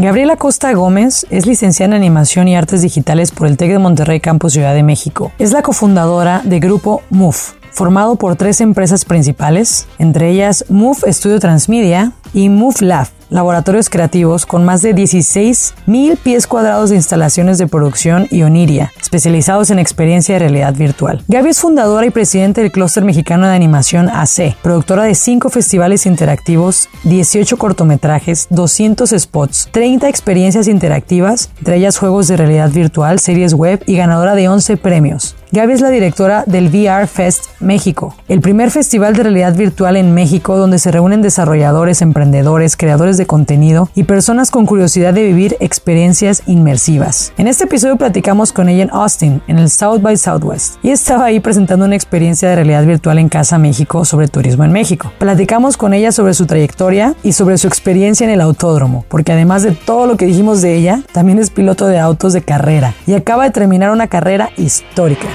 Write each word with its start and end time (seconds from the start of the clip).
Gabriela 0.00 0.36
Costa 0.36 0.72
Gómez 0.74 1.26
es 1.28 1.44
licenciada 1.44 1.96
en 1.96 2.02
Animación 2.02 2.46
y 2.46 2.54
Artes 2.54 2.82
Digitales 2.82 3.32
por 3.32 3.48
el 3.48 3.56
TEC 3.56 3.72
de 3.72 3.78
Monterrey 3.80 4.20
Campus 4.20 4.52
Ciudad 4.52 4.72
de 4.72 4.84
México. 4.84 5.32
Es 5.40 5.50
la 5.50 5.62
cofundadora 5.62 6.40
de 6.44 6.60
Grupo 6.60 7.02
MOVE, 7.10 7.38
formado 7.72 8.14
por 8.14 8.36
tres 8.36 8.60
empresas 8.60 9.04
principales, 9.04 9.88
entre 9.98 10.30
ellas 10.30 10.64
MOVE 10.68 11.12
Studio 11.12 11.40
Transmedia 11.40 12.12
y 12.32 12.48
MOVE 12.48 12.86
Lab, 12.86 13.08
laboratorios 13.30 13.90
creativos 13.90 14.46
con 14.46 14.64
más 14.64 14.82
de 14.82 14.94
16 14.94 15.74
mil 15.86 16.16
pies 16.16 16.46
cuadrados 16.46 16.90
de 16.90 16.96
instalaciones 16.96 17.58
de 17.58 17.66
producción 17.66 18.26
y 18.30 18.42
Oniria, 18.42 18.92
especializados 19.00 19.70
en 19.70 19.78
experiencia 19.78 20.34
de 20.34 20.40
realidad 20.40 20.74
virtual. 20.74 21.22
Gaby 21.28 21.50
es 21.50 21.60
fundadora 21.60 22.06
y 22.06 22.10
presidente 22.10 22.62
del 22.62 22.72
Clúster 22.72 23.04
Mexicano 23.04 23.46
de 23.46 23.54
Animación 23.54 24.08
AC, 24.08 24.56
productora 24.62 25.04
de 25.04 25.14
5 25.14 25.50
festivales 25.50 26.06
interactivos, 26.06 26.88
18 27.04 27.56
cortometrajes, 27.56 28.46
200 28.50 29.10
spots, 29.10 29.68
30 29.72 30.08
experiencias 30.08 30.68
interactivas, 30.68 31.50
entre 31.58 31.76
ellas 31.76 31.98
juegos 31.98 32.28
de 32.28 32.36
realidad 32.36 32.70
virtual, 32.70 33.18
series 33.18 33.54
web 33.54 33.82
y 33.86 33.96
ganadora 33.96 34.34
de 34.34 34.48
11 34.48 34.76
premios. 34.76 35.36
Gaby 35.50 35.72
es 35.72 35.80
la 35.80 35.88
directora 35.88 36.44
del 36.46 36.68
VR 36.68 37.06
Fest 37.06 37.46
México, 37.58 38.14
el 38.28 38.42
primer 38.42 38.70
festival 38.70 39.14
de 39.14 39.22
realidad 39.22 39.56
virtual 39.56 39.96
en 39.96 40.12
México 40.12 40.58
donde 40.58 40.78
se 40.78 40.90
reúnen 40.90 41.22
desarrolladores, 41.22 42.02
emprendedores, 42.02 42.76
creadores 42.76 43.16
de 43.16 43.24
contenido 43.24 43.88
y 43.94 44.02
personas 44.02 44.50
con 44.50 44.66
curiosidad 44.66 45.14
de 45.14 45.22
vivir 45.22 45.56
experiencias 45.60 46.42
inmersivas. 46.46 47.32
En 47.38 47.48
este 47.48 47.64
episodio 47.64 47.96
platicamos 47.96 48.52
con 48.52 48.68
ella 48.68 48.82
en 48.82 48.90
Austin, 48.90 49.40
en 49.46 49.58
el 49.58 49.70
South 49.70 50.02
by 50.02 50.18
Southwest, 50.18 50.76
y 50.82 50.90
estaba 50.90 51.24
ahí 51.24 51.40
presentando 51.40 51.86
una 51.86 51.96
experiencia 51.96 52.50
de 52.50 52.56
realidad 52.56 52.84
virtual 52.84 53.18
en 53.18 53.30
Casa 53.30 53.56
México 53.56 54.04
sobre 54.04 54.28
turismo 54.28 54.64
en 54.64 54.72
México. 54.72 55.12
Platicamos 55.18 55.78
con 55.78 55.94
ella 55.94 56.12
sobre 56.12 56.34
su 56.34 56.44
trayectoria 56.44 57.14
y 57.22 57.32
sobre 57.32 57.56
su 57.56 57.68
experiencia 57.68 58.24
en 58.24 58.30
el 58.30 58.42
autódromo, 58.42 59.06
porque 59.08 59.32
además 59.32 59.62
de 59.62 59.72
todo 59.72 60.06
lo 60.06 60.18
que 60.18 60.26
dijimos 60.26 60.60
de 60.60 60.74
ella, 60.74 61.00
también 61.12 61.38
es 61.38 61.48
piloto 61.48 61.86
de 61.86 61.98
autos 61.98 62.34
de 62.34 62.42
carrera 62.42 62.92
y 63.06 63.14
acaba 63.14 63.44
de 63.44 63.50
terminar 63.50 63.92
una 63.92 64.08
carrera 64.08 64.50
histórica. 64.58 65.26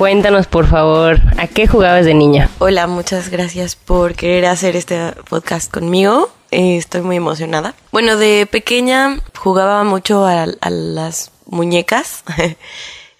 Cuéntanos, 0.00 0.46
por 0.46 0.66
favor, 0.66 1.20
¿a 1.36 1.46
qué 1.46 1.66
jugabas 1.66 2.06
de 2.06 2.14
niña? 2.14 2.48
Hola, 2.58 2.86
muchas 2.86 3.28
gracias 3.28 3.76
por 3.76 4.14
querer 4.14 4.46
hacer 4.46 4.74
este 4.74 5.12
podcast 5.28 5.70
conmigo. 5.70 6.30
Eh, 6.50 6.78
estoy 6.78 7.02
muy 7.02 7.16
emocionada. 7.16 7.74
Bueno, 7.92 8.16
de 8.16 8.48
pequeña 8.50 9.20
jugaba 9.36 9.84
mucho 9.84 10.24
a, 10.24 10.46
las 10.70 11.32
muñecas. 11.44 12.24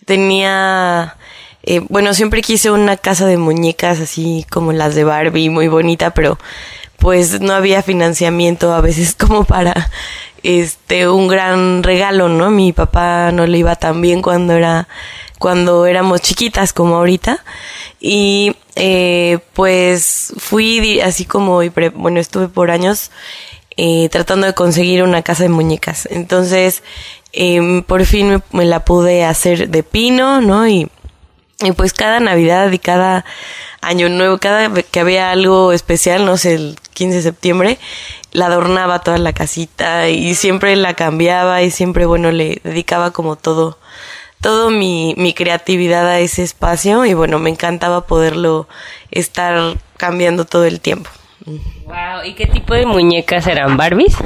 Tenía, 0.06 1.16
eh, 1.62 1.80
bueno, 1.90 2.14
siempre 2.14 2.40
quise 2.40 2.70
una 2.70 2.96
casa 2.96 3.26
de 3.26 3.36
muñecas 3.36 4.00
así 4.00 4.46
como 4.50 4.72
las 4.72 4.94
de 4.94 5.04
Barbie, 5.04 5.50
muy 5.50 5.68
bonita, 5.68 6.14
pero 6.14 6.38
pues 6.96 7.40
no 7.40 7.52
había 7.52 7.82
financiamiento 7.82 8.72
a 8.72 8.80
veces 8.80 9.14
como 9.18 9.44
para 9.44 9.90
este 10.42 11.08
un 11.08 11.28
gran 11.28 11.82
regalo, 11.82 12.28
¿no? 12.28 12.50
Mi 12.50 12.72
papá 12.72 13.32
no 13.32 13.46
le 13.46 13.58
iba 13.58 13.76
tan 13.76 14.00
bien 14.00 14.22
cuando 14.22 14.54
era 14.54 14.88
cuando 15.38 15.86
éramos 15.86 16.20
chiquitas 16.20 16.72
como 16.72 16.96
ahorita. 16.96 17.42
Y 18.00 18.56
eh, 18.76 19.38
pues 19.54 20.32
fui 20.38 21.00
así 21.00 21.24
como 21.24 21.60
bueno 21.94 22.20
estuve 22.20 22.48
por 22.48 22.70
años 22.70 23.10
eh, 23.76 24.08
tratando 24.10 24.46
de 24.46 24.54
conseguir 24.54 25.02
una 25.02 25.22
casa 25.22 25.42
de 25.44 25.48
muñecas. 25.48 26.06
Entonces 26.10 26.82
eh, 27.32 27.82
por 27.86 28.04
fin 28.04 28.42
me, 28.52 28.64
la 28.64 28.84
pude 28.84 29.24
hacer 29.24 29.68
de 29.68 29.82
pino 29.82 30.40
no 30.40 30.66
y, 30.66 30.88
y 31.60 31.72
pues 31.72 31.92
cada 31.92 32.20
navidad 32.20 32.72
y 32.72 32.78
cada 32.78 33.24
año 33.80 34.08
nuevo 34.08 34.38
cada 34.38 34.68
que 34.82 35.00
había 35.00 35.30
algo 35.30 35.72
especial 35.72 36.26
no 36.26 36.36
sé 36.36 36.54
el 36.54 36.76
15 36.92 37.16
de 37.16 37.22
septiembre 37.22 37.78
la 38.32 38.46
adornaba 38.46 39.00
toda 39.00 39.18
la 39.18 39.32
casita 39.32 40.08
y 40.08 40.34
siempre 40.34 40.76
la 40.76 40.94
cambiaba 40.94 41.62
y 41.62 41.70
siempre 41.70 42.06
bueno 42.06 42.30
le 42.30 42.60
dedicaba 42.62 43.12
como 43.12 43.36
todo 43.36 43.78
todo 44.40 44.70
mi, 44.70 45.14
mi 45.16 45.34
creatividad 45.34 46.08
a 46.08 46.18
ese 46.18 46.42
espacio 46.42 47.04
y 47.04 47.14
bueno, 47.14 47.38
me 47.38 47.50
encantaba 47.50 48.06
poderlo 48.06 48.68
estar 49.10 49.76
cambiando 49.96 50.46
todo 50.46 50.64
el 50.64 50.80
tiempo. 50.80 51.10
Wow, 51.44 52.24
¿y 52.24 52.34
qué 52.34 52.46
tipo 52.46 52.74
de 52.74 52.86
muñecas 52.86 53.46
eran? 53.46 53.76
¿Barbies? 53.76 54.16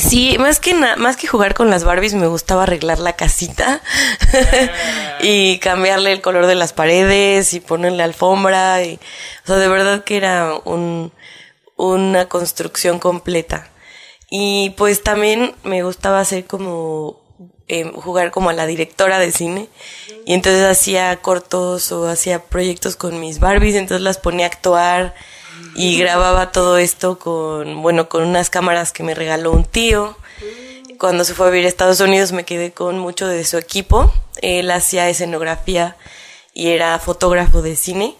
Sí, 0.00 0.36
más 0.38 0.60
que 0.60 0.74
más 0.74 1.16
que 1.16 1.26
jugar 1.26 1.54
con 1.54 1.70
las 1.70 1.82
Barbies 1.82 2.12
me 2.12 2.26
gustaba 2.26 2.64
arreglar 2.64 2.98
la 2.98 3.14
casita 3.14 3.80
y 5.22 5.58
cambiarle 5.60 6.12
el 6.12 6.20
color 6.20 6.46
de 6.46 6.54
las 6.54 6.74
paredes 6.74 7.54
y 7.54 7.60
ponerle 7.60 8.02
alfombra 8.02 8.84
y 8.84 8.96
o 9.44 9.46
sea, 9.46 9.56
de 9.56 9.68
verdad 9.68 10.04
que 10.04 10.18
era 10.18 10.52
un 10.64 11.10
una 11.78 12.28
construcción 12.28 12.98
completa. 12.98 13.70
Y 14.30 14.70
pues 14.76 15.02
también 15.02 15.54
me 15.62 15.82
gustaba 15.82 16.20
hacer 16.20 16.44
como 16.44 17.20
eh, 17.68 17.90
jugar 17.94 18.30
como 18.30 18.50
a 18.50 18.52
la 18.52 18.66
directora 18.66 19.18
de 19.18 19.32
cine 19.32 19.68
y 20.26 20.34
entonces 20.34 20.64
hacía 20.64 21.16
cortos 21.16 21.92
o 21.92 22.08
hacía 22.08 22.42
proyectos 22.42 22.96
con 22.96 23.20
mis 23.20 23.38
Barbies, 23.38 23.76
entonces 23.76 24.02
las 24.02 24.18
ponía 24.18 24.46
a 24.46 24.48
actuar 24.48 25.14
y 25.74 25.98
grababa 25.98 26.52
todo 26.52 26.78
esto 26.78 27.18
con, 27.18 27.80
bueno, 27.82 28.08
con 28.08 28.24
unas 28.24 28.50
cámaras 28.50 28.92
que 28.92 29.02
me 29.02 29.14
regaló 29.14 29.52
un 29.52 29.64
tío. 29.64 30.16
Cuando 30.98 31.24
se 31.24 31.34
fue 31.34 31.46
a 31.46 31.50
vivir 31.50 31.66
a 31.66 31.68
Estados 31.68 32.00
Unidos 32.00 32.32
me 32.32 32.44
quedé 32.44 32.72
con 32.72 32.98
mucho 32.98 33.28
de 33.28 33.44
su 33.44 33.56
equipo. 33.56 34.12
Él 34.42 34.70
hacía 34.70 35.08
escenografía 35.08 35.96
y 36.52 36.68
era 36.68 36.98
fotógrafo 36.98 37.62
de 37.62 37.76
cine. 37.76 38.16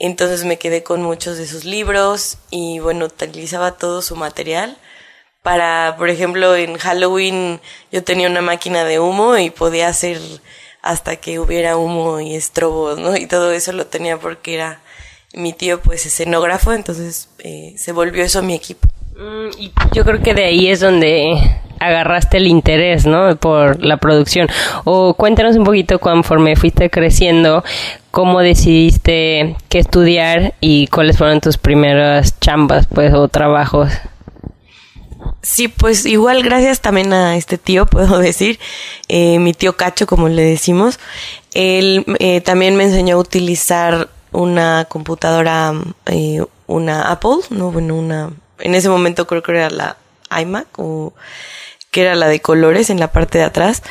Entonces 0.00 0.44
me 0.44 0.58
quedé 0.58 0.82
con 0.82 1.02
muchos 1.02 1.38
de 1.38 1.46
sus 1.46 1.64
libros 1.64 2.38
y 2.50 2.80
bueno, 2.80 3.04
utilizaba 3.04 3.76
todo 3.76 4.02
su 4.02 4.16
material 4.16 4.76
para, 5.42 5.94
por 5.98 6.10
ejemplo, 6.10 6.54
en 6.56 6.76
Halloween 6.76 7.60
yo 7.92 8.04
tenía 8.04 8.28
una 8.28 8.42
máquina 8.42 8.84
de 8.84 9.00
humo 9.00 9.36
y 9.38 9.50
podía 9.50 9.88
hacer 9.88 10.20
hasta 10.82 11.16
que 11.16 11.38
hubiera 11.38 11.76
humo 11.76 12.20
y 12.20 12.34
estrobos, 12.34 12.98
¿no? 12.98 13.16
Y 13.16 13.26
todo 13.26 13.52
eso 13.52 13.72
lo 13.72 13.86
tenía 13.86 14.18
porque 14.18 14.54
era 14.54 14.80
mi 15.32 15.52
tío, 15.52 15.80
pues, 15.80 16.06
escenógrafo, 16.06 16.72
entonces 16.72 17.28
eh, 17.38 17.74
se 17.78 17.92
volvió 17.92 18.24
eso 18.24 18.42
mi 18.42 18.54
equipo. 18.54 18.88
Mm, 19.20 19.50
y 19.58 19.70
yo 19.92 20.02
creo 20.06 20.22
que 20.22 20.32
de 20.32 20.44
ahí 20.44 20.68
es 20.68 20.80
donde 20.80 21.38
agarraste 21.78 22.38
el 22.38 22.46
interés, 22.46 23.04
¿no? 23.04 23.36
Por 23.36 23.84
la 23.84 23.98
producción. 23.98 24.48
O 24.84 25.12
cuéntanos 25.12 25.56
un 25.56 25.64
poquito 25.64 25.98
conforme 25.98 26.56
fuiste 26.56 26.88
creciendo, 26.88 27.62
cómo 28.10 28.40
decidiste 28.40 29.56
qué 29.68 29.78
estudiar 29.78 30.54
y 30.60 30.86
cuáles 30.86 31.18
fueron 31.18 31.42
tus 31.42 31.58
primeras 31.58 32.40
chambas, 32.40 32.86
pues, 32.86 33.12
o 33.12 33.28
trabajos. 33.28 33.90
Sí, 35.42 35.68
pues 35.68 36.06
igual 36.06 36.42
gracias 36.42 36.80
también 36.80 37.12
a 37.12 37.36
este 37.36 37.58
tío, 37.58 37.84
puedo 37.90 38.18
decir, 38.18 38.58
eh, 39.08 39.38
mi 39.38 39.52
tío 39.52 39.76
Cacho, 39.76 40.06
como 40.06 40.30
le 40.30 40.42
decimos. 40.42 40.98
Él 41.52 42.06
eh, 42.20 42.40
también 42.40 42.74
me 42.74 42.84
enseñó 42.84 43.16
a 43.16 43.20
utilizar 43.20 44.08
una 44.32 44.86
computadora, 44.88 45.74
eh, 46.06 46.42
una 46.66 47.10
Apple, 47.10 47.38
no, 47.50 47.70
bueno, 47.70 47.96
una, 47.96 48.30
en 48.60 48.74
ese 48.74 48.88
momento 48.88 49.26
creo 49.26 49.42
que 49.42 49.52
era 49.52 49.70
la 49.70 49.96
iMac 50.40 50.66
o 50.78 51.12
que 51.90 52.02
era 52.02 52.14
la 52.14 52.28
de 52.28 52.40
colores 52.40 52.90
en 52.90 53.00
la 53.00 53.12
parte 53.12 53.38
de 53.38 53.44
atrás. 53.44 53.82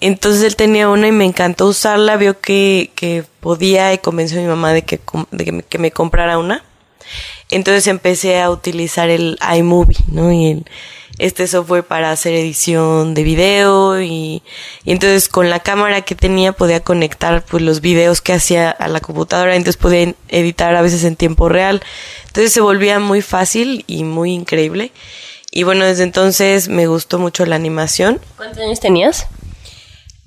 Entonces 0.00 0.42
él 0.42 0.56
tenía 0.56 0.88
una 0.88 1.06
y 1.06 1.12
me 1.12 1.24
encantó 1.24 1.66
usarla, 1.66 2.16
vio 2.16 2.40
que, 2.40 2.90
que 2.94 3.24
podía 3.40 3.92
y 3.92 3.98
convenció 3.98 4.38
a 4.38 4.42
mi 4.42 4.48
mamá 4.48 4.72
de 4.72 4.82
que, 4.82 5.00
de 5.30 5.62
que 5.62 5.78
me 5.78 5.92
comprara 5.92 6.38
una. 6.38 6.64
Entonces 7.52 7.86
empecé 7.86 8.40
a 8.40 8.50
utilizar 8.50 9.10
el 9.10 9.38
iMovie, 9.56 9.98
¿no? 10.08 10.32
Y 10.32 10.50
el, 10.50 10.64
este 11.18 11.46
software 11.46 11.84
para 11.84 12.10
hacer 12.10 12.34
edición 12.34 13.14
de 13.14 13.22
video 13.22 14.00
y, 14.00 14.42
y, 14.84 14.92
entonces 14.92 15.28
con 15.28 15.50
la 15.50 15.60
cámara 15.60 16.00
que 16.02 16.14
tenía 16.14 16.52
podía 16.52 16.80
conectar 16.80 17.44
pues 17.44 17.62
los 17.62 17.80
videos 17.80 18.20
que 18.20 18.32
hacía 18.32 18.70
a 18.70 18.88
la 18.88 19.00
computadora, 19.00 19.54
entonces 19.54 19.80
podía 19.80 20.14
editar 20.28 20.74
a 20.74 20.82
veces 20.82 21.04
en 21.04 21.16
tiempo 21.16 21.48
real. 21.48 21.82
Entonces 22.26 22.52
se 22.52 22.60
volvía 22.60 22.98
muy 22.98 23.22
fácil 23.22 23.84
y 23.86 24.04
muy 24.04 24.32
increíble. 24.32 24.92
Y 25.50 25.64
bueno, 25.64 25.84
desde 25.84 26.04
entonces 26.04 26.68
me 26.68 26.86
gustó 26.86 27.18
mucho 27.18 27.44
la 27.44 27.56
animación. 27.56 28.20
¿Cuántos 28.36 28.58
años 28.58 28.80
tenías? 28.80 29.26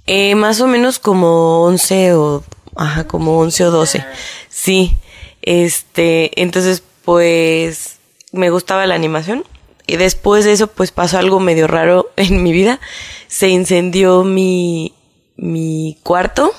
Eh, 0.06 0.36
más 0.36 0.62
o 0.62 0.68
menos 0.68 1.00
como 1.00 1.64
11 1.64 2.14
o, 2.14 2.44
ajá, 2.76 3.08
como 3.08 3.40
11 3.40 3.66
o 3.66 3.72
12. 3.72 4.06
Sí. 4.50 4.96
Este, 5.42 6.40
entonces 6.42 6.84
pues 7.06 7.98
me 8.32 8.50
gustaba 8.50 8.86
la 8.88 8.96
animación. 8.96 9.46
Y 9.88 9.98
después 9.98 10.46
de 10.46 10.52
eso, 10.52 10.68
pues 10.68 10.92
pasó 10.92 11.20
algo 11.20 11.40
medio 11.40 11.68
raro 11.68 12.12
en 12.18 12.44
mi 12.44 12.52
vida. 12.52 12.80
Se 13.28 13.48
incendió 13.48 14.24
mi, 14.24 14.94
mi 15.38 15.98
cuarto 16.04 16.52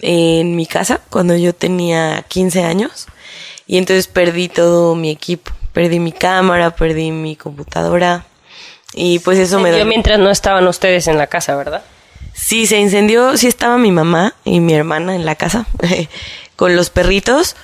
en 0.00 0.56
mi 0.56 0.66
casa 0.66 1.00
cuando 1.10 1.36
yo 1.36 1.54
tenía 1.54 2.24
15 2.26 2.64
años. 2.64 3.06
Y 3.66 3.78
entonces 3.78 4.08
perdí 4.08 4.48
todo 4.48 4.94
mi 4.94 5.10
equipo. 5.10 5.52
Perdí 5.72 6.00
mi 6.00 6.12
cámara, 6.12 6.74
perdí 6.74 7.12
mi 7.12 7.36
computadora. 7.36 8.26
Y 8.94 9.20
pues 9.20 9.38
eso 9.38 9.56
se 9.56 9.62
me 9.62 9.72
dio 9.72 9.86
mientras 9.86 10.18
no 10.18 10.30
estaban 10.30 10.66
ustedes 10.66 11.06
en 11.06 11.16
la 11.16 11.26
casa, 11.26 11.56
¿verdad? 11.56 11.82
Sí, 12.34 12.66
se 12.66 12.78
incendió, 12.78 13.36
sí 13.36 13.46
estaba 13.46 13.78
mi 13.78 13.90
mamá 13.90 14.34
y 14.44 14.60
mi 14.60 14.74
hermana 14.74 15.14
en 15.14 15.24
la 15.24 15.34
casa 15.34 15.66
con 16.56 16.76
los 16.76 16.90
perritos, 16.90 17.56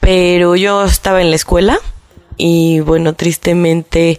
pero 0.00 0.56
yo 0.56 0.84
estaba 0.84 1.20
en 1.20 1.30
la 1.30 1.36
escuela 1.36 1.78
y 2.36 2.80
bueno, 2.80 3.14
tristemente 3.14 4.18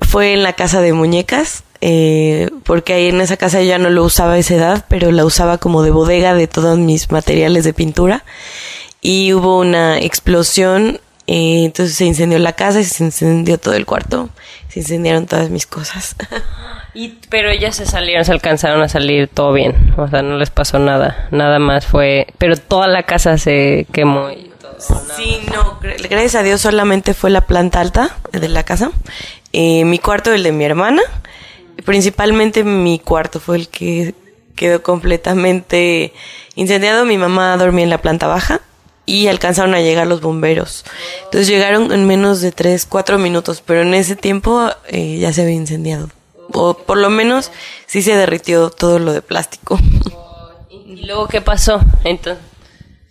fue 0.00 0.32
en 0.32 0.42
la 0.42 0.54
casa 0.54 0.80
de 0.80 0.92
muñecas, 0.92 1.64
eh, 1.80 2.50
porque 2.64 2.94
ahí 2.94 3.08
en 3.08 3.20
esa 3.20 3.36
casa 3.36 3.62
ya 3.62 3.78
no 3.78 3.90
lo 3.90 4.04
usaba 4.04 4.34
a 4.34 4.38
esa 4.38 4.54
edad, 4.54 4.84
pero 4.88 5.12
la 5.12 5.24
usaba 5.24 5.58
como 5.58 5.82
de 5.82 5.90
bodega 5.90 6.34
de 6.34 6.46
todos 6.46 6.78
mis 6.78 7.10
materiales 7.10 7.64
de 7.64 7.74
pintura 7.74 8.24
y 9.00 9.32
hubo 9.34 9.58
una 9.58 9.98
explosión, 10.00 11.00
eh, 11.26 11.64
entonces 11.64 11.94
se 11.96 12.04
incendió 12.04 12.38
la 12.38 12.54
casa 12.54 12.80
y 12.80 12.84
se 12.84 13.04
incendió 13.04 13.58
todo 13.58 13.74
el 13.74 13.86
cuarto, 13.86 14.30
se 14.68 14.80
incendiaron 14.80 15.26
todas 15.26 15.50
mis 15.50 15.66
cosas. 15.66 16.16
Pero 17.28 17.50
ellas 17.50 17.76
se 17.76 17.84
salieron, 17.84 18.24
se 18.24 18.32
alcanzaron 18.32 18.80
a 18.80 18.88
salir 18.88 19.28
todo 19.28 19.52
bien, 19.52 19.92
o 19.98 20.08
sea, 20.08 20.22
no 20.22 20.38
les 20.38 20.48
pasó 20.48 20.78
nada, 20.78 21.28
nada 21.30 21.58
más 21.58 21.84
fue, 21.84 22.26
pero 22.38 22.56
toda 22.56 22.88
la 22.88 23.02
casa 23.02 23.36
se 23.36 23.86
quemó. 23.92 24.30
Y 24.30 24.50
sí, 24.78 25.40
no, 25.52 25.78
gracias 25.80 26.34
a 26.34 26.42
Dios 26.42 26.60
solamente 26.60 27.14
fue 27.14 27.30
la 27.30 27.42
planta 27.42 27.80
alta 27.80 28.16
de 28.32 28.48
la 28.48 28.62
casa, 28.64 28.90
eh, 29.52 29.84
mi 29.84 29.98
cuarto, 29.98 30.32
el 30.32 30.42
de 30.42 30.52
mi 30.52 30.64
hermana, 30.64 31.02
principalmente 31.84 32.64
mi 32.64 32.98
cuarto 32.98 33.40
fue 33.40 33.56
el 33.56 33.68
que 33.68 34.14
quedó 34.54 34.82
completamente 34.82 36.12
incendiado, 36.54 37.04
mi 37.04 37.18
mamá 37.18 37.56
dormía 37.56 37.84
en 37.84 37.90
la 37.90 38.02
planta 38.02 38.26
baja 38.26 38.60
y 39.04 39.28
alcanzaron 39.28 39.74
a 39.74 39.80
llegar 39.80 40.06
los 40.06 40.20
bomberos. 40.20 40.84
Entonces 41.24 41.46
llegaron 41.46 41.92
en 41.92 42.06
menos 42.06 42.40
de 42.40 42.50
3, 42.50 42.86
4 42.86 43.18
minutos, 43.18 43.62
pero 43.64 43.82
en 43.82 43.94
ese 43.94 44.16
tiempo 44.16 44.70
eh, 44.88 45.18
ya 45.18 45.32
se 45.32 45.42
había 45.42 45.54
incendiado 45.54 46.08
o 46.52 46.74
por 46.74 46.98
lo 46.98 47.10
menos 47.10 47.50
sí 47.86 48.02
se 48.02 48.16
derritió 48.16 48.70
todo 48.70 48.98
lo 48.98 49.12
de 49.12 49.22
plástico. 49.22 49.78
¿Y 50.70 51.06
luego 51.06 51.28
qué 51.28 51.40
pasó? 51.40 51.80
Entonces. 52.04 52.42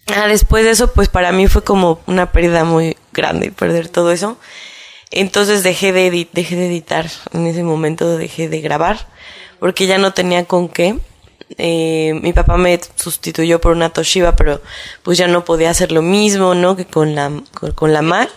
Ah, 0.07 0.27
después 0.27 0.63
de 0.63 0.71
eso, 0.71 0.93
pues 0.93 1.09
para 1.09 1.31
mí 1.31 1.47
fue 1.47 1.63
como 1.63 1.99
una 2.05 2.31
pérdida 2.31 2.63
muy 2.63 2.95
grande 3.11 3.51
perder 3.51 3.89
todo 3.89 4.11
eso. 4.11 4.37
Entonces 5.11 5.63
dejé 5.63 5.93
de, 5.93 6.27
dejé 6.31 6.55
de 6.55 6.67
editar. 6.67 7.09
En 7.33 7.47
ese 7.47 7.63
momento 7.63 8.17
dejé 8.17 8.49
de 8.49 8.61
grabar 8.61 9.07
porque 9.59 9.87
ya 9.87 9.97
no 9.97 10.13
tenía 10.13 10.45
con 10.45 10.69
qué. 10.69 10.99
Eh, 11.57 12.19
mi 12.21 12.33
papá 12.33 12.57
me 12.57 12.79
sustituyó 12.95 13.61
por 13.61 13.71
una 13.71 13.89
Toshiba, 13.89 14.35
pero 14.35 14.61
pues 15.03 15.17
ya 15.17 15.27
no 15.27 15.45
podía 15.45 15.69
hacer 15.69 15.91
lo 15.91 16.01
mismo, 16.01 16.55
¿no? 16.55 16.75
Que 16.75 16.85
con 16.85 17.15
la, 17.15 17.31
con, 17.75 17.93
la 17.93 18.01
Mac. 18.01 18.29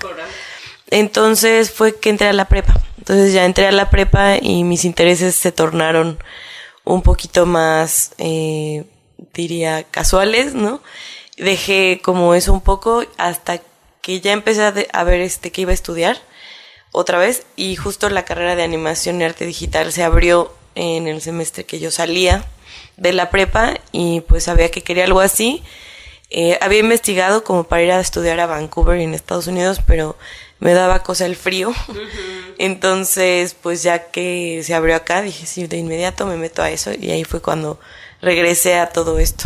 Entonces 0.90 1.70
fue 1.70 1.98
que 1.98 2.10
entré 2.10 2.28
a 2.28 2.32
la 2.32 2.46
prepa. 2.46 2.80
Entonces 2.98 3.32
ya 3.32 3.44
entré 3.44 3.66
a 3.66 3.72
la 3.72 3.90
prepa 3.90 4.36
y 4.40 4.64
mis 4.64 4.84
intereses 4.84 5.34
se 5.34 5.52
tornaron 5.52 6.18
un 6.84 7.02
poquito 7.02 7.44
más, 7.44 8.12
eh, 8.18 8.84
diría, 9.34 9.84
casuales, 9.84 10.54
¿no? 10.54 10.80
Dejé 11.38 12.00
como 12.02 12.34
eso 12.34 12.52
un 12.52 12.60
poco 12.60 13.04
hasta 13.16 13.60
que 14.02 14.20
ya 14.20 14.32
empecé 14.32 14.62
a, 14.62 15.04
ver 15.04 15.20
este 15.20 15.52
que 15.52 15.62
iba 15.62 15.70
a 15.70 15.74
estudiar 15.74 16.18
otra 16.92 17.18
vez 17.18 17.44
y 17.56 17.76
justo 17.76 18.08
la 18.08 18.24
carrera 18.24 18.56
de 18.56 18.62
animación 18.62 19.20
y 19.20 19.24
arte 19.24 19.44
digital 19.44 19.92
se 19.92 20.02
abrió 20.02 20.52
en 20.74 21.06
el 21.06 21.20
semestre 21.20 21.64
que 21.64 21.78
yo 21.78 21.90
salía 21.90 22.44
de 22.96 23.12
la 23.12 23.30
prepa 23.30 23.74
y 23.92 24.22
pues 24.22 24.44
sabía 24.44 24.70
que 24.70 24.82
quería 24.82 25.04
algo 25.04 25.20
así. 25.20 25.62
Eh, 26.30 26.58
había 26.60 26.80
investigado 26.80 27.44
como 27.44 27.64
para 27.64 27.82
ir 27.82 27.92
a 27.92 28.00
estudiar 28.00 28.38
a 28.40 28.46
Vancouver 28.46 29.00
en 29.00 29.14
Estados 29.14 29.46
Unidos, 29.46 29.80
pero 29.86 30.16
me 30.60 30.74
daba 30.74 31.02
cosa 31.02 31.26
el 31.26 31.36
frío. 31.36 31.72
Entonces, 32.58 33.54
pues 33.54 33.82
ya 33.82 34.10
que 34.10 34.62
se 34.64 34.74
abrió 34.74 34.96
acá, 34.96 35.22
dije, 35.22 35.46
sí, 35.46 35.66
de 35.66 35.78
inmediato 35.78 36.26
me 36.26 36.36
meto 36.36 36.62
a 36.62 36.70
eso 36.70 36.92
y 36.98 37.10
ahí 37.10 37.24
fue 37.24 37.40
cuando 37.40 37.78
regresé 38.20 38.78
a 38.78 38.90
todo 38.90 39.18
esto. 39.18 39.44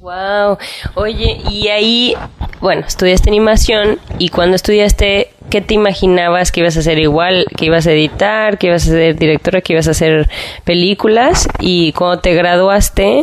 Wow. 0.00 0.58
Oye, 0.94 1.38
y 1.50 1.68
ahí, 1.68 2.14
bueno, 2.60 2.84
estudiaste 2.86 3.30
animación 3.30 3.98
y 4.18 4.28
cuando 4.28 4.56
estudiaste, 4.56 5.30
¿qué 5.48 5.62
te 5.62 5.74
imaginabas 5.74 6.52
que 6.52 6.60
ibas 6.60 6.76
a 6.76 6.80
hacer 6.80 6.98
igual? 6.98 7.46
¿Que 7.56 7.66
ibas 7.66 7.86
a 7.86 7.92
editar? 7.92 8.58
¿Que 8.58 8.66
ibas 8.66 8.86
a 8.86 8.90
ser 8.90 9.16
directora? 9.16 9.62
¿Que 9.62 9.72
ibas 9.72 9.88
a 9.88 9.92
hacer 9.92 10.28
películas? 10.64 11.48
Y 11.60 11.92
cuando 11.92 12.20
te 12.20 12.34
graduaste, 12.34 13.22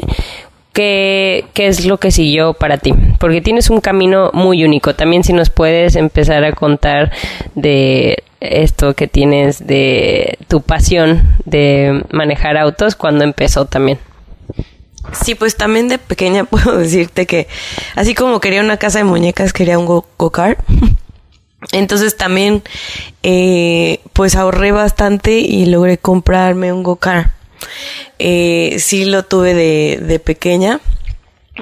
¿qué, 0.74 1.46
qué 1.54 1.68
es 1.68 1.86
lo 1.86 2.00
que 2.00 2.10
siguió 2.10 2.54
para 2.54 2.78
ti? 2.78 2.94
Porque 3.20 3.42
tienes 3.42 3.70
un 3.70 3.80
camino 3.80 4.32
muy 4.34 4.64
único. 4.64 4.96
También 4.96 5.24
si 5.24 5.34
nos 5.34 5.52
puedes 5.52 5.96
empezar 5.96 6.44
a 6.44 6.54
contar 6.54 7.12
de 7.54 8.24
esto 8.40 8.96
que 8.96 9.08
tienes 9.08 9.68
de 9.68 10.40
tu 10.48 10.62
pasión 10.62 11.38
de 11.46 12.04
manejar 12.12 12.58
autos, 12.58 12.96
cuando 12.96 13.24
empezó 13.24 13.66
también. 13.66 14.00
Sí, 15.12 15.36
pues 15.36 15.56
también 15.56 15.88
de 15.88 15.98
pequeña 15.98 16.44
puedo 16.46 16.78
decirte 16.78 17.26
que 17.26 17.48
así 17.96 18.16
como 18.16 18.40
quería 18.40 18.62
una 18.62 18.78
casa 18.78 19.00
de 19.00 19.04
muñecas, 19.04 19.54
quería 19.54 19.80
un 19.80 19.86
go-kart. 19.86 20.60
Entonces 21.72 22.18
también 22.18 22.62
eh, 23.24 24.02
pues 24.12 24.36
ahorré 24.36 24.72
bastante 24.72 25.40
y 25.40 25.66
logré 25.66 25.98
comprarme 25.98 26.74
un 26.74 26.84
go-kart. 26.84 27.32
Eh, 28.20 28.78
sí 28.80 29.06
lo 29.06 29.24
tuve 29.24 29.54
de, 29.54 30.00
de 30.02 30.20
pequeña 30.20 30.82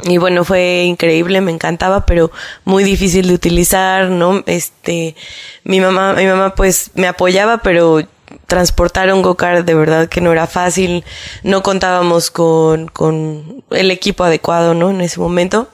y 0.03 0.17
bueno, 0.17 0.45
fue 0.45 0.83
increíble, 0.85 1.41
me 1.41 1.51
encantaba, 1.51 2.05
pero 2.05 2.31
muy 2.63 2.83
difícil 2.83 3.27
de 3.27 3.33
utilizar, 3.33 4.09
¿no? 4.09 4.41
Este, 4.45 5.15
mi 5.63 5.81
mamá, 5.81 6.13
mi 6.13 6.25
mamá 6.25 6.55
pues 6.55 6.91
me 6.95 7.07
apoyaba, 7.07 7.57
pero 7.57 8.01
transportar 8.47 9.13
un 9.13 9.21
go-kart 9.21 9.65
de 9.65 9.73
verdad 9.73 10.09
que 10.09 10.21
no 10.21 10.31
era 10.31 10.47
fácil, 10.47 11.03
no 11.43 11.63
contábamos 11.63 12.31
con, 12.31 12.87
con 12.87 13.63
el 13.71 13.91
equipo 13.91 14.23
adecuado, 14.23 14.73
¿no? 14.73 14.89
En 14.89 15.01
ese 15.01 15.19
momento. 15.19 15.69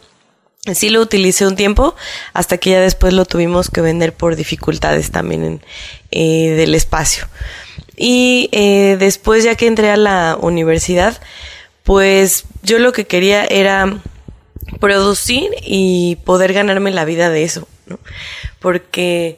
Sí 0.74 0.90
lo 0.90 1.02
utilicé 1.02 1.48
un 1.48 1.56
tiempo, 1.56 1.96
hasta 2.34 2.58
que 2.58 2.72
ya 2.72 2.82
después 2.82 3.14
lo 3.14 3.24
tuvimos 3.24 3.70
que 3.70 3.80
vender 3.80 4.14
por 4.14 4.36
dificultades 4.36 5.12
también 5.12 5.44
en, 5.44 5.62
eh, 6.12 6.56
del 6.58 6.76
espacio. 6.76 7.28
Y 7.96 8.50
eh, 8.52 8.98
después 9.00 9.46
ya 9.46 9.56
que 9.56 9.68
entré 9.68 9.90
a 9.90 9.98
la 9.98 10.38
universidad, 10.40 11.20
pues 11.84 12.44
yo 12.64 12.80
lo 12.80 12.92
que 12.92 13.08
quería 13.08 13.46
era 13.46 14.02
producir 14.80 15.50
y 15.64 16.18
poder 16.26 16.54
ganarme 16.54 16.92
la 16.92 17.06
vida 17.06 17.30
de 17.30 17.44
eso, 17.44 17.68
¿no? 17.86 18.00
Porque, 18.60 19.38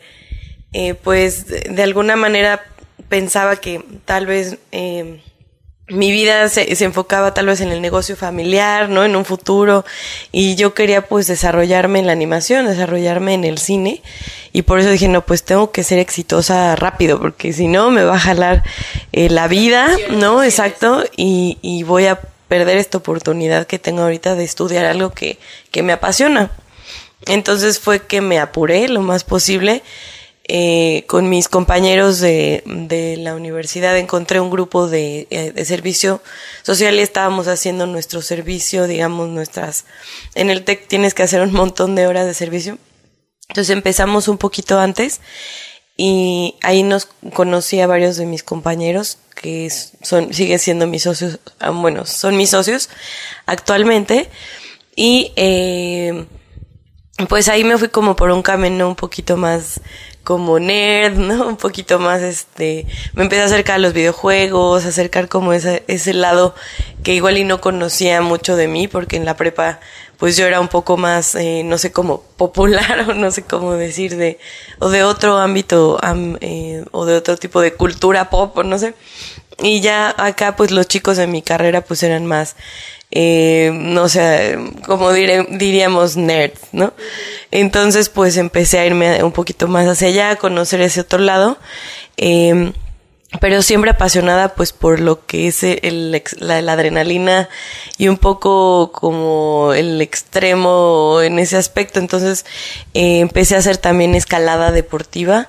eh, 0.73 0.95
pues, 0.95 1.45
de 1.47 1.83
alguna 1.83 2.15
manera 2.15 2.65
pensaba 3.07 3.55
que 3.55 3.83
tal 4.05 4.25
vez 4.25 4.57
eh, 4.71 5.21
mi 5.87 6.11
vida 6.11 6.47
se, 6.49 6.75
se, 6.75 6.85
enfocaba 6.85 7.33
tal 7.33 7.47
vez 7.47 7.61
en 7.61 7.69
el 7.69 7.81
negocio 7.81 8.15
familiar, 8.15 8.89
¿no? 8.89 9.03
En 9.03 9.15
un 9.15 9.25
futuro. 9.25 9.85
Y 10.31 10.55
yo 10.55 10.73
quería 10.73 11.07
pues 11.07 11.27
desarrollarme 11.27 11.99
en 11.99 12.07
la 12.07 12.13
animación, 12.13 12.67
desarrollarme 12.67 13.33
en 13.33 13.43
el 13.43 13.57
cine. 13.57 14.01
Y 14.53 14.63
por 14.63 14.79
eso 14.79 14.89
dije, 14.89 15.07
no, 15.07 15.25
pues 15.25 15.43
tengo 15.43 15.71
que 15.71 15.83
ser 15.83 15.99
exitosa 15.99 16.75
rápido, 16.75 17.19
porque 17.19 17.53
si 17.53 17.67
no 17.67 17.91
me 17.91 18.03
va 18.03 18.15
a 18.15 18.19
jalar 18.19 18.63
eh, 19.11 19.29
la 19.29 19.47
vida, 19.47 19.89
¿no? 20.11 20.43
Exacto. 20.43 21.03
Y, 21.15 21.57
y 21.61 21.83
voy 21.83 22.05
a 22.05 22.19
perder 22.47 22.77
esta 22.77 22.97
oportunidad 22.97 23.67
que 23.67 23.79
tengo 23.79 24.01
ahorita 24.01 24.35
de 24.35 24.43
estudiar 24.43 24.85
algo 24.85 25.11
que, 25.11 25.39
que 25.71 25.83
me 25.83 25.93
apasiona. 25.93 26.51
Entonces 27.25 27.79
fue 27.79 28.05
que 28.05 28.21
me 28.21 28.39
apuré 28.39 28.87
lo 28.89 29.01
más 29.01 29.23
posible. 29.23 29.83
Eh, 30.51 31.03
con 31.05 31.29
mis 31.29 31.47
compañeros 31.47 32.19
de, 32.19 32.63
de, 32.65 33.17
la 33.17 33.35
universidad 33.35 33.95
encontré 33.95 34.39
un 34.39 34.49
grupo 34.49 34.87
de, 34.87 35.27
eh, 35.29 35.51
de, 35.51 35.63
servicio 35.63 36.23
social 36.63 36.95
y 36.95 37.01
estábamos 37.01 37.47
haciendo 37.47 37.85
nuestro 37.85 38.23
servicio, 38.23 38.87
digamos, 38.87 39.29
nuestras... 39.29 39.85
En 40.33 40.49
el 40.49 40.63
TEC 40.63 40.87
tienes 40.87 41.13
que 41.13 41.21
hacer 41.21 41.41
un 41.41 41.53
montón 41.53 41.93
de 41.93 42.07
horas 42.07 42.25
de 42.25 42.33
servicio. 42.33 42.79
Entonces 43.47 43.71
empezamos 43.75 44.27
un 44.27 44.39
poquito 44.39 44.79
antes 44.79 45.21
y 45.95 46.55
ahí 46.63 46.81
nos 46.81 47.09
conocí 47.33 47.79
a 47.79 47.85
varios 47.85 48.17
de 48.17 48.25
mis 48.25 48.41
compañeros 48.41 49.19
que 49.35 49.69
son, 49.69 50.33
siguen 50.33 50.57
siendo 50.57 50.87
mis 50.87 51.03
socios, 51.03 51.37
ah, 51.59 51.69
bueno, 51.69 52.07
son 52.07 52.35
mis 52.37 52.49
socios 52.49 52.89
actualmente 53.45 54.31
y 54.95 55.31
eh, 55.35 56.25
pues 57.27 57.49
ahí 57.49 57.63
me 57.63 57.77
fui 57.77 57.89
como 57.89 58.15
por 58.15 58.31
un 58.31 58.41
camino 58.41 58.87
un 58.87 58.95
poquito 58.95 59.35
más 59.35 59.81
como 60.23 60.59
nerd, 60.59 61.17
¿no? 61.17 61.47
Un 61.47 61.57
poquito 61.57 61.97
más, 61.97 62.21
este, 62.21 62.85
me 63.13 63.23
empecé 63.23 63.41
a 63.41 63.45
acercar 63.45 63.75
a 63.75 63.79
los 63.79 63.93
videojuegos, 63.93 64.85
a 64.85 64.89
acercar 64.89 65.27
como 65.27 65.53
ese, 65.53 65.83
ese 65.87 66.13
lado 66.13 66.53
que 67.03 67.15
igual 67.15 67.37
y 67.37 67.43
no 67.43 67.61
conocía 67.61 68.21
mucho 68.21 68.55
de 68.55 68.67
mí, 68.67 68.87
porque 68.87 69.17
en 69.17 69.25
la 69.25 69.35
prepa, 69.35 69.79
pues 70.17 70.37
yo 70.37 70.45
era 70.45 70.59
un 70.59 70.67
poco 70.67 70.97
más, 70.97 71.33
eh, 71.35 71.63
no 71.65 71.77
sé 71.79 71.91
cómo, 71.91 72.21
popular 72.37 73.05
o 73.09 73.13
no 73.15 73.31
sé 73.31 73.43
cómo 73.43 73.73
decir, 73.73 74.17
de, 74.17 74.37
o 74.77 74.89
de 74.89 75.03
otro 75.03 75.37
ámbito, 75.37 75.99
eh, 76.41 76.85
o 76.91 77.05
de 77.05 77.15
otro 77.15 77.37
tipo 77.37 77.59
de 77.61 77.73
cultura 77.73 78.29
pop, 78.29 78.55
o 78.57 78.63
no 78.63 78.77
sé. 78.77 78.93
Y 79.61 79.81
ya 79.81 80.13
acá, 80.17 80.55
pues 80.55 80.71
los 80.71 80.87
chicos 80.87 81.17
de 81.17 81.27
mi 81.27 81.41
carrera, 81.41 81.81
pues 81.81 82.03
eran 82.03 82.25
más, 82.25 82.55
eh, 83.11 83.71
no 83.73 84.09
sé, 84.09 84.57
como 84.85 85.11
diríamos 85.11 86.15
nerds, 86.17 86.61
¿no? 86.71 86.93
Entonces, 87.51 88.09
pues 88.09 88.37
empecé 88.37 88.79
a 88.79 88.85
irme 88.85 89.23
un 89.23 89.31
poquito 89.31 89.67
más 89.67 89.87
hacia 89.87 90.09
allá, 90.09 90.29
a 90.31 90.35
conocer 90.35 90.81
ese 90.81 91.01
otro 91.01 91.19
lado. 91.19 91.57
Eh, 92.17 92.73
pero 93.39 93.61
siempre 93.61 93.91
apasionada 93.91 94.55
pues 94.55 94.73
por 94.73 94.99
lo 94.99 95.25
que 95.25 95.47
es 95.47 95.63
el, 95.63 96.23
la, 96.39 96.57
adrenalina 96.73 97.47
y 97.97 98.07
un 98.07 98.17
poco 98.17 98.91
como 98.91 99.71
el 99.73 100.01
extremo 100.01 101.19
en 101.21 101.37
ese 101.37 101.57
aspecto. 101.57 101.99
Entonces 101.99 102.45
eh, 102.95 103.19
empecé 103.19 103.55
a 103.55 103.59
hacer 103.59 103.77
también 103.77 104.15
escalada 104.15 104.71
deportiva 104.71 105.47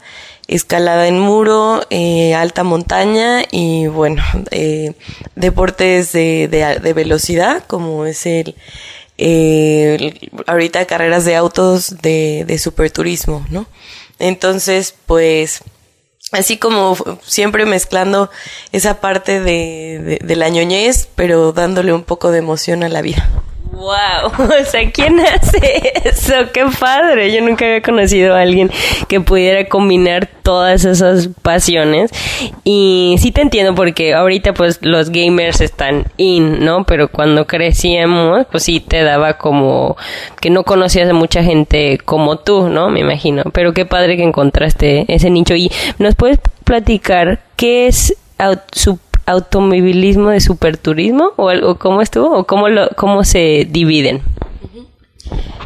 escalada 0.51 1.07
en 1.07 1.19
muro, 1.19 1.81
eh, 1.91 2.35
alta 2.35 2.65
montaña 2.65 3.45
y 3.53 3.87
bueno, 3.87 4.23
eh, 4.51 4.95
deportes 5.37 6.11
de, 6.11 6.49
de, 6.49 6.93
velocidad 6.93 7.63
como 7.69 8.05
es 8.05 8.27
el, 8.27 8.57
ahorita 10.49 10.87
carreras 10.87 11.25
de 11.25 11.37
autos 11.37 12.03
de, 12.03 12.45
de 12.49 12.59
superturismo, 12.59 13.47
¿no? 13.49 13.67
Entonces, 14.19 14.93
pues, 15.07 15.63
así 16.33 16.59
como 16.59 16.97
siempre 17.23 17.65
mezclando 17.65 18.29
esa 18.73 19.01
parte 19.01 19.39
de, 19.39 20.01
de, 20.03 20.19
de 20.21 20.37
la 20.37 20.49
ñoñez, 20.49 21.09
pero 21.15 21.53
dándole 21.53 21.93
un 21.93 22.03
poco 22.03 22.33
de 22.33 22.39
emoción 22.39 22.83
a 22.83 22.89
la 22.89 23.03
vida. 23.03 23.31
Wow, 23.81 24.31
o 24.61 24.65
sea, 24.65 24.91
¿quién 24.91 25.21
hace 25.21 25.93
eso? 26.05 26.35
Qué 26.53 26.67
padre. 26.79 27.33
Yo 27.33 27.41
nunca 27.41 27.65
había 27.65 27.81
conocido 27.81 28.35
a 28.35 28.41
alguien 28.41 28.71
que 29.09 29.21
pudiera 29.21 29.67
combinar 29.69 30.29
todas 30.43 30.85
esas 30.85 31.29
pasiones. 31.43 32.11
Y 32.65 33.17
sí 33.19 33.33
te 33.33 33.41
entiendo 33.41 33.75
porque 33.75 34.13
ahorita 34.13 34.53
pues 34.53 34.81
los 34.83 35.11
gamers 35.11 35.61
están 35.61 36.07
in, 36.19 36.65
¿no? 36.65 36.85
Pero 36.85 37.09
cuando 37.09 37.47
crecíamos, 37.47 38.47
pues 38.51 38.65
sí 38.65 38.81
te 38.81 39.03
daba 39.03 39.35
como 39.39 39.97
que 40.41 40.51
no 40.51 40.65
conocías 40.65 41.09
a 41.09 41.15
mucha 41.15 41.43
gente 41.43 41.99
como 42.05 42.39
tú, 42.39 42.69
¿no? 42.69 42.91
Me 42.91 43.01
imagino. 43.01 43.45
Pero 43.53 43.73
qué 43.73 43.87
padre 43.87 44.17
que 44.17 44.25
encontraste 44.25 45.07
ese 45.09 45.31
nicho. 45.31 45.55
Y 45.55 45.71
nos 45.99 46.17
puedes 46.17 46.39
platicar 46.65 47.41
qué 47.57 47.87
es 47.87 48.15
su 48.73 48.99
automovilismo 49.31 50.31
de 50.31 50.41
superturismo 50.41 51.33
o 51.37 51.49
algo 51.49 51.79
cómo 51.79 52.03
estuvo 52.03 52.37
o 52.37 52.45
cómo 52.45 52.69
lo 52.69 52.89
cómo 52.97 53.25
se 53.25 53.67
dividen 53.69 54.23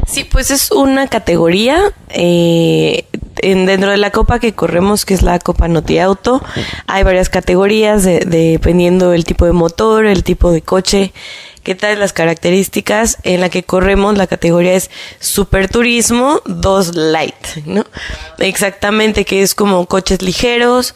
sí 0.05 0.23
pues 0.23 0.51
es 0.51 0.71
una 0.71 1.07
categoría 1.07 1.79
eh, 2.09 3.05
en, 3.37 3.65
dentro 3.65 3.91
de 3.91 3.97
la 3.97 4.11
copa 4.11 4.39
que 4.39 4.53
corremos 4.53 5.05
que 5.05 5.13
es 5.13 5.21
la 5.21 5.39
copa 5.39 5.67
Noti 5.67 5.99
Auto 5.99 6.41
hay 6.87 7.03
varias 7.03 7.29
categorías 7.29 8.03
dependiendo 8.03 9.11
del 9.11 9.25
tipo 9.25 9.45
de 9.45 9.51
motor 9.51 10.05
el 10.05 10.23
tipo 10.23 10.51
de 10.51 10.61
coche 10.61 11.13
qué 11.65 11.73
tal 11.75 11.99
las 11.99 12.13
características. 12.13 13.17
En 13.23 13.41
la 13.41 13.49
que 13.49 13.63
corremos 13.63 14.17
la 14.17 14.27
categoría 14.27 14.75
es 14.75 14.91
superturismo 15.19 16.41
2 16.45 16.95
light 16.95 17.65
no 17.65 17.83
exactamente 18.37 19.25
que 19.25 19.41
es 19.41 19.55
como 19.55 19.85
coches 19.87 20.21
ligeros 20.21 20.93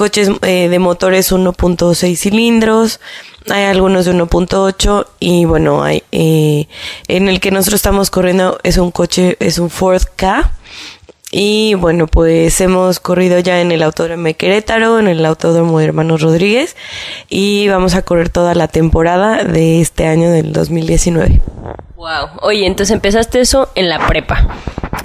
coches 0.00 0.30
eh, 0.40 0.70
de 0.70 0.78
motores 0.78 1.30
1.6 1.30 2.16
cilindros, 2.16 3.00
hay 3.50 3.64
algunos 3.64 4.06
de 4.06 4.14
1.8 4.14 5.06
y 5.20 5.44
bueno, 5.44 5.82
hay 5.82 6.04
eh, 6.10 6.68
en 7.06 7.28
el 7.28 7.38
que 7.38 7.50
nosotros 7.50 7.80
estamos 7.80 8.08
corriendo 8.08 8.58
es 8.62 8.78
un 8.78 8.92
coche, 8.92 9.36
es 9.40 9.58
un 9.58 9.68
Ford 9.68 10.00
K. 10.16 10.52
Y 11.32 11.74
bueno, 11.74 12.06
pues 12.06 12.62
hemos 12.62 12.98
corrido 12.98 13.40
ya 13.40 13.60
en 13.60 13.72
el 13.72 13.82
Autódromo 13.82 14.24
de 14.24 14.34
Querétaro, 14.34 14.98
en 14.98 15.06
el 15.06 15.24
Autódromo 15.26 15.78
de 15.78 15.84
Hermanos 15.84 16.22
Rodríguez 16.22 16.76
y 17.28 17.68
vamos 17.68 17.94
a 17.94 18.00
correr 18.00 18.30
toda 18.30 18.54
la 18.54 18.68
temporada 18.68 19.44
de 19.44 19.82
este 19.82 20.06
año 20.06 20.30
del 20.30 20.54
2019. 20.54 21.42
Wow. 21.96 22.40
Oye, 22.40 22.66
entonces 22.66 22.94
empezaste 22.94 23.42
eso 23.42 23.68
en 23.74 23.90
la 23.90 24.06
prepa. 24.06 24.48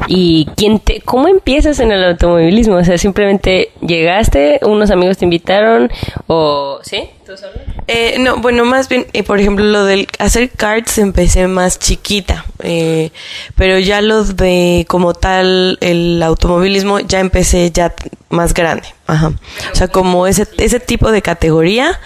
¿Y 0.08 0.46
quién 0.56 0.80
te, 0.80 1.02
cómo 1.02 1.28
empiezas 1.28 1.80
en 1.80 1.92
el 1.92 2.04
automovilismo? 2.04 2.76
O 2.76 2.84
sea, 2.84 2.98
simplemente 2.98 3.72
llegaste, 3.82 4.60
unos 4.64 4.92
amigos 4.92 5.18
te 5.18 5.26
invitaron 5.26 5.92
o 6.28 6.80
¿sí? 6.84 7.10
¿Tú 7.26 7.34
eh, 7.88 8.18
no, 8.20 8.38
bueno, 8.38 8.66
más 8.66 8.88
bien, 8.88 9.08
eh, 9.14 9.24
por 9.24 9.40
ejemplo, 9.40 9.66
lo 9.66 9.84
del 9.86 10.08
hacer 10.20 10.50
karts 10.52 11.00
empecé 11.00 11.48
más 11.48 11.80
chiquita, 11.80 12.46
eh, 12.60 13.12
pero 13.56 13.80
ya 13.80 14.02
lo 14.02 14.24
de 14.24 14.86
como 14.88 15.16
tal 15.16 15.80
el 15.82 16.22
automovilismo 16.22 17.00
ya 17.00 17.20
empecé 17.20 17.72
ya 17.72 17.96
más 18.30 18.54
grande, 18.54 18.88
ajá. 19.08 19.34
O 19.72 19.76
sea, 19.76 19.88
como 19.88 20.28
ese 20.28 20.48
ese 20.60 20.80
tipo 20.80 21.12
de 21.12 21.24
categoría 21.24 22.00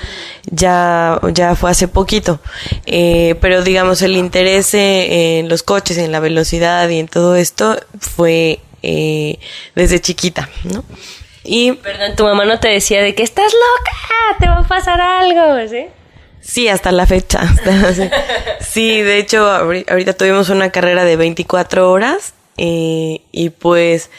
ya 0.45 1.19
ya 1.33 1.55
fue 1.55 1.71
hace 1.71 1.89
poquito, 1.89 2.39
eh, 2.85 3.35
pero 3.41 3.61
digamos 3.61 4.01
el 4.01 4.15
interés 4.15 4.73
en 4.73 5.49
los 5.49 5.63
coches, 5.63 5.97
en 5.97 6.13
la 6.13 6.21
velocidad 6.21 6.88
y 6.88 6.99
en 6.99 7.09
todo 7.09 7.35
esto 7.35 7.77
fue 7.99 8.59
eh, 8.83 9.38
desde 9.75 9.99
chiquita, 9.99 10.49
¿no? 10.63 10.83
Y 11.43 11.74
perdón, 11.74 12.15
tu 12.15 12.24
mamá 12.24 12.46
no 12.46 12.60
te 12.60 12.67
decía 12.67 13.01
de 13.01 13.15
que 13.15 13.24
estás 13.24 13.51
loca, 13.53 14.39
te 14.39 14.48
va 14.48 14.60
a 14.60 14.67
pasar 14.67 15.00
algo, 15.00 15.67
¿sí? 15.69 15.88
Sí, 16.41 16.67
hasta 16.67 16.91
la 16.91 17.05
fecha. 17.05 17.41
sí, 18.60 19.01
de 19.01 19.17
hecho, 19.17 19.50
ahorita 19.50 20.13
tuvimos 20.13 20.50
una 20.50 20.72
carrera 20.72 21.03
de 21.03 21.15
24 21.15 21.91
horas 21.91 22.34
eh, 22.58 23.22
y 23.31 23.50
pues 23.50 24.10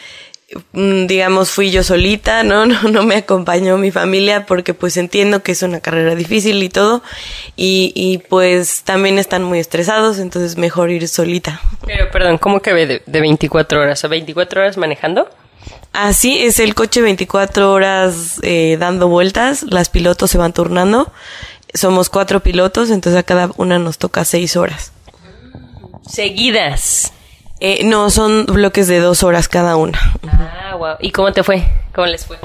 mm, 0.73 1.07
digamos 1.07 1.51
fui 1.51 1.71
yo 1.71 1.83
solita, 1.83 2.43
¿no? 2.43 2.65
¿no? 2.67 2.83
No 2.83 3.03
me 3.03 3.15
acompañó 3.15 3.77
mi 3.77 3.91
familia 3.91 4.45
porque 4.45 4.73
pues 4.73 4.97
entiendo 4.97 5.43
que 5.43 5.51
es 5.51 5.63
una 5.63 5.79
carrera 5.79 6.15
difícil 6.15 6.61
y 6.63 6.69
todo 6.69 7.03
y, 7.55 7.91
y 7.95 8.19
pues 8.19 8.83
también 8.83 9.19
están 9.19 9.43
muy 9.43 9.59
estresados, 9.59 10.19
entonces 10.19 10.57
mejor 10.57 10.91
ir 10.91 11.07
solita. 11.07 11.59
Pero 11.85 12.09
perdón, 12.11 12.37
¿cómo 12.37 12.61
que 12.61 12.73
de, 12.73 13.01
de 13.05 13.19
24 13.19 13.81
horas? 13.81 14.03
¿O 14.03 14.09
24 14.09 14.61
horas 14.61 14.77
manejando? 14.77 15.27
Así 15.93 16.43
es 16.43 16.59
el 16.59 16.73
coche 16.73 17.01
24 17.01 17.71
horas 17.71 18.39
eh, 18.43 18.77
dando 18.79 19.07
vueltas, 19.07 19.63
las 19.63 19.89
pilotos 19.89 20.31
se 20.31 20.37
van 20.37 20.53
turnando. 20.53 21.11
Somos 21.73 22.09
cuatro 22.09 22.41
pilotos, 22.41 22.89
entonces 22.89 23.19
a 23.19 23.23
cada 23.23 23.49
una 23.57 23.79
nos 23.79 23.97
toca 23.97 24.25
seis 24.25 24.55
horas. 24.55 24.93
¿Seguidas? 26.07 27.13
Eh, 27.59 27.83
no, 27.83 28.09
son 28.09 28.45
bloques 28.45 28.87
de 28.87 28.99
dos 28.99 29.23
horas 29.23 29.47
cada 29.47 29.75
una. 29.75 29.99
Ah, 30.27 30.75
wow. 30.77 30.95
¿Y 30.99 31.11
cómo 31.11 31.31
te 31.31 31.43
fue? 31.43 31.65
¿Cómo 31.93 32.07
les 32.07 32.25
fue? 32.25 32.37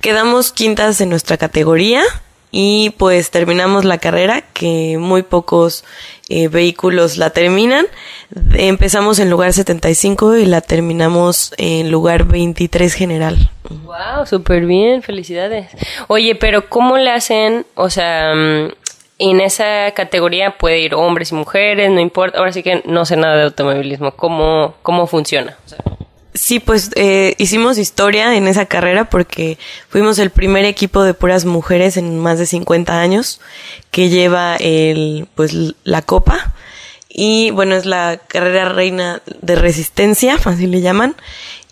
Quedamos 0.00 0.50
quintas 0.50 1.00
en 1.00 1.10
nuestra 1.10 1.36
categoría 1.36 2.02
y 2.50 2.90
pues 2.90 3.30
terminamos 3.30 3.84
la 3.84 3.98
carrera, 3.98 4.42
que 4.52 4.96
muy 4.98 5.22
pocos 5.22 5.84
eh, 6.32 6.48
vehículos 6.48 7.18
la 7.18 7.28
terminan. 7.28 7.84
Empezamos 8.54 9.18
en 9.18 9.28
lugar 9.28 9.52
75 9.52 10.36
y 10.36 10.46
la 10.46 10.62
terminamos 10.62 11.52
en 11.58 11.90
lugar 11.90 12.24
23 12.24 12.94
general. 12.94 13.50
Wow, 13.68 14.24
súper 14.24 14.64
bien, 14.64 15.02
felicidades. 15.02 15.68
Oye, 16.08 16.34
pero 16.34 16.70
¿cómo 16.70 16.96
le 16.96 17.10
hacen? 17.10 17.66
O 17.74 17.90
sea, 17.90 18.34
mm, 18.34 18.72
en 19.18 19.40
esa 19.42 19.90
categoría 19.90 20.56
puede 20.56 20.80
ir 20.80 20.94
hombres 20.94 21.32
y 21.32 21.34
mujeres, 21.34 21.90
no 21.90 22.00
importa. 22.00 22.38
Ahora 22.38 22.52
sí 22.52 22.62
que 22.62 22.82
no 22.86 23.04
sé 23.04 23.16
nada 23.16 23.36
de 23.36 23.42
automovilismo. 23.42 24.12
¿Cómo, 24.12 24.74
cómo 24.80 25.06
funciona? 25.06 25.58
Sí, 26.34 26.60
pues 26.60 26.90
eh, 26.94 27.34
hicimos 27.38 27.76
historia 27.76 28.36
en 28.36 28.46
esa 28.46 28.64
carrera 28.64 29.10
porque 29.10 29.58
fuimos 29.88 30.18
el 30.18 30.30
primer 30.30 30.64
equipo 30.64 31.02
de 31.02 31.12
puras 31.12 31.44
mujeres 31.44 31.98
en 31.98 32.18
más 32.18 32.38
de 32.38 32.46
50 32.46 33.00
años 33.00 33.40
que 33.90 34.08
lleva 34.08 34.56
el, 34.56 35.28
pues, 35.34 35.54
la 35.84 36.02
copa. 36.02 36.54
Y 37.08 37.50
bueno, 37.50 37.74
es 37.74 37.84
la 37.84 38.18
carrera 38.26 38.70
reina 38.70 39.20
de 39.42 39.56
resistencia, 39.56 40.38
así 40.42 40.66
le 40.66 40.80
llaman. 40.80 41.14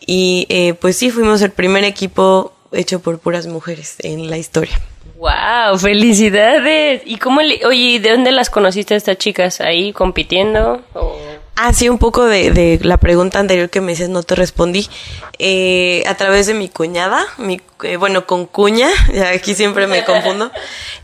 Y 0.07 0.47
eh, 0.51 0.75
pues 0.75 0.97
sí, 0.97 1.11
fuimos 1.11 1.41
el 1.41 1.51
primer 1.51 1.85
equipo 1.85 2.53
hecho 2.73 3.01
por 3.01 3.19
puras 3.19 3.47
mujeres 3.47 3.97
en 4.01 4.29
la 4.29 4.37
historia. 4.37 4.79
¡Wow! 5.17 5.79
¡Felicidades! 5.79 7.03
¿Y 7.07 7.17
cómo 7.17 7.41
le, 7.41 7.65
oye, 7.67 8.01
de 8.01 8.11
dónde 8.11 8.33
las 8.33 8.51
conociste 8.51 8.95
a 8.95 8.97
estas 8.99 9.17
chicas? 9.17 9.61
¿Ahí 9.61 9.93
compitiendo? 9.93 10.83
O... 10.95 11.19
Ah, 11.63 11.75
sí, 11.75 11.91
un 11.91 11.99
poco 11.99 12.25
de, 12.25 12.79
la 12.83 12.97
pregunta 12.97 13.39
anterior 13.39 13.69
que 13.69 13.83
me 13.83 13.93
dices, 13.93 14.09
no 14.09 14.23
te 14.23 14.35
respondí. 14.35 14.89
Eh, 15.39 16.03
a 16.07 16.15
través 16.15 16.47
de 16.47 16.55
mi 16.55 16.71
cuñada, 16.71 17.27
mi, 17.37 17.61
eh, 17.83 17.97
bueno, 17.97 18.27
con 18.27 18.47
cuña, 18.47 18.89
ya 19.15 19.29
aquí 19.29 19.55
siempre 19.55 19.87
me 19.87 20.05
confundo, 20.05 20.51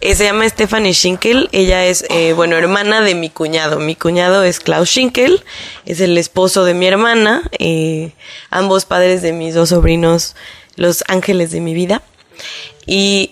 eh, 0.01 0.15
se 0.15 0.25
llama 0.25 0.49
Stephanie 0.49 0.95
Schinkel. 0.95 1.51
Ella 1.53 1.85
es, 1.85 2.07
bueno, 2.37 2.57
hermana 2.57 3.03
de 3.03 3.15
mi 3.15 3.29
cuñado. 3.29 3.79
Mi 3.81 3.97
cuñado 3.97 4.45
es 4.45 4.61
Klaus 4.61 4.89
Schinkel, 4.89 5.45
es 5.85 6.01
el 6.01 6.17
esposo 6.17 6.65
de 6.65 6.73
mi 6.73 6.87
hermana, 6.87 7.43
ambos 8.49 8.87
padres 8.87 9.21
de 9.21 9.33
mis 9.33 9.55
dos 9.55 9.69
sobrinos, 9.69 10.37
los 10.77 11.05
ángeles 11.09 11.51
de 11.51 11.61
mi 11.61 11.75
vida. 11.75 12.01
Y 12.87 13.31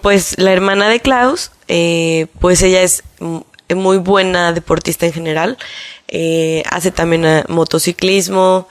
pues 0.00 0.38
la 0.38 0.52
hermana 0.52 0.88
de 0.88 1.00
Klaus, 1.00 1.50
pues 1.66 2.62
ella 2.62 2.82
es 2.82 3.02
mm, 3.18 3.40
muy 3.74 3.98
buena 3.98 4.52
deportista 4.52 5.06
en 5.06 5.12
general. 5.12 5.58
Eh, 6.08 6.62
hace 6.70 6.90
también 6.90 7.24
eh, 7.26 7.44
motociclismo 7.48 8.68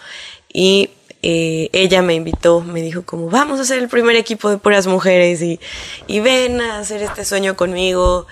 y 0.51 0.89
eh, 1.21 1.69
ella 1.73 2.01
me 2.01 2.13
invitó, 2.15 2.61
me 2.61 2.81
dijo 2.81 3.03
como 3.03 3.29
vamos 3.29 3.59
a 3.59 3.63
hacer 3.63 3.79
el 3.79 3.89
primer 3.89 4.15
equipo 4.15 4.49
de 4.49 4.57
puras 4.57 4.87
mujeres 4.87 5.41
y, 5.41 5.59
y 6.07 6.19
ven 6.19 6.61
a 6.61 6.79
hacer 6.79 7.01
este 7.03 7.25
sueño 7.25 7.55
conmigo. 7.55 8.27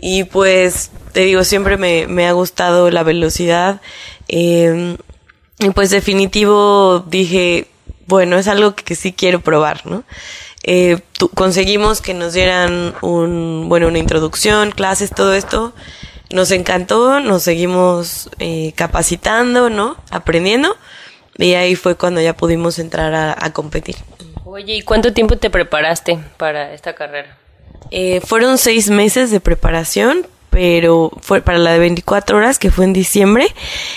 Y 0.00 0.24
pues 0.24 0.90
te 1.12 1.20
digo, 1.22 1.42
siempre 1.44 1.76
me, 1.76 2.06
me 2.06 2.26
ha 2.28 2.32
gustado 2.32 2.90
la 2.90 3.02
velocidad. 3.02 3.80
Eh, 4.28 4.96
y 5.60 5.70
pues 5.70 5.90
definitivo 5.90 7.00
dije, 7.08 7.66
bueno, 8.06 8.38
es 8.38 8.46
algo 8.46 8.74
que, 8.76 8.84
que 8.84 8.94
sí 8.94 9.12
quiero 9.12 9.40
probar, 9.40 9.84
¿no? 9.86 10.04
Eh, 10.62 11.00
tu- 11.18 11.28
conseguimos 11.30 12.00
que 12.00 12.14
nos 12.14 12.32
dieran 12.32 12.94
un, 13.00 13.66
bueno, 13.68 13.88
una 13.88 13.98
introducción, 13.98 14.70
clases, 14.70 15.10
todo 15.10 15.34
esto. 15.34 15.72
Nos 16.30 16.50
encantó, 16.50 17.20
nos 17.20 17.42
seguimos 17.42 18.28
eh, 18.38 18.72
capacitando, 18.76 19.70
¿no? 19.70 19.96
Aprendiendo. 20.10 20.76
Y 21.36 21.54
ahí 21.54 21.74
fue 21.74 21.96
cuando 21.96 22.20
ya 22.20 22.36
pudimos 22.36 22.78
entrar 22.78 23.14
a, 23.14 23.36
a 23.38 23.52
competir. 23.52 23.96
Oye, 24.44 24.74
¿y 24.76 24.82
cuánto 24.82 25.12
tiempo 25.12 25.36
te 25.36 25.50
preparaste 25.50 26.18
para 26.36 26.72
esta 26.72 26.94
carrera? 26.94 27.36
Eh, 27.90 28.20
fueron 28.20 28.58
seis 28.58 28.90
meses 28.90 29.30
de 29.30 29.40
preparación, 29.40 30.26
pero 30.50 31.10
fue 31.20 31.40
para 31.40 31.58
la 31.58 31.72
de 31.72 31.78
24 31.78 32.38
horas, 32.38 32.58
que 32.58 32.70
fue 32.70 32.84
en 32.84 32.92
diciembre, 32.92 33.46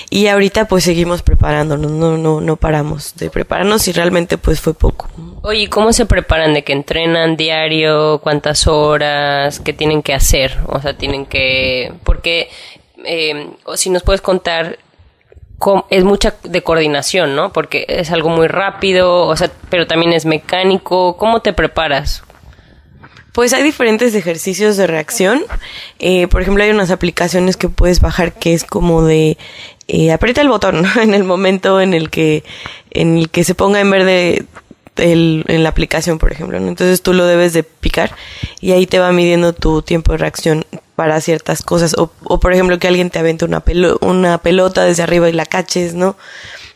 y 0.09 0.27
ahorita 0.27 0.65
pues 0.65 0.83
seguimos 0.83 1.21
preparándonos, 1.21 1.91
no, 1.91 2.17
no, 2.17 2.41
no 2.41 2.55
paramos 2.55 3.15
de 3.15 3.29
prepararnos 3.29 3.87
y 3.87 3.91
realmente 3.91 4.37
pues 4.37 4.59
fue 4.59 4.73
poco. 4.73 5.07
Oye, 5.43 5.61
¿y 5.63 5.67
¿cómo 5.67 5.91
se 5.93 6.05
preparan? 6.05 6.53
¿De 6.53 6.63
que 6.63 6.73
entrenan 6.73 7.35
diario? 7.35 8.19
¿Cuántas 8.19 8.67
horas? 8.67 9.59
¿Qué 9.59 9.73
tienen 9.73 10.03
que 10.03 10.13
hacer? 10.13 10.57
O 10.67 10.79
sea, 10.79 10.95
tienen 10.95 11.25
que... 11.25 11.93
Porque, 12.03 12.49
eh, 13.05 13.49
o 13.65 13.75
si 13.75 13.89
nos 13.89 14.03
puedes 14.03 14.21
contar, 14.21 14.77
es 15.89 16.03
mucha 16.03 16.35
de 16.43 16.63
coordinación, 16.63 17.35
¿no? 17.35 17.51
Porque 17.53 17.85
es 17.87 18.11
algo 18.11 18.29
muy 18.29 18.47
rápido, 18.47 19.27
o 19.27 19.35
sea, 19.35 19.51
pero 19.69 19.87
también 19.87 20.13
es 20.13 20.25
mecánico. 20.25 21.17
¿Cómo 21.17 21.41
te 21.41 21.53
preparas? 21.53 22.23
Pues 23.33 23.53
hay 23.53 23.63
diferentes 23.63 24.13
ejercicios 24.13 24.75
de 24.77 24.87
reacción. 24.87 25.43
Eh, 25.99 26.27
por 26.27 26.41
ejemplo, 26.41 26.63
hay 26.63 26.69
unas 26.71 26.91
aplicaciones 26.91 27.55
que 27.55 27.69
puedes 27.69 28.01
bajar 28.01 28.33
que 28.33 28.53
es 28.53 28.63
como 28.65 29.03
de 29.05 29.37
eh, 29.87 30.11
aprieta 30.11 30.41
el 30.41 30.49
botón 30.49 30.85
en 31.01 31.13
el 31.13 31.23
momento 31.23 31.79
en 31.81 31.93
el 31.93 32.09
que 32.09 32.43
en 32.91 33.17
el 33.17 33.29
que 33.29 33.43
se 33.45 33.55
ponga 33.55 33.79
en 33.79 33.89
verde 33.89 34.45
el- 34.97 35.45
en 35.47 35.63
la 35.63 35.69
aplicación, 35.69 36.17
por 36.19 36.31
ejemplo. 36.33 36.59
¿no? 36.59 36.67
Entonces 36.67 37.01
tú 37.01 37.13
lo 37.13 37.25
debes 37.25 37.53
de 37.53 37.63
picar 37.63 38.13
y 38.59 38.73
ahí 38.73 38.85
te 38.85 38.99
va 38.99 39.11
midiendo 39.13 39.53
tu 39.53 39.81
tiempo 39.81 40.11
de 40.11 40.17
reacción 40.17 40.65
para 40.97 41.19
ciertas 41.21 41.61
cosas. 41.61 41.95
O, 41.97 42.11
o 42.25 42.39
por 42.41 42.51
ejemplo, 42.53 42.77
que 42.79 42.87
alguien 42.89 43.09
te 43.09 43.19
avente 43.19 43.45
una, 43.45 43.63
pelo- 43.63 43.97
una 44.01 44.39
pelota 44.39 44.83
desde 44.83 45.03
arriba 45.03 45.29
y 45.29 45.33
la 45.33 45.45
caches, 45.45 45.93
¿no? 45.93 46.17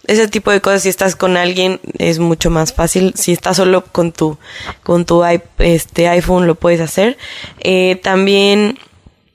Ese 0.08 0.28
tipo 0.28 0.52
de 0.52 0.62
cosas 0.62 0.84
si 0.84 0.90
estás 0.90 1.16
con 1.16 1.38
alguien 1.38 1.80
es 1.98 2.20
mucho 2.20 2.50
más 2.50 2.74
fácil. 2.74 3.14
Si 3.16 3.32
estás 3.32 3.58
solo 3.58 3.84
con 3.86 4.12
tu 4.12 4.38
con 4.84 5.06
tu 5.06 5.24
este 5.60 6.08
iPhone 6.08 6.48
lo 6.48 6.56
puedes 6.56 6.82
hacer. 6.82 7.18
Eh, 7.60 8.00
también 8.04 8.78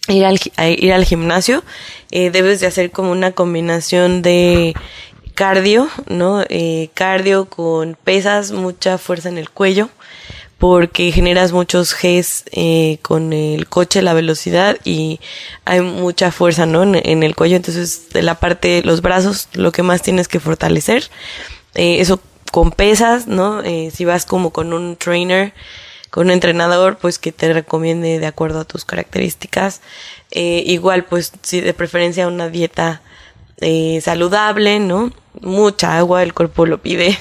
ir 0.08 0.24
al 0.24 0.38
ir 0.78 0.92
al 0.92 1.04
gimnasio. 1.04 1.62
Eh, 2.10 2.30
debes 2.30 2.60
de 2.60 2.66
hacer 2.66 2.90
como 2.90 3.12
una 3.12 3.32
combinación 3.32 4.22
de 4.22 4.74
cardio 5.34 5.88
no 6.06 6.42
Eh, 6.48 6.90
cardio 6.92 7.46
con 7.46 7.96
pesas 8.02 8.52
mucha 8.52 8.98
fuerza 8.98 9.28
en 9.28 9.38
el 9.38 9.48
cuello 9.48 9.88
porque 10.60 11.10
generas 11.10 11.52
muchos 11.52 11.94
Gs 11.94 12.44
eh, 12.52 12.98
con 13.00 13.32
el 13.32 13.66
coche, 13.66 14.02
la 14.02 14.12
velocidad 14.12 14.76
y 14.84 15.18
hay 15.64 15.80
mucha 15.80 16.30
fuerza, 16.30 16.66
¿no? 16.66 16.82
En, 16.82 17.22
el 17.22 17.34
cuello, 17.34 17.56
entonces 17.56 18.10
de 18.10 18.22
la 18.22 18.38
parte 18.38 18.68
de 18.68 18.82
los 18.82 19.00
brazos 19.00 19.48
lo 19.54 19.72
que 19.72 19.82
más 19.82 20.02
tienes 20.02 20.28
que 20.28 20.38
fortalecer. 20.38 21.04
Eh, 21.74 22.00
eso 22.00 22.20
con 22.52 22.72
pesas, 22.72 23.26
¿no? 23.26 23.62
Eh, 23.62 23.90
si 23.94 24.04
vas 24.04 24.26
como 24.26 24.52
con 24.52 24.74
un 24.74 24.96
trainer, 24.96 25.54
con 26.10 26.26
un 26.26 26.32
entrenador, 26.32 26.98
pues 26.98 27.18
que 27.18 27.32
te 27.32 27.50
recomiende 27.54 28.18
de 28.18 28.26
acuerdo 28.26 28.60
a 28.60 28.64
tus 28.64 28.84
características. 28.84 29.80
Eh, 30.30 30.62
igual, 30.66 31.06
pues 31.06 31.32
si 31.40 31.62
de 31.62 31.72
preferencia 31.72 32.28
una 32.28 32.50
dieta 32.50 33.00
eh, 33.62 34.00
saludable, 34.02 34.78
¿no? 34.78 35.10
Mucha 35.40 35.96
agua, 35.96 36.22
el 36.22 36.34
cuerpo 36.34 36.66
lo 36.66 36.82
pide. 36.82 37.16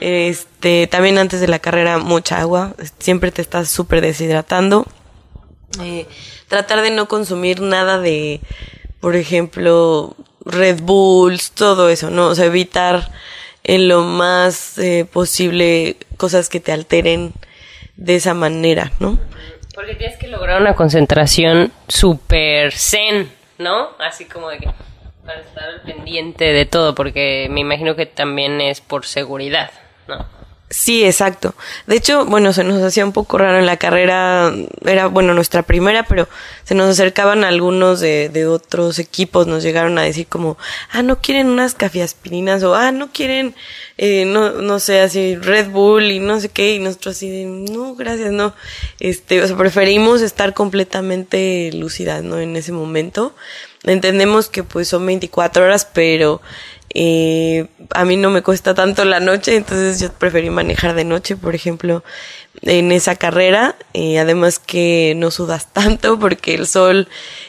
Este, 0.00 0.86
también 0.86 1.18
antes 1.18 1.40
de 1.40 1.48
la 1.48 1.58
carrera, 1.58 1.98
mucha 1.98 2.40
agua. 2.40 2.74
Siempre 2.98 3.30
te 3.30 3.42
estás 3.42 3.70
súper 3.70 4.00
deshidratando. 4.00 4.86
Eh, 5.82 6.06
tratar 6.48 6.82
de 6.82 6.90
no 6.90 7.06
consumir 7.06 7.60
nada 7.60 7.98
de, 7.98 8.40
por 9.00 9.14
ejemplo, 9.14 10.16
Red 10.44 10.80
Bulls, 10.80 11.52
todo 11.52 11.88
eso, 11.88 12.10
¿no? 12.10 12.28
O 12.28 12.34
sea, 12.34 12.46
evitar 12.46 13.10
en 13.62 13.88
lo 13.88 14.02
más 14.02 14.78
eh, 14.78 15.06
posible 15.10 15.96
cosas 16.16 16.48
que 16.48 16.60
te 16.60 16.72
alteren 16.72 17.32
de 17.96 18.16
esa 18.16 18.34
manera, 18.34 18.92
¿no? 18.98 19.18
Porque 19.74 19.94
tienes 19.94 20.18
que 20.18 20.28
lograr 20.28 20.60
una 20.60 20.74
concentración 20.74 21.72
súper 21.86 22.72
zen, 22.72 23.30
¿no? 23.58 23.90
Así 23.98 24.24
como 24.24 24.48
de 24.48 24.58
que 24.58 24.70
para 25.24 25.40
estar 25.40 25.82
pendiente 25.84 26.46
de 26.46 26.64
todo, 26.66 26.94
porque 26.94 27.48
me 27.50 27.60
imagino 27.60 27.94
que 27.94 28.06
también 28.06 28.60
es 28.60 28.80
por 28.80 29.06
seguridad, 29.06 29.70
Sí, 30.72 31.04
exacto. 31.04 31.56
De 31.88 31.96
hecho, 31.96 32.26
bueno, 32.26 32.52
se 32.52 32.62
nos 32.62 32.80
hacía 32.80 33.04
un 33.04 33.10
poco 33.10 33.38
raro 33.38 33.58
en 33.58 33.66
la 33.66 33.76
carrera, 33.76 34.54
era, 34.86 35.06
bueno, 35.08 35.34
nuestra 35.34 35.64
primera, 35.64 36.04
pero 36.04 36.28
se 36.62 36.76
nos 36.76 36.90
acercaban 36.90 37.42
algunos 37.42 37.98
de, 37.98 38.28
de 38.28 38.46
otros 38.46 39.00
equipos, 39.00 39.48
nos 39.48 39.64
llegaron 39.64 39.98
a 39.98 40.02
decir 40.02 40.28
como, 40.28 40.56
ah, 40.92 41.02
no 41.02 41.20
quieren 41.20 41.48
unas 41.48 41.74
cafiaspirinas, 41.74 42.62
o 42.62 42.76
ah, 42.76 42.92
no 42.92 43.10
quieren, 43.10 43.56
eh, 43.98 44.24
no, 44.26 44.62
no 44.62 44.78
sé, 44.78 45.00
así, 45.00 45.34
Red 45.34 45.70
Bull 45.70 46.12
y 46.12 46.20
no 46.20 46.38
sé 46.38 46.50
qué, 46.50 46.76
y 46.76 46.78
nosotros 46.78 47.16
así 47.16 47.28
de, 47.28 47.46
no, 47.46 47.96
gracias, 47.96 48.30
no. 48.30 48.54
Este, 49.00 49.42
o 49.42 49.48
sea, 49.48 49.56
preferimos 49.56 50.22
estar 50.22 50.54
completamente 50.54 51.72
lúcidas, 51.74 52.22
¿no? 52.22 52.38
En 52.38 52.54
ese 52.54 52.70
momento. 52.70 53.34
Entendemos 53.82 54.48
que 54.48 54.62
pues 54.62 54.88
son 54.88 55.06
24 55.06 55.64
horas, 55.64 55.88
pero 55.92 56.42
eh, 56.92 57.68
a 57.90 58.04
mí 58.04 58.16
no 58.16 58.30
me 58.30 58.42
cuesta 58.42 58.74
tanto 58.74 59.04
la 59.04 59.20
noche, 59.20 59.54
entonces 59.54 60.00
yo 60.00 60.12
preferí 60.12 60.50
manejar 60.50 60.94
de 60.94 61.04
noche, 61.04 61.36
por 61.36 61.54
ejemplo, 61.54 62.02
en 62.62 62.90
esa 62.90 63.14
carrera. 63.14 63.76
Eh, 63.94 64.18
además 64.18 64.58
que 64.58 65.14
no 65.16 65.30
sudas 65.30 65.68
tanto 65.72 66.18
porque 66.18 66.54
el 66.54 66.66
sol 66.66 67.08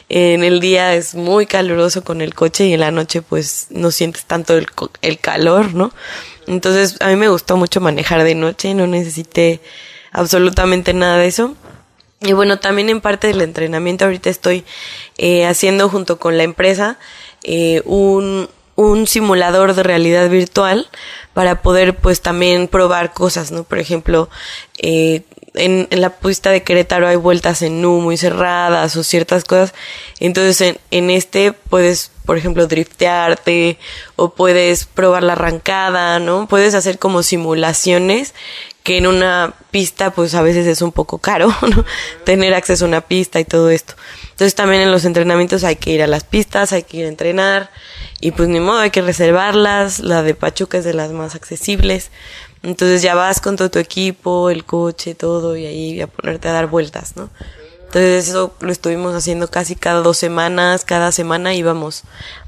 en 0.09 0.43
el 0.43 0.59
día 0.59 0.93
es 0.93 1.15
muy 1.15 1.45
caluroso 1.47 2.03
con 2.03 2.21
el 2.21 2.35
coche 2.35 2.67
y 2.67 2.73
en 2.73 2.81
la 2.81 2.91
noche 2.91 3.21
pues 3.21 3.67
no 3.71 3.91
sientes 3.91 4.25
tanto 4.25 4.55
el, 4.57 4.67
el 5.01 5.19
calor, 5.19 5.73
¿no? 5.73 5.91
Entonces 6.47 6.97
a 7.01 7.07
mí 7.09 7.15
me 7.15 7.29
gustó 7.29 7.57
mucho 7.57 7.81
manejar 7.81 8.23
de 8.23 8.35
noche, 8.35 8.73
no 8.73 8.85
necesité 8.85 9.61
absolutamente 10.11 10.93
nada 10.93 11.17
de 11.17 11.27
eso. 11.27 11.55
Y 12.19 12.33
bueno, 12.33 12.59
también 12.59 12.89
en 12.89 13.01
parte 13.01 13.27
del 13.27 13.41
entrenamiento 13.41 14.05
ahorita 14.05 14.29
estoy 14.29 14.63
eh, 15.17 15.47
haciendo 15.47 15.89
junto 15.89 16.19
con 16.19 16.37
la 16.37 16.43
empresa 16.43 16.99
un, 17.85 18.47
un 18.89 19.07
simulador 19.07 19.73
de 19.75 19.83
realidad 19.83 20.29
virtual 20.29 20.89
para 21.33 21.61
poder 21.61 21.95
pues 21.97 22.21
también 22.21 22.67
probar 22.67 23.13
cosas, 23.13 23.51
¿no? 23.51 23.63
Por 23.63 23.79
ejemplo, 23.79 24.29
eh, 24.77 25.23
en, 25.53 25.87
en 25.91 26.01
la 26.01 26.11
pista 26.17 26.49
de 26.49 26.63
Querétaro 26.63 27.07
hay 27.07 27.17
vueltas 27.17 27.61
en 27.61 27.83
U 27.85 27.99
muy 27.99 28.17
cerradas 28.17 28.95
o 28.95 29.03
ciertas 29.03 29.43
cosas. 29.43 29.73
Entonces 30.19 30.61
en, 30.61 30.77
en 30.91 31.09
este 31.09 31.53
puedes, 31.53 32.11
por 32.25 32.37
ejemplo, 32.37 32.67
driftearte 32.67 33.77
o 34.15 34.29
puedes 34.29 34.85
probar 34.85 35.23
la 35.23 35.33
arrancada, 35.33 36.19
¿no? 36.19 36.47
Puedes 36.47 36.73
hacer 36.73 36.99
como 36.99 37.23
simulaciones 37.23 38.33
que 38.83 38.97
en 38.97 39.07
una 39.07 39.53
pista 39.69 40.11
pues 40.11 40.33
a 40.33 40.41
veces 40.41 40.65
es 40.65 40.81
un 40.81 40.91
poco 40.91 41.17
caro, 41.17 41.53
¿no? 41.69 41.85
Tener 42.23 42.53
acceso 42.53 42.85
a 42.85 42.87
una 42.87 43.01
pista 43.01 43.39
y 43.39 43.45
todo 43.45 43.69
esto. 43.69 43.95
Entonces 44.41 44.55
también 44.55 44.81
en 44.81 44.91
los 44.91 45.05
entrenamientos 45.05 45.63
hay 45.63 45.75
que 45.75 45.91
ir 45.91 46.01
a 46.01 46.07
las 46.07 46.23
pistas, 46.23 46.73
hay 46.73 46.81
que 46.81 46.97
ir 46.97 47.05
a 47.05 47.09
entrenar 47.09 47.69
y 48.19 48.31
pues 48.31 48.49
ni 48.49 48.59
modo 48.59 48.79
hay 48.79 48.89
que 48.89 49.03
reservarlas, 49.03 49.99
la 49.99 50.23
de 50.23 50.33
Pachuca 50.33 50.79
es 50.79 50.83
de 50.83 50.95
las 50.95 51.11
más 51.11 51.35
accesibles. 51.35 52.09
Entonces 52.63 53.03
ya 53.03 53.13
vas 53.13 53.39
con 53.39 53.55
todo 53.55 53.69
tu 53.69 53.77
equipo, 53.77 54.49
el 54.49 54.65
coche, 54.65 55.13
todo 55.13 55.55
y 55.55 55.67
ahí 55.67 56.01
a 56.01 56.07
ponerte 56.07 56.47
a 56.47 56.53
dar 56.53 56.65
vueltas, 56.65 57.15
¿no? 57.15 57.29
Entonces 57.91 58.29
eso 58.29 58.53
lo 58.61 58.71
estuvimos 58.71 59.13
haciendo 59.13 59.49
casi 59.49 59.75
cada 59.75 59.99
dos 59.99 60.15
semanas, 60.15 60.85
cada 60.85 61.11
semana 61.11 61.53
íbamos 61.53 62.03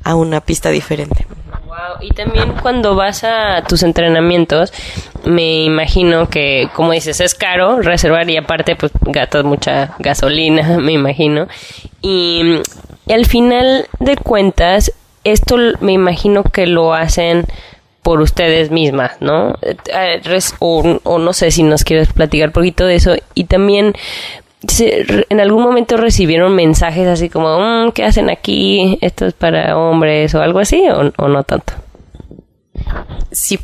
a 0.05 0.15
una 0.15 0.39
pista 0.39 0.69
diferente. 0.69 1.27
Wow. 1.67 1.97
Y 1.99 2.11
también 2.11 2.53
cuando 2.61 2.95
vas 2.95 3.25
a 3.25 3.61
tus 3.67 3.83
entrenamientos, 3.83 4.71
me 5.25 5.65
imagino 5.65 6.29
que, 6.29 6.69
como 6.73 6.93
dices, 6.93 7.19
es 7.19 7.35
caro 7.35 7.81
reservar 7.81 8.29
y 8.29 8.37
aparte 8.37 8.77
pues 8.77 8.93
gastas 9.01 9.43
mucha 9.43 9.95
gasolina, 9.99 10.77
me 10.81 10.93
imagino. 10.93 11.49
Y, 12.01 12.61
y 13.05 13.11
al 13.11 13.25
final 13.25 13.89
de 13.99 14.15
cuentas, 14.15 14.93
esto 15.25 15.57
me 15.81 15.91
imagino 15.91 16.43
que 16.43 16.67
lo 16.67 16.93
hacen 16.93 17.47
por 18.03 18.19
ustedes 18.21 18.69
mismas, 18.69 19.13
¿no? 19.21 19.57
Eh, 19.61 20.21
o, 20.59 20.99
o, 21.03 21.19
no 21.19 21.33
sé 21.33 21.51
si 21.51 21.63
nos 21.63 21.85
quieres 21.85 22.11
platicar 22.11 22.49
un 22.49 22.53
poquito 22.53 22.85
de 22.85 22.95
eso. 22.95 23.15
Y 23.33 23.45
también, 23.45 23.93
en 25.29 25.39
algún 25.39 25.63
momento 25.63 25.97
recibieron 25.97 26.55
mensajes 26.55 27.07
así 27.07 27.29
como, 27.29 27.59
mm, 27.59 27.91
¿qué 27.91 28.03
hacen 28.03 28.29
aquí? 28.29 28.97
¿Esto 29.01 29.25
es 29.25 29.33
para 29.33 29.77
hombres 29.77 30.33
o 30.35 30.41
algo 30.41 30.59
así? 30.59 30.83
¿O, 30.89 31.27
no 31.27 31.43
tanto? 31.43 31.73
Sí, 33.31 33.59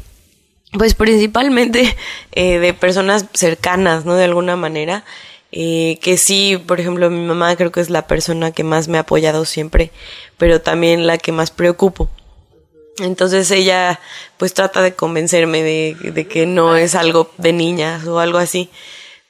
pues 0.74 0.94
principalmente 0.96 1.96
eh, 2.34 2.60
de 2.60 2.74
personas 2.74 3.26
cercanas, 3.34 4.06
¿no? 4.06 4.16
De 4.16 4.26
alguna 4.26 4.56
manera. 4.56 5.04
Eh, 5.52 5.98
que 6.04 6.18
sí, 6.18 6.62
por 6.64 6.80
ejemplo, 6.80 7.10
mi 7.10 7.26
mamá 7.26 7.56
creo 7.56 7.72
que 7.72 7.82
es 7.82 7.90
la 7.90 8.06
persona 8.06 8.52
que 8.52 8.64
más 8.64 8.88
me 8.88 9.00
ha 9.00 9.02
apoyado 9.02 9.46
siempre, 9.46 9.92
pero 10.38 10.62
también 10.62 11.08
la 11.08 11.18
que 11.18 11.32
más 11.32 11.50
preocupo. 11.50 12.08
Entonces 13.00 13.50
ella 13.52 14.00
pues 14.38 14.54
trata 14.54 14.82
de 14.82 14.94
convencerme 14.94 15.64
de, 15.64 15.96
de, 16.14 16.28
que 16.28 16.46
no 16.46 16.76
es 16.76 16.96
algo 16.96 17.32
de 17.38 17.54
niñas 17.54 18.06
o 18.06 18.20
algo 18.20 18.38
así. 18.38 18.70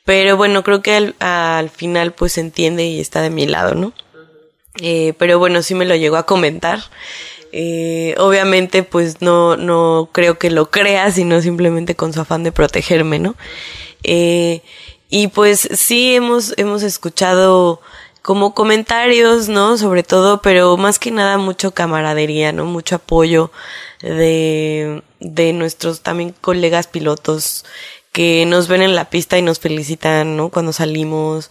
Pero 0.09 0.37
bueno, 0.37 0.63
creo 0.63 0.81
que 0.81 0.95
al, 0.95 1.15
al 1.19 1.69
final 1.69 2.13
pues 2.13 2.39
entiende 2.39 2.83
y 2.83 2.99
está 2.99 3.21
de 3.21 3.29
mi 3.29 3.45
lado, 3.45 3.75
¿no? 3.75 3.93
Eh, 4.81 5.13
pero 5.19 5.37
bueno, 5.37 5.61
sí 5.61 5.75
me 5.75 5.85
lo 5.85 5.95
llegó 5.95 6.17
a 6.17 6.25
comentar. 6.25 6.79
Eh, 7.51 8.15
obviamente 8.17 8.81
pues 8.81 9.21
no, 9.21 9.55
no 9.55 10.09
creo 10.11 10.39
que 10.39 10.49
lo 10.49 10.71
crea, 10.71 11.11
sino 11.11 11.43
simplemente 11.43 11.93
con 11.93 12.11
su 12.11 12.21
afán 12.21 12.41
de 12.41 12.51
protegerme, 12.51 13.19
¿no? 13.19 13.35
Eh, 14.01 14.63
y 15.11 15.27
pues 15.27 15.69
sí 15.73 16.15
hemos, 16.15 16.55
hemos 16.57 16.81
escuchado 16.81 17.79
como 18.23 18.55
comentarios, 18.55 19.47
¿no? 19.47 19.77
Sobre 19.77 20.01
todo, 20.01 20.41
pero 20.41 20.75
más 20.75 20.97
que 20.97 21.11
nada 21.11 21.37
mucho 21.37 21.75
camaradería, 21.75 22.51
¿no? 22.51 22.65
Mucho 22.65 22.95
apoyo 22.95 23.51
de, 24.01 25.03
de 25.19 25.53
nuestros 25.53 26.01
también 26.01 26.33
colegas 26.41 26.87
pilotos 26.87 27.63
que 28.11 28.45
nos 28.45 28.67
ven 28.67 28.81
en 28.81 28.95
la 28.95 29.09
pista 29.09 29.37
y 29.37 29.41
nos 29.41 29.59
felicitan, 29.59 30.35
¿no? 30.37 30.49
Cuando 30.49 30.73
salimos, 30.73 31.49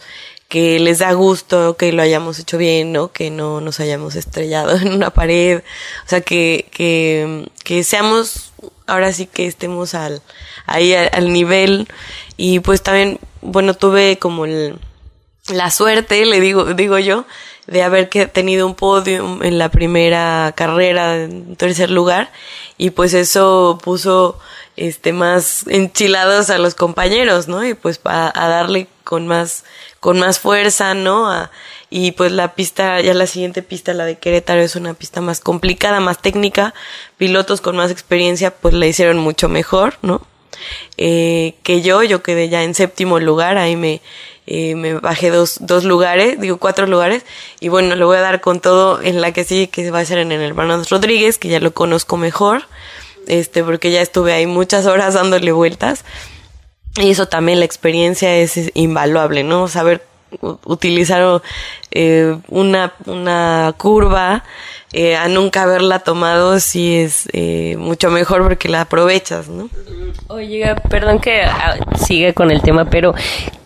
que 0.49 0.79
les 0.79 0.99
da 0.99 1.13
gusto 1.13 1.77
que 1.77 1.93
lo 1.93 2.01
hayamos 2.01 2.39
hecho 2.39 2.57
bien, 2.57 2.91
¿no? 2.91 3.11
Que 3.11 3.29
no 3.29 3.61
nos 3.61 3.79
hayamos 3.79 4.15
estrellado 4.15 4.75
en 4.77 4.91
una 4.91 5.11
pared, 5.11 5.59
o 6.05 6.09
sea, 6.09 6.21
que, 6.21 6.67
que, 6.71 7.49
que 7.63 7.83
seamos, 7.83 8.51
ahora 8.87 9.13
sí 9.13 9.27
que 9.27 9.45
estemos 9.45 9.93
al, 9.93 10.21
ahí 10.65 10.93
al 10.93 11.31
nivel 11.31 11.87
y 12.35 12.59
pues 12.59 12.81
también, 12.81 13.19
bueno, 13.41 13.75
tuve 13.75 14.17
como 14.17 14.45
el, 14.45 14.79
la 15.49 15.71
suerte, 15.71 16.25
le 16.25 16.39
digo, 16.39 16.73
digo 16.73 16.97
yo, 16.99 17.25
de 17.67 17.83
haber 17.83 18.07
tenido 18.07 18.65
un 18.65 18.75
podio 18.75 19.43
en 19.43 19.57
la 19.57 19.69
primera 19.69 20.53
carrera, 20.55 21.23
en 21.23 21.55
tercer 21.55 21.91
lugar, 21.91 22.31
y 22.77 22.89
pues 22.91 23.13
eso 23.13 23.77
puso 23.83 24.39
este 24.75 25.13
más 25.13 25.67
enchilados 25.67 26.49
a 26.49 26.57
los 26.57 26.73
compañeros, 26.73 27.47
¿no? 27.47 27.65
Y 27.65 27.73
pues 27.73 27.99
a, 28.05 28.31
a 28.33 28.47
darle 28.47 28.87
con 29.03 29.27
más, 29.27 29.65
con 29.99 30.19
más 30.19 30.39
fuerza, 30.39 30.93
¿no? 30.93 31.49
Y 31.89 32.11
pues 32.11 32.31
la 32.31 32.53
pista, 32.55 33.01
ya 33.01 33.13
la 33.13 33.27
siguiente 33.27 33.61
pista, 33.61 33.93
la 33.93 34.05
de 34.05 34.17
Querétaro, 34.17 34.61
es 34.61 34.75
una 34.75 34.93
pista 34.93 35.21
más 35.21 35.39
complicada, 35.39 35.99
más 35.99 36.21
técnica, 36.21 36.73
pilotos 37.17 37.61
con 37.61 37.75
más 37.75 37.91
experiencia 37.91 38.51
pues 38.51 38.73
la 38.73 38.87
hicieron 38.87 39.17
mucho 39.17 39.49
mejor, 39.49 39.97
¿no? 40.01 40.21
Eh, 40.97 41.55
que 41.63 41.81
yo, 41.81 42.03
yo 42.03 42.21
quedé 42.21 42.49
ya 42.49 42.63
en 42.63 42.75
séptimo 42.75 43.19
lugar, 43.19 43.57
ahí 43.57 43.75
me, 43.75 44.01
me 44.75 44.95
bajé 44.95 45.29
dos, 45.29 45.57
dos 45.61 45.83
lugares, 45.83 46.39
digo 46.41 46.57
cuatro 46.57 46.87
lugares, 46.87 47.23
y 47.59 47.69
bueno, 47.69 47.95
le 47.95 48.03
voy 48.03 48.17
a 48.17 48.21
dar 48.21 48.41
con 48.41 48.59
todo 48.59 49.01
en 49.01 49.21
la 49.21 49.31
que 49.31 49.43
sigue, 49.43 49.69
que 49.69 49.91
va 49.91 49.99
a 49.99 50.05
ser 50.05 50.17
en 50.17 50.31
el 50.31 50.41
Hermanos 50.41 50.89
Rodríguez, 50.89 51.37
que 51.37 51.49
ya 51.49 51.59
lo 51.59 51.73
conozco 51.73 52.17
mejor, 52.17 52.63
este, 53.27 53.63
porque 53.63 53.91
ya 53.91 54.01
estuve 54.01 54.33
ahí 54.33 54.47
muchas 54.47 54.87
horas 54.87 55.13
dándole 55.13 55.51
vueltas, 55.51 56.03
y 56.97 57.11
eso 57.11 57.27
también 57.27 57.59
la 57.59 57.65
experiencia 57.65 58.35
es 58.37 58.71
invaluable, 58.73 59.43
¿no? 59.43 59.67
Saber 59.67 60.08
utilizar 60.65 61.41
eh, 61.91 62.37
una, 62.47 62.93
una 63.05 63.73
curva, 63.77 64.43
eh, 64.91 65.15
a 65.15 65.27
nunca 65.27 65.63
haberla 65.63 65.99
tomado 65.99 66.59
sí 66.59 66.95
es 66.95 67.29
eh, 67.33 67.75
mucho 67.77 68.09
mejor 68.09 68.41
porque 68.41 68.69
la 68.69 68.81
aprovechas, 68.81 69.47
¿no? 69.47 69.69
Oye, 70.27 70.75
perdón 70.89 71.19
que 71.19 71.43
ah, 71.43 71.77
siga 71.95 72.33
con 72.33 72.49
el 72.49 72.61
tema, 72.61 72.85
pero 72.85 73.13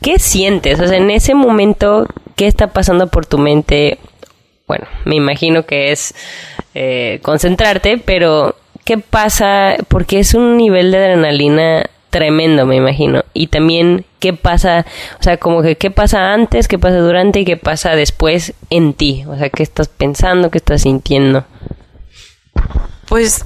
¿qué 0.02 0.20
sientes? 0.20 0.80
O 0.82 0.88
sea, 0.88 0.98
en 0.98 1.12
ese 1.12 1.34
momento, 1.34 2.08
¿qué 2.36 2.48
está 2.48 2.68
pasando 2.68 3.08
por 3.08 3.26
tu 3.26 3.38
mente? 3.38 4.00
Bueno, 4.68 4.86
me 5.06 5.16
imagino 5.16 5.66
que 5.66 5.92
es 5.92 6.14
eh, 6.76 7.20
concentrarte, 7.22 7.98
pero 7.98 8.56
¿qué 8.84 8.98
pasa? 8.98 9.78
Porque 9.88 10.20
es 10.20 10.34
un 10.34 10.58
nivel 10.58 10.92
de 10.92 10.98
adrenalina 10.98 11.90
tremendo, 12.14 12.68
me 12.68 12.76
imagino. 12.76 13.26
Y 13.34 13.48
también 13.48 14.06
qué 14.20 14.34
pasa, 14.34 14.86
o 15.20 15.24
sea, 15.24 15.38
como 15.38 15.64
que 15.64 15.76
qué 15.76 15.90
pasa 15.90 16.32
antes, 16.32 16.68
qué 16.68 16.78
pasa 16.78 17.00
durante 17.00 17.40
y 17.40 17.46
qué 17.46 17.58
pasa 17.58 17.96
después 17.96 18.54
en 18.70 18.94
ti. 18.94 19.26
O 19.28 19.36
sea, 19.36 19.50
qué 19.50 19.64
estás 19.64 19.88
pensando, 19.90 20.52
qué 20.52 20.60
estás 20.60 20.84
sintiendo. 20.84 21.44
Pues 23.08 23.44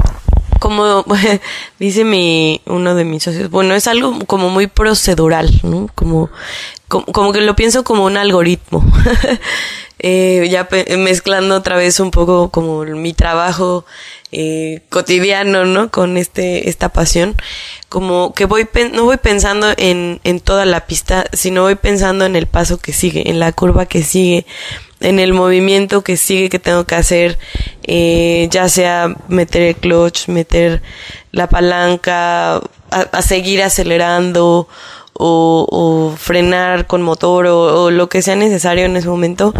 como 0.59 1.05
dice 1.79 2.03
mi 2.03 2.61
uno 2.65 2.93
de 2.93 3.05
mis 3.05 3.23
socios, 3.23 3.49
bueno, 3.49 3.73
es 3.73 3.87
algo 3.87 4.19
como 4.27 4.49
muy 4.49 4.67
procedural, 4.67 5.49
¿no? 5.63 5.89
Como 5.95 6.29
como, 6.87 7.33
que 7.33 7.41
lo 7.41 7.55
pienso 7.55 7.83
como 7.83 8.05
un 8.05 8.17
algoritmo. 8.17 8.83
eh, 9.99 10.47
ya 10.49 10.67
mezclando 10.97 11.55
otra 11.55 11.75
vez 11.75 11.99
un 11.99 12.11
poco 12.11 12.49
como 12.49 12.83
mi 12.83 13.13
trabajo 13.13 13.85
eh, 14.31 14.81
cotidiano, 14.89 15.65
¿no? 15.65 15.89
Con 15.89 16.17
este, 16.17 16.69
esta 16.69 16.89
pasión. 16.89 17.35
Como 17.89 18.33
que 18.33 18.45
voy, 18.45 18.67
no 18.93 19.05
voy 19.05 19.17
pensando 19.17 19.73
en, 19.77 20.19
en 20.23 20.39
toda 20.39 20.65
la 20.65 20.85
pista, 20.85 21.25
sino 21.33 21.63
voy 21.63 21.75
pensando 21.75 22.25
en 22.25 22.35
el 22.35 22.47
paso 22.47 22.77
que 22.77 22.93
sigue, 22.93 23.29
en 23.29 23.39
la 23.39 23.51
curva 23.53 23.85
que 23.85 24.03
sigue, 24.03 24.45
en 24.99 25.19
el 25.19 25.33
movimiento 25.33 26.03
que 26.03 26.17
sigue 26.17 26.49
que 26.49 26.59
tengo 26.59 26.85
que 26.85 26.95
hacer, 26.95 27.37
eh, 27.83 28.47
ya 28.51 28.67
sea 28.67 29.15
meter 29.29 29.61
el 29.61 29.75
clutch, 29.75 30.27
meter 30.27 30.81
la 31.31 31.47
palanca, 31.47 32.57
a, 32.89 33.01
a 33.11 33.21
seguir 33.21 33.61
acelerando 33.63 34.67
o, 35.19 36.15
frenar 36.17 36.87
con 36.87 37.01
motor 37.01 37.47
o, 37.47 37.91
lo 37.91 38.09
que 38.09 38.21
sea 38.21 38.35
necesario 38.35 38.85
en 38.85 38.95
ese 38.95 39.07
momento, 39.07 39.53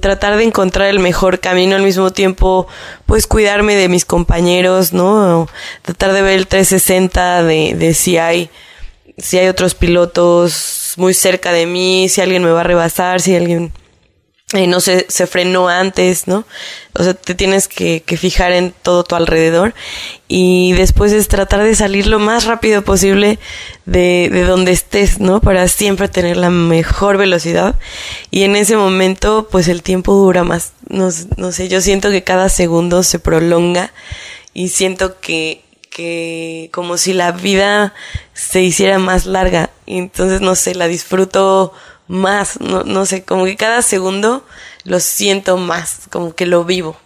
tratar 0.00 0.36
de 0.36 0.44
encontrar 0.44 0.88
el 0.88 0.98
mejor 0.98 1.40
camino 1.40 1.76
al 1.76 1.82
mismo 1.82 2.12
tiempo, 2.12 2.66
pues 3.06 3.26
cuidarme 3.26 3.74
de 3.74 3.88
mis 3.88 4.04
compañeros, 4.04 4.92
¿no? 4.92 5.48
Tratar 5.82 6.12
de 6.12 6.22
ver 6.22 6.38
el 6.38 6.46
360 6.46 7.42
de, 7.42 7.74
de 7.74 7.94
si 7.94 8.18
hay, 8.18 8.50
si 9.18 9.38
hay 9.38 9.48
otros 9.48 9.74
pilotos 9.74 10.94
muy 10.96 11.14
cerca 11.14 11.52
de 11.52 11.66
mí, 11.66 12.08
si 12.08 12.20
alguien 12.20 12.44
me 12.44 12.50
va 12.50 12.60
a 12.60 12.64
rebasar, 12.64 13.20
si 13.20 13.34
alguien 13.34 13.72
no 14.66 14.80
se, 14.80 15.06
se 15.08 15.26
frenó 15.26 15.68
antes, 15.68 16.28
¿no? 16.28 16.46
O 16.94 17.02
sea, 17.02 17.14
te 17.14 17.34
tienes 17.34 17.66
que, 17.66 18.02
que, 18.06 18.16
fijar 18.16 18.52
en 18.52 18.72
todo 18.82 19.02
tu 19.02 19.16
alrededor 19.16 19.74
y 20.28 20.72
después 20.74 21.12
es 21.12 21.28
tratar 21.28 21.62
de 21.62 21.74
salir 21.74 22.06
lo 22.06 22.20
más 22.20 22.44
rápido 22.44 22.82
posible 22.82 23.38
de, 23.84 24.30
de 24.32 24.44
donde 24.44 24.72
estés, 24.72 25.18
¿no? 25.18 25.40
Para 25.40 25.66
siempre 25.68 26.08
tener 26.08 26.36
la 26.36 26.50
mejor 26.50 27.18
velocidad 27.18 27.74
y 28.30 28.44
en 28.44 28.54
ese 28.56 28.76
momento 28.76 29.48
pues 29.50 29.68
el 29.68 29.82
tiempo 29.82 30.14
dura 30.14 30.44
más, 30.44 30.72
no, 30.88 31.08
no 31.36 31.52
sé, 31.52 31.68
yo 31.68 31.80
siento 31.80 32.10
que 32.10 32.22
cada 32.22 32.48
segundo 32.48 33.02
se 33.02 33.18
prolonga 33.18 33.92
y 34.52 34.68
siento 34.68 35.20
que 35.20 35.64
que 35.94 36.70
como 36.72 36.96
si 36.96 37.12
la 37.12 37.30
vida 37.30 37.94
se 38.32 38.60
hiciera 38.62 38.98
más 38.98 39.26
larga 39.26 39.70
y 39.86 39.98
entonces 39.98 40.40
no 40.40 40.56
sé, 40.56 40.74
la 40.74 40.88
disfruto 40.88 41.72
más, 42.08 42.60
no, 42.60 42.84
no 42.84 43.06
sé, 43.06 43.24
como 43.24 43.44
que 43.44 43.56
cada 43.56 43.82
segundo 43.82 44.44
lo 44.84 45.00
siento 45.00 45.56
más, 45.56 46.08
como 46.10 46.34
que 46.34 46.46
lo 46.46 46.64
vivo. 46.64 46.96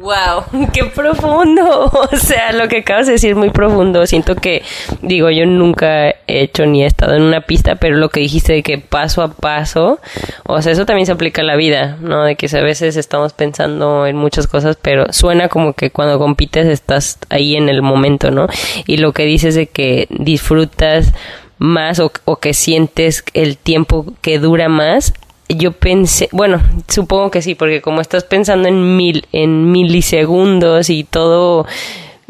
Wow, 0.00 0.44
qué 0.72 0.84
profundo. 0.84 1.90
O 2.12 2.16
sea, 2.16 2.52
lo 2.52 2.68
que 2.68 2.78
acabas 2.78 3.06
de 3.06 3.12
decir 3.12 3.36
muy 3.36 3.50
profundo. 3.50 4.06
Siento 4.06 4.34
que, 4.34 4.62
digo, 5.02 5.30
yo 5.30 5.44
nunca 5.46 6.08
he 6.08 6.14
hecho 6.26 6.64
ni 6.66 6.82
he 6.82 6.86
estado 6.86 7.14
en 7.14 7.22
una 7.22 7.42
pista, 7.42 7.76
pero 7.76 7.96
lo 7.96 8.08
que 8.08 8.20
dijiste 8.20 8.52
de 8.52 8.62
que 8.62 8.78
paso 8.78 9.22
a 9.22 9.32
paso, 9.32 10.00
o 10.46 10.62
sea, 10.62 10.72
eso 10.72 10.86
también 10.86 11.06
se 11.06 11.12
aplica 11.12 11.42
a 11.42 11.44
la 11.44 11.56
vida, 11.56 11.98
¿no? 12.00 12.24
De 12.24 12.36
que 12.36 12.46
a 12.56 12.62
veces 12.62 12.96
estamos 12.96 13.32
pensando 13.32 14.06
en 14.06 14.16
muchas 14.16 14.46
cosas, 14.46 14.78
pero 14.80 15.12
suena 15.12 15.48
como 15.48 15.74
que 15.74 15.90
cuando 15.90 16.18
compites 16.18 16.66
estás 16.66 17.18
ahí 17.28 17.56
en 17.56 17.68
el 17.68 17.82
momento, 17.82 18.30
¿no? 18.30 18.48
Y 18.86 18.96
lo 18.96 19.12
que 19.12 19.24
dices 19.24 19.54
de 19.54 19.66
que 19.66 20.06
disfrutas 20.10 21.12
más 21.60 22.00
o, 22.00 22.10
que 22.40 22.54
sientes 22.54 23.22
el 23.34 23.58
tiempo 23.58 24.06
que 24.22 24.38
dura 24.38 24.68
más 24.70 25.12
yo 25.48 25.72
pensé, 25.72 26.28
bueno, 26.30 26.62
supongo 26.88 27.30
que 27.30 27.42
sí, 27.42 27.56
porque 27.56 27.82
como 27.82 28.00
estás 28.00 28.22
pensando 28.22 28.68
en 28.68 28.96
mil, 28.96 29.26
en 29.32 29.72
milisegundos 29.72 30.90
y 30.90 31.02
todo, 31.02 31.66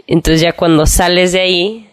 entonces 0.06 0.40
ya 0.40 0.54
cuando 0.54 0.86
sales 0.86 1.32
de 1.32 1.40
ahí, 1.40 1.88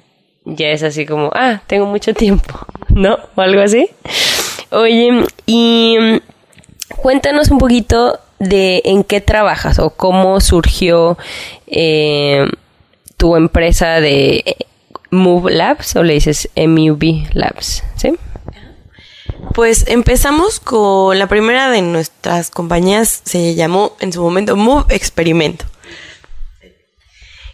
ya 0.45 0.69
es 0.69 0.83
así 0.83 1.05
como, 1.05 1.29
ah, 1.33 1.61
tengo 1.67 1.85
mucho 1.85 2.13
tiempo, 2.13 2.57
¿no? 2.89 3.19
O 3.35 3.41
algo 3.41 3.61
así. 3.61 3.89
Oye, 4.71 5.25
y 5.45 5.97
cuéntanos 6.95 7.51
un 7.51 7.57
poquito 7.57 8.19
de 8.39 8.81
en 8.85 9.03
qué 9.03 9.19
trabajas 9.19 9.79
o 9.79 9.89
cómo 9.89 10.39
surgió 10.39 11.17
eh, 11.67 12.47
tu 13.17 13.35
empresa 13.35 13.99
de 13.99 14.55
Move 15.09 15.51
Labs 15.51 15.95
o 15.95 16.03
le 16.03 16.13
dices 16.13 16.49
MUB 16.55 17.27
Labs, 17.33 17.83
¿sí? 17.95 18.15
Pues 19.53 19.85
empezamos 19.87 20.59
con 20.59 21.17
la 21.17 21.27
primera 21.27 21.69
de 21.71 21.81
nuestras 21.81 22.49
compañías, 22.49 23.21
se 23.25 23.55
llamó 23.55 23.95
en 23.99 24.13
su 24.13 24.21
momento 24.21 24.55
Move 24.55 24.93
Experimento. 24.95 25.65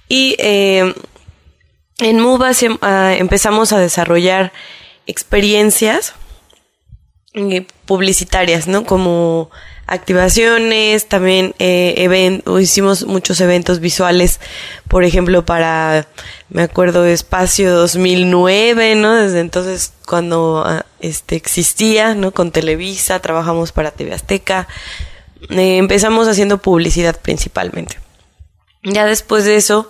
Y 0.09 0.35
eh, 0.39 0.93
en 1.99 2.19
Move 2.19 2.51
ah, 2.81 3.13
empezamos 3.17 3.71
a 3.71 3.79
desarrollar 3.79 4.51
experiencias 5.05 6.13
eh, 7.33 7.65
publicitarias, 7.85 8.67
¿no? 8.67 8.85
Como 8.85 9.49
activaciones, 9.85 11.07
también 11.07 11.53
eh, 11.59 12.41
hicimos 12.59 13.05
muchos 13.05 13.41
eventos 13.41 13.79
visuales, 13.79 14.39
por 14.87 15.03
ejemplo, 15.03 15.45
para, 15.45 16.07
me 16.49 16.63
acuerdo, 16.63 17.05
Espacio 17.05 17.73
2009, 17.73 18.95
¿no? 18.95 19.15
Desde 19.15 19.39
entonces, 19.39 19.93
cuando 20.05 20.63
ah, 20.65 20.85
este 20.99 21.35
existía, 21.35 22.15
¿no? 22.15 22.31
Con 22.31 22.51
Televisa, 22.51 23.19
trabajamos 23.19 23.71
para 23.71 23.91
TV 23.91 24.13
Azteca, 24.13 24.67
eh, 25.49 25.77
empezamos 25.77 26.27
haciendo 26.27 26.59
publicidad 26.59 27.19
principalmente. 27.19 27.99
Ya 28.83 29.05
después 29.05 29.45
de 29.45 29.55
eso, 29.55 29.89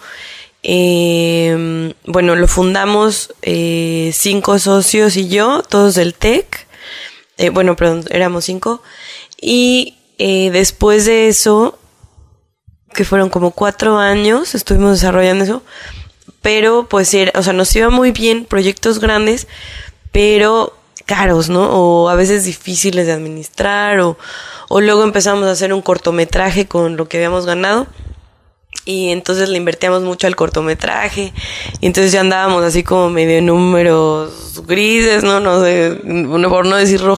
eh, 0.64 1.94
bueno, 2.06 2.36
lo 2.36 2.48
fundamos 2.48 3.34
eh, 3.42 4.12
cinco 4.14 4.60
socios 4.60 5.18
y 5.18 5.28
yo, 5.28 5.62
todos 5.62 5.96
del 5.96 6.14
TEC, 6.14 6.68
eh, 7.38 7.50
bueno, 7.50 7.76
perdón, 7.76 8.06
éramos 8.12 8.46
cinco, 8.46 8.82
y 9.44 9.98
eh, 10.20 10.52
después 10.52 11.04
de 11.06 11.28
eso, 11.28 11.78
que 12.94 13.04
fueron 13.04 13.30
como 13.30 13.52
cuatro 13.52 13.98
años, 13.98 14.56
estuvimos 14.56 14.92
desarrollando 14.92 15.44
eso, 15.44 15.64
pero 16.42 16.88
pues 16.88 17.14
era, 17.14 17.38
o 17.38 17.44
sea, 17.44 17.52
nos 17.52 17.76
iba 17.76 17.90
muy 17.90 18.12
bien, 18.12 18.46
proyectos 18.46 19.00
grandes, 19.00 19.48
pero 20.14 20.74
caros, 21.06 21.50
¿no? 21.50 21.70
O 21.72 22.08
a 22.08 22.16
veces 22.16 22.46
difíciles 22.46 23.06
de 23.06 23.12
administrar, 23.12 24.00
o, 24.00 24.18
o 24.70 24.80
luego 24.80 25.04
empezamos 25.04 25.46
a 25.46 25.52
hacer 25.52 25.74
un 25.74 25.82
cortometraje 25.82 26.66
con 26.66 26.96
lo 26.96 27.10
que 27.10 27.18
habíamos 27.18 27.46
ganado 27.46 27.88
y 28.86 29.10
entonces 29.10 29.50
le 29.50 29.58
invertíamos 29.58 30.04
mucho 30.04 30.28
al 30.28 30.38
cortometraje 30.38 31.34
y 31.82 31.86
entonces 31.86 32.14
ya 32.14 32.22
andábamos 32.22 32.64
así 32.64 32.84
como 32.84 33.10
medio 33.10 33.42
números 33.42 34.64
grises, 34.66 35.24
no 35.24 35.42
no 35.42 35.62
sé, 35.62 36.00
por 36.50 36.66
no 36.66 36.78
decir 36.78 37.02
rojo 37.02 37.18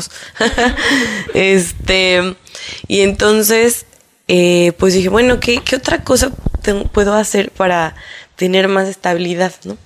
este, 1.34 2.36
y 2.88 3.00
entonces, 3.00 3.86
eh, 4.28 4.72
pues 4.78 4.94
dije, 4.94 5.08
bueno, 5.08 5.40
¿qué, 5.40 5.58
qué 5.58 5.76
otra 5.76 6.04
cosa 6.04 6.30
puedo 6.92 7.14
hacer 7.14 7.50
para 7.50 7.94
tener 8.36 8.68
más 8.68 8.88
estabilidad, 8.88 9.52
no? 9.64 9.76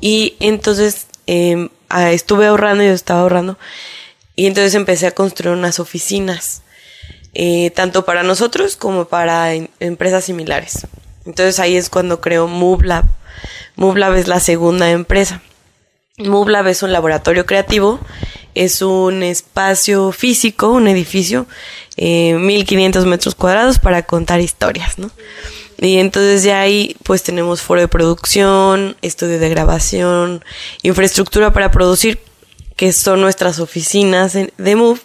Y 0.00 0.36
entonces 0.40 1.06
eh, 1.26 1.68
estuve 2.10 2.46
ahorrando, 2.46 2.84
yo 2.84 2.92
estaba 2.92 3.20
ahorrando, 3.20 3.58
y 4.36 4.46
entonces 4.46 4.74
empecé 4.74 5.06
a 5.06 5.10
construir 5.10 5.56
unas 5.56 5.80
oficinas, 5.80 6.62
eh, 7.34 7.70
tanto 7.70 8.04
para 8.04 8.22
nosotros 8.22 8.76
como 8.76 9.06
para 9.06 9.52
em, 9.52 9.68
empresas 9.80 10.24
similares. 10.24 10.86
Entonces 11.26 11.58
ahí 11.58 11.76
es 11.76 11.90
cuando 11.90 12.20
creo 12.20 12.46
MoveLab. 12.46 13.04
MoveLab 13.76 14.14
es 14.14 14.28
la 14.28 14.40
segunda 14.40 14.90
empresa. 14.90 15.42
MoveLab 16.18 16.68
es 16.68 16.82
un 16.82 16.92
laboratorio 16.92 17.46
creativo 17.46 18.00
es 18.58 18.82
un 18.82 19.22
espacio 19.22 20.10
físico, 20.10 20.70
un 20.70 20.88
edificio, 20.88 21.46
eh, 21.96 22.34
1500 22.34 23.06
metros 23.06 23.36
cuadrados 23.36 23.78
para 23.78 24.02
contar 24.02 24.40
historias, 24.40 24.98
¿no? 24.98 25.12
Y 25.80 25.98
entonces 25.98 26.42
ya 26.42 26.60
ahí 26.60 26.96
pues 27.04 27.22
tenemos 27.22 27.62
foro 27.62 27.80
de 27.80 27.86
producción, 27.86 28.96
estudio 29.00 29.38
de 29.38 29.48
grabación, 29.48 30.44
infraestructura 30.82 31.52
para 31.52 31.70
producir, 31.70 32.18
que 32.74 32.92
son 32.92 33.20
nuestras 33.20 33.60
oficinas 33.60 34.32
de 34.32 34.76
Move, 34.76 35.00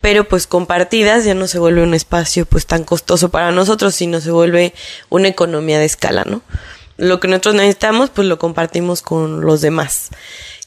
pero 0.00 0.26
pues 0.26 0.46
compartidas 0.46 1.26
ya 1.26 1.34
no 1.34 1.46
se 1.46 1.58
vuelve 1.58 1.82
un 1.82 1.92
espacio 1.92 2.46
pues 2.46 2.64
tan 2.64 2.84
costoso 2.84 3.28
para 3.28 3.52
nosotros, 3.52 3.94
sino 3.94 4.22
se 4.22 4.30
vuelve 4.30 4.72
una 5.10 5.28
economía 5.28 5.78
de 5.78 5.84
escala, 5.84 6.24
¿no? 6.24 6.40
Lo 6.96 7.20
que 7.20 7.28
nosotros 7.28 7.56
necesitamos 7.56 8.08
pues 8.08 8.26
lo 8.26 8.38
compartimos 8.38 9.02
con 9.02 9.42
los 9.42 9.60
demás. 9.60 10.08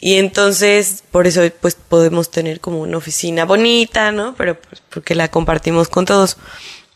Y 0.01 0.17
entonces, 0.17 1.03
por 1.11 1.27
eso, 1.27 1.41
pues 1.61 1.75
podemos 1.75 2.31
tener 2.31 2.59
como 2.59 2.81
una 2.81 2.97
oficina 2.97 3.45
bonita, 3.45 4.11
¿no? 4.11 4.33
Pero 4.35 4.59
pues, 4.59 4.81
porque 4.89 5.13
la 5.13 5.29
compartimos 5.29 5.89
con 5.89 6.05
todos. 6.05 6.37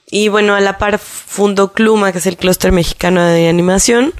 Y 0.10 0.28
bueno, 0.28 0.56
a 0.56 0.60
la 0.60 0.80
par 0.80 0.98
fundó 0.98 1.72
Cluma, 1.72 2.12
que 2.12 2.18
es 2.18 2.26
el 2.26 2.36
clúster 2.36 2.72
mexicano 2.72 3.24
de 3.24 3.48
animación. 3.48 4.14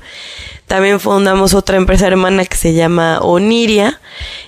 También 0.68 1.00
fundamos 1.00 1.54
otra 1.54 1.78
empresa 1.78 2.08
hermana 2.08 2.46
que 2.46 2.58
se 2.58 2.74
llama 2.74 3.20
Oniria, 3.22 4.00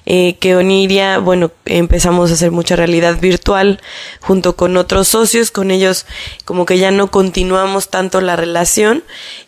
eh, 0.05 0.35
que 0.39 0.55
Oniria, 0.55 1.19
bueno, 1.19 1.51
empezamos 1.65 2.31
a 2.31 2.33
hacer 2.33 2.51
mucha 2.51 2.75
realidad 2.75 3.19
virtual 3.19 3.79
junto 4.19 4.55
con 4.55 4.77
otros 4.77 5.07
socios, 5.07 5.51
con 5.51 5.69
ellos 5.69 6.07
como 6.43 6.65
que 6.65 6.79
ya 6.79 6.89
no 6.89 7.11
continuamos 7.11 7.89
tanto 7.89 8.19
la 8.19 8.35
relación 8.35 9.03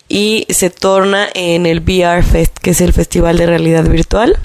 y 0.08 0.46
se 0.50 0.70
torna 0.70 1.28
en 1.34 1.66
el 1.66 1.80
VR 1.80 2.22
Fest, 2.22 2.58
que 2.60 2.72
es 2.72 2.82
el 2.82 2.94
Festival 2.94 3.38
de 3.38 3.48
Realidad 3.48 3.86
Virtual. 3.86 4.40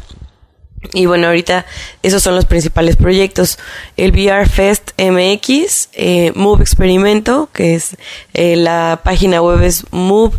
Y 0.92 1.06
bueno, 1.06 1.28
ahorita 1.28 1.64
esos 2.02 2.22
son 2.22 2.36
los 2.36 2.44
principales 2.44 2.96
proyectos. 2.96 3.58
El 3.96 4.12
VR 4.12 4.46
Fest 4.48 4.90
MX, 4.98 5.88
eh, 5.92 6.32
Move 6.34 6.62
Experimento, 6.62 7.48
que 7.52 7.74
es 7.74 7.96
eh, 8.34 8.56
la 8.56 9.00
página 9.02 9.40
web 9.42 9.62
es 9.62 9.84
move, 9.90 10.36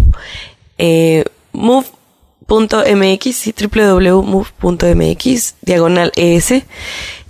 eh, 0.78 1.26
move.mx, 1.52 3.54
www.move.mx, 3.74 5.56
diagonal 5.62 6.12
ES. 6.16 6.64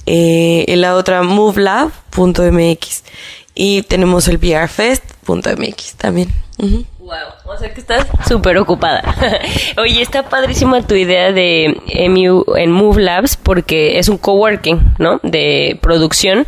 Eh, 0.06 0.76
la 0.78 0.96
otra 0.96 1.24
movelab.mx. 1.24 3.04
Y 3.56 3.82
tenemos 3.84 4.28
el 4.28 4.38
VRFest.mx 4.38 5.96
también. 5.96 6.30
Wow, 7.06 7.54
o 7.54 7.56
sea 7.56 7.72
que 7.72 7.82
estás 7.82 8.08
súper 8.28 8.58
ocupada. 8.58 9.04
Oye, 9.78 10.02
está 10.02 10.24
padrísima 10.24 10.82
tu 10.82 10.96
idea 10.96 11.32
de 11.32 11.80
MU 12.10 12.44
en 12.58 12.72
Move 12.72 13.00
Labs 13.00 13.38
porque 13.38 14.00
es 14.00 14.10
un 14.10 14.18
coworking, 14.18 14.96
¿no? 14.98 15.20
De 15.22 15.78
producción 15.84 16.48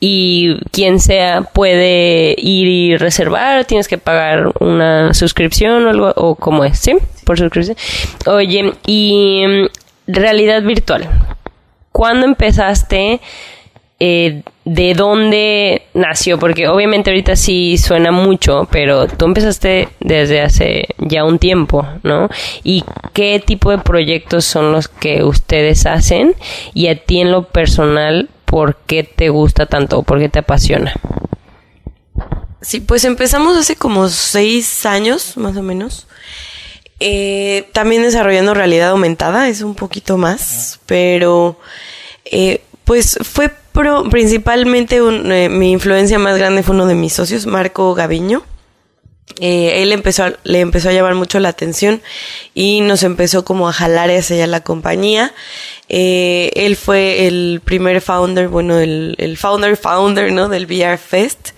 y 0.00 0.56
quien 0.70 0.98
sea 0.98 1.42
puede 1.42 2.34
ir 2.38 2.68
y 2.68 2.96
reservar, 2.96 3.66
tienes 3.66 3.86
que 3.86 3.98
pagar 3.98 4.50
una 4.60 5.12
suscripción 5.12 5.84
o 5.84 5.90
algo, 5.90 6.14
o 6.16 6.36
cómo 6.36 6.64
es, 6.64 6.78
¿sí? 6.78 6.96
Por 7.26 7.38
suscripción. 7.38 7.76
Oye, 8.24 8.72
y 8.86 9.44
mm, 9.46 9.66
realidad 10.06 10.62
virtual. 10.62 11.06
¿Cuándo 11.92 12.24
empezaste? 12.24 13.20
Eh, 14.00 14.42
de 14.64 14.94
dónde 14.94 15.82
nació, 15.94 16.38
porque 16.38 16.68
obviamente 16.68 17.10
ahorita 17.10 17.34
sí 17.36 17.78
suena 17.78 18.12
mucho, 18.12 18.68
pero 18.70 19.08
tú 19.08 19.24
empezaste 19.24 19.88
desde 19.98 20.42
hace 20.42 20.88
ya 20.98 21.24
un 21.24 21.38
tiempo, 21.38 21.86
¿no? 22.02 22.28
¿Y 22.62 22.84
qué 23.14 23.42
tipo 23.44 23.70
de 23.70 23.78
proyectos 23.78 24.44
son 24.44 24.72
los 24.72 24.88
que 24.88 25.24
ustedes 25.24 25.86
hacen? 25.86 26.36
Y 26.74 26.88
a 26.88 27.02
ti 27.02 27.20
en 27.20 27.32
lo 27.32 27.48
personal, 27.48 28.28
¿por 28.44 28.76
qué 28.76 29.04
te 29.04 29.30
gusta 29.30 29.66
tanto? 29.66 30.02
¿Por 30.02 30.18
qué 30.18 30.28
te 30.28 30.40
apasiona? 30.40 30.92
Sí, 32.60 32.80
pues 32.80 33.04
empezamos 33.04 33.56
hace 33.56 33.74
como 33.74 34.08
seis 34.08 34.84
años, 34.84 35.36
más 35.36 35.56
o 35.56 35.62
menos. 35.62 36.06
Eh, 37.00 37.68
también 37.72 38.02
desarrollando 38.02 38.54
realidad 38.54 38.90
aumentada, 38.90 39.48
es 39.48 39.62
un 39.62 39.74
poquito 39.74 40.18
más, 40.18 40.78
pero 40.86 41.58
eh, 42.24 42.60
pues 42.84 43.18
fue 43.22 43.50
principalmente 44.10 44.96
eh, 44.96 45.48
mi 45.48 45.72
influencia 45.72 46.18
más 46.18 46.38
grande 46.38 46.62
fue 46.62 46.74
uno 46.74 46.86
de 46.86 46.94
mis 46.94 47.12
socios, 47.12 47.46
Marco 47.46 47.94
Gaviño. 47.94 48.44
él 49.40 49.92
empezó, 49.92 50.24
le 50.44 50.60
empezó 50.60 50.88
a 50.88 50.92
llamar 50.92 51.14
mucho 51.14 51.38
la 51.38 51.50
atención 51.50 52.00
y 52.54 52.80
nos 52.80 53.02
empezó 53.02 53.44
como 53.44 53.68
a 53.68 53.72
jalar 53.72 54.10
hacia 54.10 54.36
allá 54.36 54.46
la 54.46 54.62
compañía. 54.62 55.34
él 55.88 56.76
fue 56.76 57.26
el 57.26 57.60
primer 57.64 58.00
founder, 58.00 58.48
bueno, 58.48 58.78
el, 58.78 59.36
founder 59.38 59.76
founder, 59.76 60.32
¿no? 60.32 60.48
Del 60.48 60.66
VR 60.66 60.98
Fest 60.98 61.50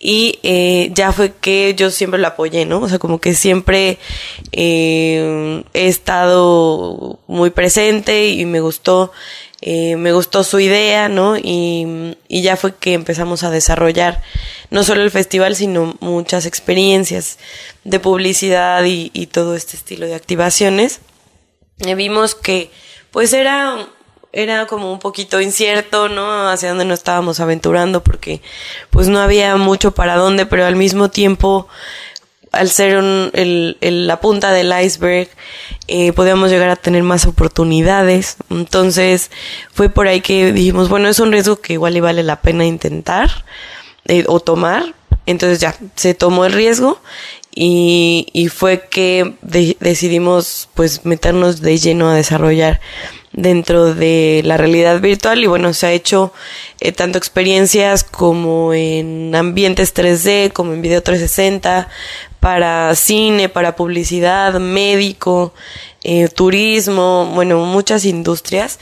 y 0.00 0.38
eh, 0.42 0.90
ya 0.94 1.12
fue 1.12 1.32
que 1.40 1.74
yo 1.74 1.90
siempre 1.90 2.20
lo 2.20 2.28
apoyé, 2.28 2.64
¿no? 2.64 2.80
O 2.80 2.88
sea, 2.88 2.98
como 2.98 3.20
que 3.20 3.34
siempre 3.34 3.98
eh, 4.52 5.64
he 5.74 5.88
estado 5.88 7.18
muy 7.26 7.50
presente 7.50 8.28
y 8.28 8.46
me 8.46 8.60
gustó, 8.60 9.10
eh, 9.60 9.96
me 9.96 10.12
gustó 10.12 10.44
su 10.44 10.60
idea, 10.60 11.08
¿no? 11.08 11.36
Y, 11.36 12.16
y 12.28 12.42
ya 12.42 12.56
fue 12.56 12.76
que 12.76 12.94
empezamos 12.94 13.42
a 13.42 13.50
desarrollar 13.50 14.22
no 14.70 14.84
solo 14.84 15.02
el 15.02 15.10
festival, 15.10 15.56
sino 15.56 15.96
muchas 16.00 16.46
experiencias 16.46 17.38
de 17.84 18.00
publicidad 18.00 18.84
y, 18.84 19.26
todo 19.26 19.56
este 19.56 19.76
estilo 19.76 20.06
de 20.06 20.14
activaciones. 20.14 21.00
Y 21.78 21.94
vimos 21.94 22.34
que 22.34 22.70
pues 23.10 23.32
era 23.32 23.88
era 24.30 24.66
como 24.66 24.92
un 24.92 24.98
poquito 24.98 25.40
incierto, 25.40 26.08
¿no? 26.08 26.48
Hacia 26.48 26.68
dónde 26.68 26.84
nos 26.84 26.98
estábamos 26.98 27.40
aventurando 27.40 28.04
porque 28.04 28.42
pues 28.90 29.08
no 29.08 29.20
había 29.20 29.56
mucho 29.56 29.92
para 29.92 30.16
dónde, 30.16 30.44
pero 30.44 30.66
al 30.66 30.76
mismo 30.76 31.08
tiempo 31.10 31.66
al 32.52 32.68
ser 32.70 32.96
el, 33.32 33.76
la 33.80 34.20
punta 34.20 34.52
del 34.52 34.72
iceberg, 34.82 35.28
eh, 35.86 36.12
podíamos 36.12 36.50
llegar 36.50 36.70
a 36.70 36.76
tener 36.76 37.02
más 37.02 37.26
oportunidades. 37.26 38.36
Entonces, 38.50 39.30
fue 39.72 39.88
por 39.88 40.08
ahí 40.08 40.20
que 40.20 40.52
dijimos, 40.52 40.88
bueno, 40.88 41.08
es 41.08 41.20
un 41.20 41.32
riesgo 41.32 41.60
que 41.60 41.74
igual 41.74 41.96
y 41.96 42.00
vale 42.00 42.22
la 42.22 42.40
pena 42.40 42.64
intentar 42.64 43.44
eh, 44.06 44.24
o 44.26 44.40
tomar. 44.40 44.94
Entonces 45.26 45.60
ya, 45.60 45.76
se 45.94 46.14
tomó 46.14 46.46
el 46.46 46.52
riesgo 46.52 47.00
y, 47.54 48.28
y 48.32 48.48
fue 48.48 48.88
que 48.88 49.34
decidimos 49.42 50.68
pues 50.74 51.04
meternos 51.04 51.60
de 51.60 51.76
lleno 51.76 52.08
a 52.08 52.14
desarrollar 52.14 52.80
dentro 53.32 53.94
de 53.94 54.42
la 54.44 54.56
realidad 54.56 55.00
virtual 55.00 55.42
y 55.42 55.46
bueno, 55.46 55.72
se 55.72 55.86
ha 55.86 55.92
hecho 55.92 56.32
eh, 56.80 56.92
tanto 56.92 57.18
experiencias 57.18 58.04
como 58.04 58.72
en 58.74 59.34
ambientes 59.34 59.94
3D, 59.94 60.52
como 60.52 60.72
en 60.72 60.82
video 60.82 61.02
360, 61.02 61.88
para 62.40 62.94
cine, 62.94 63.48
para 63.48 63.76
publicidad, 63.76 64.58
médico, 64.60 65.52
eh, 66.04 66.28
turismo, 66.28 67.30
bueno, 67.34 67.64
muchas 67.64 68.04
industrias. 68.04 68.78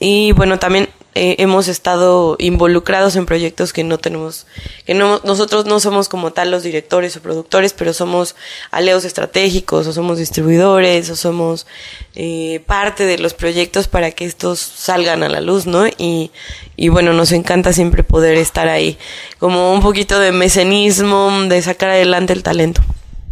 Y 0.00 0.32
bueno, 0.32 0.58
también 0.58 0.88
eh, 1.14 1.36
hemos 1.38 1.68
estado 1.68 2.36
involucrados 2.38 3.16
en 3.16 3.26
proyectos 3.26 3.74
que 3.74 3.84
no 3.84 3.98
tenemos, 3.98 4.46
que 4.86 4.94
no, 4.94 5.20
nosotros 5.24 5.66
no 5.66 5.78
somos 5.78 6.08
como 6.08 6.32
tal 6.32 6.50
los 6.50 6.62
directores 6.62 7.16
o 7.16 7.20
productores, 7.20 7.74
pero 7.74 7.92
somos 7.92 8.34
aleos 8.70 9.04
estratégicos 9.04 9.86
o 9.86 9.92
somos 9.92 10.18
distribuidores 10.18 11.10
o 11.10 11.16
somos 11.16 11.66
eh, 12.14 12.62
parte 12.64 13.04
de 13.04 13.18
los 13.18 13.34
proyectos 13.34 13.88
para 13.88 14.12
que 14.12 14.24
estos 14.24 14.60
salgan 14.60 15.22
a 15.22 15.28
la 15.28 15.42
luz, 15.42 15.66
¿no? 15.66 15.86
Y, 15.86 16.30
y 16.76 16.88
bueno, 16.88 17.12
nos 17.12 17.32
encanta 17.32 17.74
siempre 17.74 18.02
poder 18.02 18.38
estar 18.38 18.68
ahí, 18.68 18.96
como 19.38 19.74
un 19.74 19.82
poquito 19.82 20.18
de 20.18 20.32
mecenismo, 20.32 21.30
de 21.48 21.60
sacar 21.60 21.90
adelante 21.90 22.32
el 22.32 22.42
talento. 22.42 22.82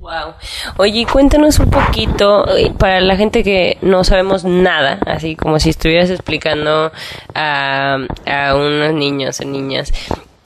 Wow. 0.08 0.32
Oye, 0.78 1.04
cuéntanos 1.04 1.58
un 1.58 1.68
poquito, 1.68 2.56
eh, 2.56 2.72
para 2.78 3.02
la 3.02 3.14
gente 3.18 3.44
que 3.44 3.76
no 3.82 4.04
sabemos 4.04 4.42
nada, 4.42 4.98
así 5.04 5.36
como 5.36 5.58
si 5.58 5.68
estuvieras 5.68 6.08
explicando 6.08 6.90
a, 7.34 7.98
a 8.24 8.54
unos 8.54 8.94
niños 8.94 9.38
o 9.40 9.44
niñas, 9.44 9.92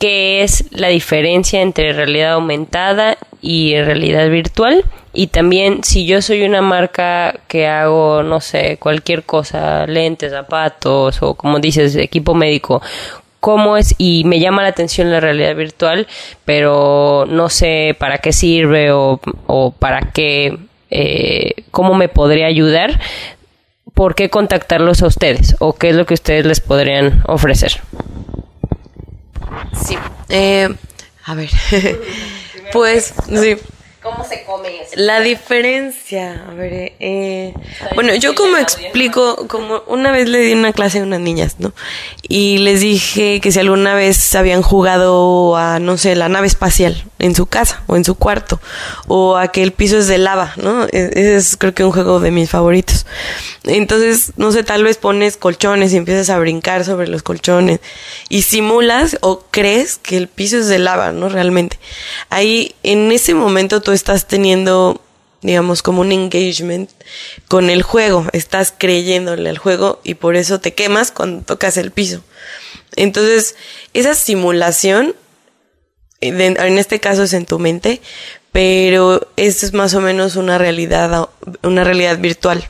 ¿qué 0.00 0.42
es 0.42 0.64
la 0.72 0.88
diferencia 0.88 1.60
entre 1.60 1.92
realidad 1.92 2.32
aumentada 2.32 3.18
y 3.40 3.80
realidad 3.80 4.28
virtual? 4.30 4.84
Y 5.12 5.28
también, 5.28 5.84
si 5.84 6.06
yo 6.06 6.22
soy 6.22 6.42
una 6.42 6.60
marca 6.60 7.38
que 7.46 7.68
hago, 7.68 8.24
no 8.24 8.40
sé, 8.40 8.78
cualquier 8.78 9.22
cosa, 9.22 9.86
lentes, 9.86 10.32
zapatos 10.32 11.22
o 11.22 11.34
como 11.34 11.60
dices, 11.60 11.94
equipo 11.94 12.34
médico, 12.34 12.82
cómo 13.42 13.76
es 13.76 13.96
y 13.98 14.22
me 14.22 14.38
llama 14.38 14.62
la 14.62 14.68
atención 14.68 15.10
la 15.10 15.18
realidad 15.18 15.56
virtual, 15.56 16.06
pero 16.44 17.26
no 17.28 17.48
sé 17.48 17.96
para 17.98 18.18
qué 18.18 18.32
sirve 18.32 18.92
o, 18.92 19.20
para 19.80 20.12
qué, 20.12 20.56
eh, 20.90 21.64
cómo 21.72 21.94
me 21.94 22.08
podría 22.08 22.46
ayudar. 22.46 23.00
¿Por 23.94 24.14
qué 24.14 24.30
contactarlos 24.30 25.02
a 25.02 25.08
ustedes? 25.08 25.56
¿O 25.58 25.72
qué 25.72 25.88
es 25.88 25.96
lo 25.96 26.06
que 26.06 26.14
ustedes 26.14 26.46
les 26.46 26.60
podrían 26.60 27.24
ofrecer? 27.26 27.80
Sí. 29.74 29.98
Eh, 30.28 30.68
a 31.24 31.34
ver. 31.34 31.50
pues, 32.72 33.12
sí. 33.26 33.56
¿Cómo 34.02 34.24
se 34.24 34.42
come 34.42 34.82
eso? 34.82 34.94
La 34.96 35.20
diferencia, 35.20 36.44
a 36.48 36.54
ver, 36.54 36.92
eh, 36.98 37.54
bueno, 37.94 38.12
yo 38.16 38.34
como 38.34 38.56
explico, 38.56 39.46
como 39.46 39.84
una 39.86 40.10
vez 40.10 40.28
le 40.28 40.40
di 40.40 40.54
una 40.54 40.72
clase 40.72 40.98
a 40.98 41.02
unas 41.04 41.20
niñas, 41.20 41.56
¿no? 41.60 41.72
Y 42.22 42.58
les 42.58 42.80
dije 42.80 43.40
que 43.40 43.52
si 43.52 43.60
alguna 43.60 43.94
vez 43.94 44.34
habían 44.34 44.62
jugado 44.62 45.56
a, 45.56 45.78
no 45.78 45.98
sé, 45.98 46.16
la 46.16 46.28
nave 46.28 46.48
espacial 46.48 47.04
en 47.20 47.36
su 47.36 47.46
casa 47.46 47.84
o 47.86 47.94
en 47.94 48.04
su 48.04 48.16
cuarto, 48.16 48.60
o 49.06 49.36
a 49.36 49.48
que 49.48 49.62
el 49.62 49.70
piso 49.70 49.98
es 49.98 50.08
de 50.08 50.18
lava, 50.18 50.52
¿no? 50.56 50.84
E-, 50.86 51.10
ese 51.12 51.36
es 51.36 51.56
creo 51.56 51.72
que 51.72 51.84
un 51.84 51.92
juego 51.92 52.18
de 52.18 52.32
mis 52.32 52.50
favoritos. 52.50 53.06
Entonces, 53.64 54.32
no 54.36 54.50
sé, 54.50 54.64
tal 54.64 54.82
vez 54.82 54.96
pones 54.96 55.36
colchones 55.36 55.92
y 55.92 55.96
empiezas 55.96 56.28
a 56.30 56.38
brincar 56.40 56.84
sobre 56.84 57.06
los 57.06 57.22
colchones 57.22 57.78
y 58.28 58.42
simulas 58.42 59.16
o 59.20 59.44
crees 59.52 59.98
que 59.98 60.16
el 60.16 60.26
piso 60.26 60.58
es 60.58 60.66
de 60.66 60.80
lava, 60.80 61.12
¿no? 61.12 61.28
Realmente. 61.28 61.78
Ahí, 62.28 62.74
en 62.82 63.12
ese 63.12 63.34
momento 63.34 63.80
tú 63.80 63.91
estás 63.92 64.26
teniendo, 64.26 65.00
digamos, 65.40 65.82
como 65.82 66.00
un 66.00 66.12
engagement 66.12 66.90
con 67.48 67.70
el 67.70 67.82
juego, 67.82 68.26
estás 68.32 68.74
creyéndole 68.76 69.48
al 69.48 69.58
juego 69.58 70.00
y 70.04 70.14
por 70.14 70.36
eso 70.36 70.60
te 70.60 70.74
quemas 70.74 71.10
cuando 71.10 71.44
tocas 71.44 71.76
el 71.76 71.90
piso. 71.90 72.22
Entonces, 72.96 73.56
esa 73.94 74.14
simulación, 74.14 75.14
en 76.20 76.78
este 76.78 77.00
caso 77.00 77.22
es 77.24 77.32
en 77.32 77.46
tu 77.46 77.58
mente, 77.58 78.00
pero 78.52 79.28
es 79.36 79.72
más 79.72 79.94
o 79.94 80.00
menos 80.00 80.36
una 80.36 80.58
realidad, 80.58 81.30
una 81.62 81.84
realidad 81.84 82.18
virtual. 82.18 82.68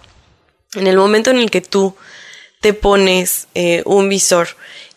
En 0.74 0.86
el 0.86 0.96
momento 0.96 1.30
en 1.30 1.38
el 1.38 1.50
que 1.50 1.60
tú 1.60 1.96
te 2.60 2.72
pones 2.72 3.48
eh, 3.54 3.82
un 3.84 4.08
visor 4.08 4.48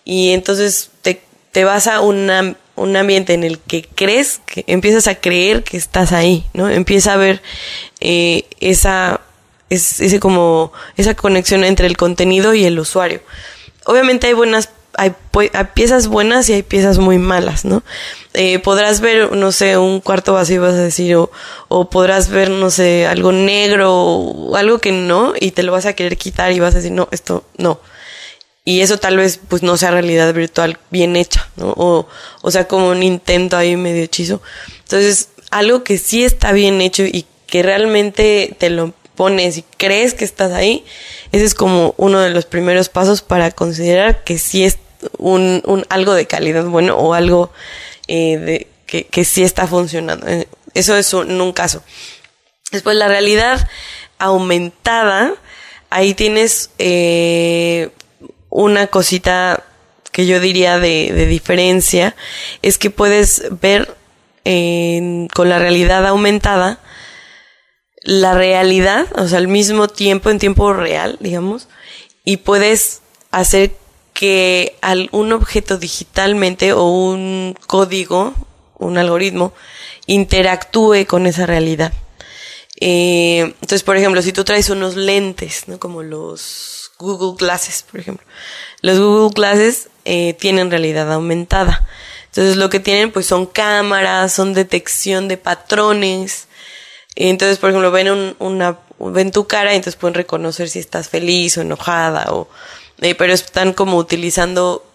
y 0.06 0.32
entonces 0.32 0.92
te, 1.02 1.22
te 1.52 1.64
vas 1.64 1.88
a 1.88 2.02
una 2.02 2.56
un 2.76 2.96
ambiente 2.98 3.34
en 3.34 3.44
el 3.44 3.60
que 3.60 3.88
crees, 3.96 4.42
que 4.46 4.64
empiezas 4.68 5.08
a 5.08 5.16
creer 5.16 5.64
que 5.64 5.78
estás 5.78 6.12
ahí, 6.12 6.46
¿no? 6.54 6.70
Empieza 6.70 7.14
a 7.14 7.18
ver 7.18 7.42
eh, 8.02 8.46
esa, 8.60 9.22
ese 9.70 10.20
como, 10.20 10.74
esa 10.98 11.16
conexión 11.16 11.64
entre 11.64 11.88
el 11.88 11.98
contenido 11.98 12.54
y 12.54 12.66
el 12.66 12.80
usuario. 12.80 13.22
Obviamente 13.86 14.28
hay 14.28 14.34
buenas, 14.34 14.70
hay, 14.94 15.14
piezas 15.74 16.08
buenas 16.08 16.50
y 16.50 16.54
hay 16.54 16.64
piezas 16.64 16.98
muy 16.98 17.18
malas, 17.18 17.64
¿no? 17.64 17.82
Eh, 18.34 18.60
podrás 18.60 19.00
ver, 19.00 19.32
no 19.32 19.54
sé, 19.54 19.78
un 19.78 20.02
cuarto 20.02 20.34
vacío, 20.34 20.62
vas 20.62 20.74
a 20.74 20.84
decir, 20.84 21.16
o, 21.16 21.32
o 21.70 21.90
podrás 21.90 22.30
ver, 22.30 22.50
no 22.50 22.70
sé, 22.70 23.08
algo 23.08 23.32
negro 23.32 23.94
o 23.94 24.56
algo 24.58 24.80
que 24.80 24.92
no, 24.92 25.34
y 25.40 25.52
te 25.52 25.64
lo 25.64 25.72
vas 25.72 25.86
a 25.86 25.94
querer 25.94 26.18
quitar 26.18 26.52
y 26.52 26.60
vas 26.60 26.74
a 26.74 26.78
decir, 26.78 26.92
no, 26.92 27.08
esto 27.12 27.46
no 27.58 27.80
y 28.65 28.82
eso 28.82 28.97
tal 28.97 29.17
vez 29.17 29.39
pues 29.47 29.62
no 29.62 29.78
sea 29.78 29.91
realidad 29.91 30.34
virtual 30.34 30.80
bien 30.89 31.15
hecha, 31.15 31.47
¿no? 31.56 31.73
O, 31.78 32.08
o 32.41 32.51
sea, 32.51 32.67
como 32.67 32.89
un 32.89 33.04
intento 33.04 33.56
ahí 33.56 33.78
medio 33.78 34.04
hechizo. 34.04 34.41
Entonces, 34.80 35.30
algo 35.51 35.84
que 35.84 35.99
sí 35.99 36.25
está 36.25 36.51
bien 36.51 36.82
hecho 36.82 37.04
y 37.04 37.28
que 37.45 37.62
realmente 37.62 38.56
te 38.58 38.71
lo 38.71 38.93
pones 39.15 39.58
y 39.58 39.65
crees 39.78 40.15
que 40.15 40.25
estás 40.25 40.51
ahí, 40.51 40.84
ese 41.32 41.45
es 41.45 41.54
como 41.54 41.93
uno 41.97 42.19
de 42.19 42.32
los 42.32 42.45
primeros 42.45 42.89
pasos 42.89 43.21
para 43.21 43.51
considerar 43.51 44.23
que 44.23 44.39
sí 44.39 44.65
es 44.65 44.80
un, 45.17 45.62
un 45.65 45.86
algo 45.89 46.13
de 46.15 46.25
calidad 46.25 46.65
bueno 46.65 46.97
o 46.97 47.13
algo 47.13 47.51
eh, 48.08 48.38
de, 48.38 48.67
que, 48.88 49.06
que 49.06 49.25
sí 49.25 49.43
está 49.43 49.67
funcionando. 49.67 50.27
Eh, 50.27 50.48
eso 50.73 50.98
es 50.98 51.13
un, 51.13 51.40
un 51.40 51.54
caso. 51.54 51.83
Después 52.71 52.98
la 52.98 53.08
realidad 53.08 53.69
aumentada, 54.17 55.33
ahí 55.90 56.15
tienes 56.15 56.71
eh, 56.79 57.90
una 58.56 58.87
cosita 58.87 59.63
que 60.13 60.25
yo 60.25 60.39
diría 60.39 60.79
de, 60.79 61.25
diferencia 61.27 62.15
es 62.62 62.77
que 62.77 62.89
puedes 62.89 63.43
ver 63.62 63.93
con 64.43 65.49
la 65.49 65.60
realidad 65.60 66.06
aumentada 66.08 66.79
la 68.01 68.35
realidad, 68.35 69.08
o 69.15 69.27
sea, 69.27 69.39
al 69.39 69.47
mismo 69.47 69.87
tiempo, 69.87 70.29
en 70.29 70.37
tiempo 70.37 70.71
real, 70.73 71.17
digamos, 71.19 71.67
y 72.23 72.37
puedes 72.37 73.01
hacer 73.31 73.75
que 74.13 74.75
un 75.12 75.33
objeto 75.33 75.77
digitalmente 75.77 76.71
o 76.71 76.83
un 76.83 77.58
código, 77.65 78.35
un 78.77 78.99
algoritmo, 78.99 79.53
interactúe 80.06 81.08
con 81.08 81.25
esa 81.25 81.47
realidad. 81.47 81.93
Eh, 82.79 83.39
entonces, 83.39 83.83
por 83.83 83.97
ejemplo, 83.97 84.21
si 84.21 84.31
tú 84.31 84.43
traes 84.43 84.69
unos 84.69 84.95
lentes, 84.95 85.67
¿no? 85.67 85.79
Como 85.79 86.03
los 86.03 86.75
Google 87.00 87.35
Glasses, 87.37 87.83
por 87.83 88.00
ejemplo. 88.00 88.25
Los 88.81 89.00
Google 89.00 89.33
Glasses 89.33 89.89
eh, 90.06 90.33
tienen 90.33 90.71
realidad 90.71 91.12
aumentada. 91.12 91.87
Entonces, 92.27 92.58
lo 92.58 92.69
que 92.69 92.79
tienen, 92.79 93.12
pues, 93.12 93.25
son 93.25 93.46
cámaras, 93.46 94.33
son 94.33 94.54
detección 94.54 95.27
de 95.27 95.37
patrones. 95.37 96.48
Entonces, 97.15 97.58
por 97.60 97.69
ejemplo, 97.69 97.91
ven 97.91 98.10
un, 98.10 98.35
una, 98.39 98.79
ven 99.00 99.31
tu 99.31 99.48
cara 99.48 99.73
y 99.73 99.77
entonces 99.77 100.00
pueden 100.00 100.15
reconocer 100.15 100.69
si 100.69 100.79
estás 100.79 101.08
feliz 101.10 101.58
o 101.58 101.62
enojada 101.62 102.33
o, 102.33 102.50
eh, 103.02 103.15
pero 103.15 103.33
están 103.33 103.73
como 103.73 103.98
utilizando, 103.98 104.85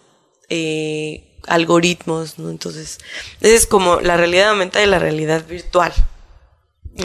eh, 0.51 1.24
algoritmos, 1.46 2.38
¿no? 2.38 2.51
Entonces, 2.51 2.98
esa 3.40 3.55
es 3.55 3.66
como 3.66 4.01
la 4.01 4.16
realidad 4.16 4.51
aumentada 4.51 4.84
y 4.84 4.88
la 4.88 4.98
realidad 4.98 5.46
virtual. 5.46 5.92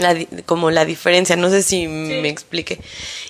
La, 0.01 0.15
como 0.45 0.71
la 0.71 0.85
diferencia, 0.85 1.35
no 1.35 1.49
sé 1.49 1.63
si 1.63 1.87
me 1.87 2.29
explique. 2.29 2.79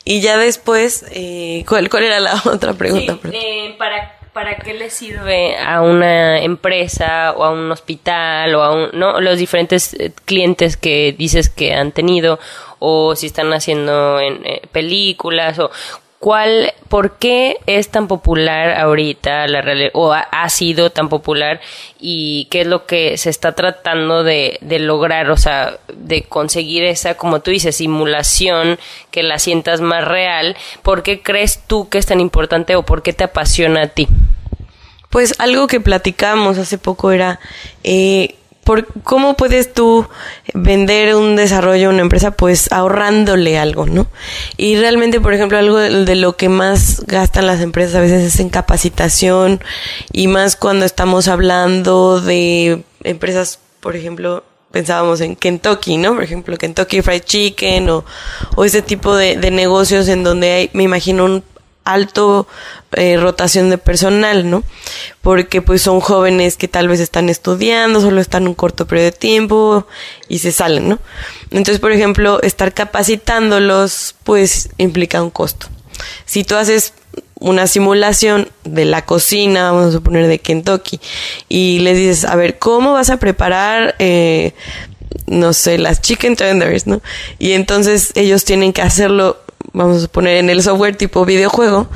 Y 0.03 0.21
ya 0.21 0.37
después, 0.37 1.05
eh, 1.11 1.63
¿cuál, 1.67 1.89
¿cuál 1.89 2.03
era 2.03 2.19
la 2.19 2.41
otra 2.45 2.73
pregunta? 2.73 3.17
Eh, 3.31 3.75
¿para, 3.77 4.17
¿Para 4.33 4.57
qué 4.57 4.73
le 4.73 4.89
sirve 4.89 5.57
a 5.57 5.81
una 5.81 6.39
empresa 6.41 7.33
o 7.33 7.43
a 7.43 7.51
un 7.51 7.71
hospital 7.71 8.55
o 8.55 8.63
a 8.63 8.73
un, 8.73 8.89
¿no? 8.93 9.21
los 9.21 9.37
diferentes 9.37 9.93
eh, 9.93 10.11
clientes 10.25 10.77
que 10.77 11.15
dices 11.17 11.49
que 11.49 11.73
han 11.73 11.91
tenido 11.91 12.39
o 12.79 13.15
si 13.15 13.27
están 13.27 13.53
haciendo 13.53 14.19
en 14.19 14.43
películas 14.71 15.57
o 15.59 15.71
¿Cuál, 16.25 16.73
por 16.89 17.17
qué 17.17 17.57
es 17.67 17.89
tan 17.89 18.07
popular 18.07 18.79
ahorita 18.79 19.47
la 19.47 19.63
o 19.93 20.11
ha, 20.11 20.49
sido 20.49 20.89
tan 20.89 21.07
popular 21.07 21.61
y 21.99 22.47
qué 22.49 22.61
es 22.61 22.67
lo 22.67 22.87
que 22.87 23.19
se 23.19 23.29
está 23.29 23.51
tratando 23.51 24.23
de, 24.23 24.57
lograr, 24.79 25.29
o 25.29 25.37
sea, 25.37 25.77
de 25.93 26.23
conseguir 26.23 26.83
esa, 26.83 27.13
como 27.13 27.41
tú 27.41 27.51
dices, 27.51 27.75
simulación 27.75 28.79
que 29.11 29.21
la 29.21 29.37
sientas 29.37 29.81
más 29.81 30.03
real? 30.03 30.57
¿Por 30.81 31.03
qué 31.03 31.21
crees 31.21 31.61
tú 31.67 31.89
que 31.89 31.99
es 31.99 32.07
tan 32.07 32.19
importante 32.19 32.75
o 32.75 32.81
por 32.81 33.03
qué 33.03 33.13
te 33.13 33.25
apasiona 33.25 33.83
a 33.83 33.87
ti? 33.89 34.07
Pues 35.11 35.35
algo 35.37 35.67
que 35.67 35.79
platicamos 35.79 36.57
hace 36.57 36.79
poco 36.79 37.11
era 37.11 37.39
eh, 37.83 38.33
por 38.65 38.87
cómo 39.03 39.37
puedes 39.37 39.71
tú 39.71 40.07
vender 40.55 41.15
un 41.15 41.35
desarrollo 41.35 41.87
a 41.87 41.91
una 41.91 42.01
empresa 42.01 42.31
pues 42.31 42.71
ahorrándole 42.71 43.59
algo, 43.59 43.85
¿no? 43.85 44.07
Y 44.57 44.75
realmente, 44.75 45.21
por 45.21 45.35
ejemplo, 45.35 45.59
algo 45.59 45.77
de, 45.77 46.15
lo 46.15 46.35
que 46.35 46.49
más 46.49 47.05
gastan 47.05 47.45
las 47.45 47.61
empresas 47.61 47.95
a 47.95 48.01
veces 48.01 48.23
es 48.23 48.39
en 48.39 48.49
capacitación 48.49 49.61
y 50.11 50.27
más 50.27 50.55
cuando 50.55 50.83
estamos 50.83 51.27
hablando 51.27 52.19
de 52.19 52.83
empresas, 53.03 53.59
por 53.81 53.95
ejemplo, 53.95 54.43
pensábamos 54.71 55.21
en 55.21 55.35
Kentucky, 55.35 55.97
¿no? 55.97 56.15
Por 56.15 56.23
ejemplo, 56.23 56.57
Kentucky 56.57 57.03
Fried 57.03 57.23
Chicken 57.23 57.87
o, 57.91 58.03
o 58.55 58.65
ese 58.65 58.81
tipo 58.81 59.15
de, 59.15 59.37
de 59.37 59.51
negocios 59.51 60.07
en 60.07 60.23
donde 60.23 60.51
hay, 60.51 60.69
me 60.73 60.81
imagino, 60.81 61.25
un 61.25 61.43
alto 61.85 62.47
eh, 62.93 63.17
rotación 63.17 63.69
de 63.69 63.77
personal, 63.77 64.49
¿no? 64.49 64.63
Porque 65.21 65.61
pues 65.61 65.81
son 65.81 66.01
jóvenes 66.01 66.57
que 66.57 66.67
tal 66.67 66.87
vez 66.87 66.99
están 66.99 67.29
estudiando, 67.29 68.01
solo 68.01 68.19
están 68.19 68.47
un 68.47 68.55
corto 68.55 68.87
periodo 68.87 69.05
de 69.05 69.11
tiempo 69.17 69.87
y 70.27 70.39
se 70.39 70.51
salen, 70.51 70.89
¿no? 70.89 70.99
Entonces, 71.51 71.79
por 71.79 71.91
ejemplo, 71.91 72.41
estar 72.41 72.73
capacitándolos 72.73 74.15
pues 74.23 74.69
implica 74.77 75.21
un 75.21 75.29
costo. 75.29 75.67
Si 76.25 76.43
tú 76.43 76.55
haces 76.55 76.93
una 77.39 77.67
simulación 77.67 78.49
de 78.63 78.85
la 78.85 79.05
cocina, 79.05 79.71
vamos 79.71 79.89
a 79.89 79.91
suponer 79.91 80.27
de 80.27 80.39
Kentucky, 80.39 80.99
y 81.49 81.79
les 81.79 81.97
dices, 81.97 82.25
a 82.25 82.35
ver, 82.35 82.57
¿cómo 82.57 82.93
vas 82.93 83.09
a 83.09 83.17
preparar, 83.17 83.95
eh, 83.99 84.53
no 85.27 85.53
sé, 85.53 85.77
las 85.77 86.01
chicken 86.01 86.35
tenders, 86.35 86.87
¿no? 86.87 87.01
Y 87.37 87.51
entonces 87.51 88.11
ellos 88.15 88.45
tienen 88.45 88.73
que 88.73 88.81
hacerlo 88.81 89.44
vamos 89.75 90.05
a 90.05 90.07
poner 90.07 90.37
en 90.37 90.49
el 90.49 90.63
software 90.63 90.95
tipo 90.95 91.25
videojuego, 91.25 91.87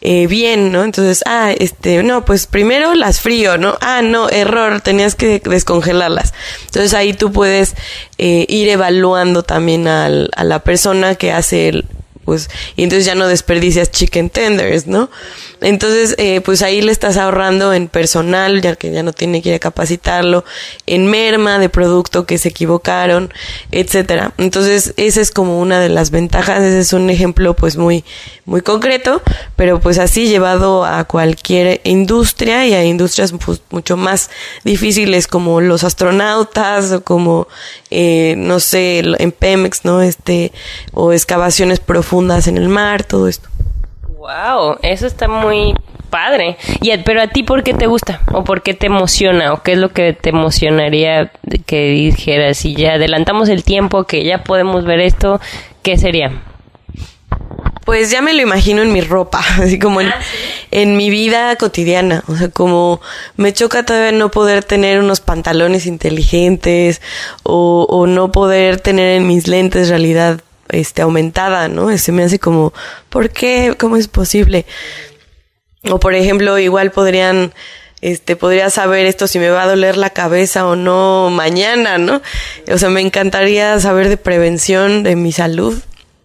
eh, 0.00 0.26
bien, 0.26 0.72
¿no? 0.72 0.84
Entonces, 0.84 1.22
ah, 1.26 1.52
este, 1.52 2.02
no, 2.02 2.24
pues 2.24 2.46
primero 2.46 2.94
las 2.94 3.20
frío, 3.20 3.58
¿no? 3.58 3.76
Ah, 3.80 4.02
no, 4.02 4.28
error, 4.28 4.80
tenías 4.80 5.14
que 5.14 5.40
descongelarlas. 5.40 6.32
Entonces 6.66 6.94
ahí 6.94 7.12
tú 7.12 7.32
puedes 7.32 7.74
eh, 8.18 8.46
ir 8.48 8.68
evaluando 8.68 9.42
también 9.42 9.88
al, 9.88 10.30
a 10.36 10.44
la 10.44 10.60
persona 10.60 11.16
que 11.16 11.32
hace 11.32 11.68
el, 11.68 11.84
pues, 12.24 12.48
y 12.76 12.84
entonces 12.84 13.04
ya 13.04 13.14
no 13.14 13.26
desperdicias 13.26 13.90
chicken 13.90 14.30
tenders, 14.30 14.86
¿no? 14.86 15.10
Entonces, 15.60 16.14
eh, 16.18 16.40
pues 16.40 16.62
ahí 16.62 16.82
le 16.82 16.92
estás 16.92 17.16
ahorrando 17.16 17.72
en 17.72 17.88
personal, 17.88 18.60
ya 18.60 18.76
que 18.76 18.92
ya 18.92 19.02
no 19.02 19.12
tiene 19.12 19.42
que 19.42 19.50
ir 19.50 19.54
a 19.54 19.58
capacitarlo, 19.58 20.44
en 20.86 21.06
merma 21.06 21.58
de 21.58 21.68
producto 21.68 22.26
que 22.26 22.38
se 22.38 22.50
equivocaron, 22.50 23.32
etcétera. 23.70 24.32
Entonces, 24.38 24.94
esa 24.96 25.20
es 25.20 25.30
como 25.30 25.60
una 25.60 25.80
de 25.80 25.88
las 25.88 26.10
ventajas, 26.10 26.62
ese 26.62 26.80
es 26.80 26.92
un 26.92 27.10
ejemplo 27.10 27.54
pues 27.54 27.76
muy, 27.76 28.04
muy 28.44 28.62
concreto, 28.62 29.22
pero 29.56 29.80
pues 29.80 29.98
así 29.98 30.28
llevado 30.28 30.84
a 30.84 31.04
cualquier 31.04 31.80
industria 31.84 32.66
y 32.66 32.74
a 32.74 32.84
industrias 32.84 33.32
pues, 33.44 33.62
mucho 33.70 33.96
más 33.96 34.30
difíciles 34.64 35.26
como 35.26 35.60
los 35.60 35.84
astronautas 35.84 36.92
o 36.92 37.04
como, 37.04 37.48
eh, 37.90 38.34
no 38.36 38.60
sé, 38.60 39.02
en 39.18 39.32
Pemex, 39.32 39.84
¿no? 39.84 40.02
Este, 40.02 40.52
o 40.92 41.12
excavaciones 41.12 41.80
profundas 41.80 42.13
en 42.20 42.56
el 42.56 42.68
mar, 42.68 43.04
todo 43.04 43.28
esto. 43.28 43.48
Wow, 44.18 44.78
eso 44.82 45.06
está 45.06 45.28
muy 45.28 45.74
padre. 46.14 46.56
Y 46.80 46.96
pero 46.98 47.20
a 47.20 47.26
ti 47.26 47.42
por 47.42 47.64
qué 47.64 47.74
te 47.74 47.86
gusta 47.86 48.20
o 48.32 48.44
por 48.44 48.62
qué 48.62 48.72
te 48.72 48.86
emociona 48.86 49.52
o 49.52 49.62
qué 49.62 49.72
es 49.72 49.78
lo 49.78 49.88
que 49.88 50.12
te 50.12 50.30
emocionaría 50.30 51.32
que 51.66 51.88
dijeras 51.88 52.58
si 52.58 52.76
ya 52.76 52.92
adelantamos 52.92 53.48
el 53.48 53.64
tiempo 53.64 54.04
que 54.04 54.22
ya 54.22 54.44
podemos 54.44 54.84
ver 54.84 55.00
esto, 55.00 55.40
¿qué 55.82 55.98
sería? 55.98 56.40
Pues 57.84 58.10
ya 58.12 58.22
me 58.22 58.32
lo 58.32 58.40
imagino 58.40 58.80
en 58.82 58.92
mi 58.92 59.00
ropa, 59.00 59.40
así 59.60 59.80
como 59.80 60.00
en, 60.00 60.06
ah, 60.06 60.20
en 60.70 60.96
mi 60.96 61.10
vida 61.10 61.56
cotidiana. 61.56 62.22
O 62.28 62.36
sea, 62.36 62.48
como 62.48 63.00
me 63.36 63.52
choca 63.52 63.84
todavía 63.84 64.12
no 64.12 64.30
poder 64.30 64.62
tener 64.62 65.00
unos 65.00 65.20
pantalones 65.20 65.84
inteligentes 65.84 67.02
o, 67.42 67.88
o 67.90 68.06
no 68.06 68.30
poder 68.30 68.78
tener 68.78 69.16
en 69.16 69.26
mis 69.26 69.48
lentes 69.48 69.88
realidad 69.88 70.40
este, 70.68 71.02
aumentada, 71.02 71.68
¿no? 71.68 71.96
Se 71.98 72.12
me 72.12 72.22
hace 72.22 72.38
como, 72.38 72.72
¿por 73.08 73.30
qué? 73.30 73.74
¿Cómo 73.78 73.96
es 73.96 74.08
posible? 74.08 74.66
O 75.90 76.00
por 76.00 76.14
ejemplo, 76.14 76.58
igual 76.58 76.90
podrían, 76.90 77.52
este, 78.00 78.36
podría 78.36 78.70
saber 78.70 79.06
esto 79.06 79.26
si 79.26 79.38
me 79.38 79.50
va 79.50 79.62
a 79.62 79.66
doler 79.66 79.96
la 79.96 80.10
cabeza 80.10 80.66
o 80.66 80.76
no 80.76 81.30
mañana, 81.30 81.98
¿no? 81.98 82.22
O 82.72 82.78
sea, 82.78 82.88
me 82.88 83.00
encantaría 83.00 83.78
saber 83.80 84.08
de 84.08 84.16
prevención 84.16 85.02
de 85.02 85.16
mi 85.16 85.32
salud. 85.32 85.78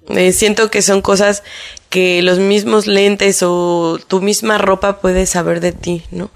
Eh, 0.10 0.32
siento 0.32 0.72
que 0.72 0.82
son 0.82 1.02
cosas 1.02 1.44
que 1.90 2.22
los 2.22 2.38
mismos 2.38 2.86
lentes 2.86 3.42
o 3.42 4.00
tu 4.08 4.22
misma 4.22 4.60
ropa 4.60 5.00
puede 5.00 5.26
saber 5.26 5.60
de 5.60 5.72
ti, 5.72 6.04
¿no? 6.12 6.30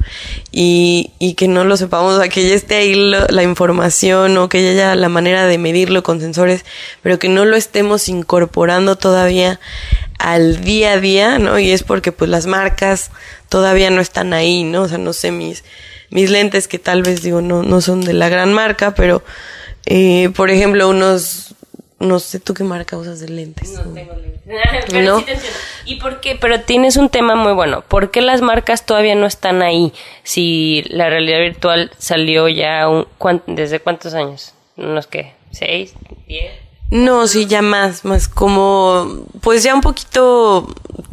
Y, 0.51 1.11
y 1.19 1.35
que 1.35 1.47
no 1.47 1.63
lo 1.63 1.77
sepamos, 1.77 2.17
o 2.17 2.29
que 2.29 2.49
ya 2.49 2.55
esté 2.55 2.75
ahí 2.75 2.95
la 2.95 3.43
información 3.43 4.35
o 4.37 4.49
que 4.49 4.63
ya 4.63 4.71
haya 4.71 4.95
la 4.95 5.09
manera 5.09 5.45
de 5.45 5.59
medirlo 5.59 6.01
con 6.01 6.19
sensores, 6.19 6.65
pero 7.03 7.19
que 7.19 7.29
no 7.29 7.45
lo 7.45 7.55
estemos 7.55 8.09
incorporando 8.09 8.95
todavía 8.95 9.59
al 10.17 10.61
día 10.61 10.93
a 10.93 10.99
día, 10.99 11.37
¿no? 11.37 11.59
Y 11.59 11.71
es 11.71 11.83
porque 11.83 12.11
pues 12.11 12.31
las 12.31 12.45
marcas 12.45 13.11
todavía 13.49 13.89
no 13.89 14.01
están 14.01 14.33
ahí, 14.33 14.63
¿no? 14.63 14.83
O 14.83 14.87
sea, 14.87 14.97
no 14.97 15.13
sé, 15.13 15.31
mis, 15.31 15.63
mis 16.09 16.29
lentes 16.29 16.67
que 16.67 16.79
tal 16.79 17.03
vez 17.03 17.21
digo 17.21 17.41
no, 17.41 17.61
no 17.61 17.81
son 17.81 18.01
de 18.01 18.13
la 18.13 18.29
gran 18.29 18.53
marca, 18.53 18.95
pero 18.95 19.23
eh, 19.85 20.29
por 20.35 20.49
ejemplo 20.49 20.89
unos 20.89 21.53
no 21.99 22.19
sé 22.19 22.39
tú 22.39 22.53
qué 22.53 22.63
marca 22.63 22.97
usas 22.97 23.19
de 23.19 23.29
lentes. 23.29 23.71
No 23.71 23.93
tengo 23.93 24.13
lentes. 24.13 24.41
pero 24.89 25.19
sí 25.19 25.25
te 25.25 25.33
entiendo. 25.33 25.57
¿Y 25.85 25.95
por 25.95 26.19
qué? 26.21 26.35
Pero 26.35 26.61
tienes 26.61 26.97
un 26.97 27.09
tema 27.09 27.35
muy 27.35 27.53
bueno. 27.53 27.81
¿Por 27.81 28.11
qué 28.11 28.21
las 28.21 28.41
marcas 28.41 28.85
todavía 28.85 29.15
no 29.15 29.25
están 29.25 29.61
ahí? 29.61 29.93
Si 30.23 30.83
la 30.89 31.09
realidad 31.09 31.39
virtual 31.39 31.91
salió 31.97 32.47
ya 32.47 32.87
un, 32.89 33.07
¿desde 33.47 33.79
cuántos 33.79 34.13
años? 34.13 34.53
¿Unos 34.75 35.07
qué? 35.07 35.33
¿Seis? 35.51 35.93
¿Diez? 36.27 36.51
No, 36.93 37.25
sí, 37.25 37.47
ya 37.47 37.63
más, 37.63 38.05
más 38.05 38.27
como, 38.27 39.25
pues 39.41 39.63
ya 39.63 39.73
un 39.73 39.81
poquito, 39.81 40.67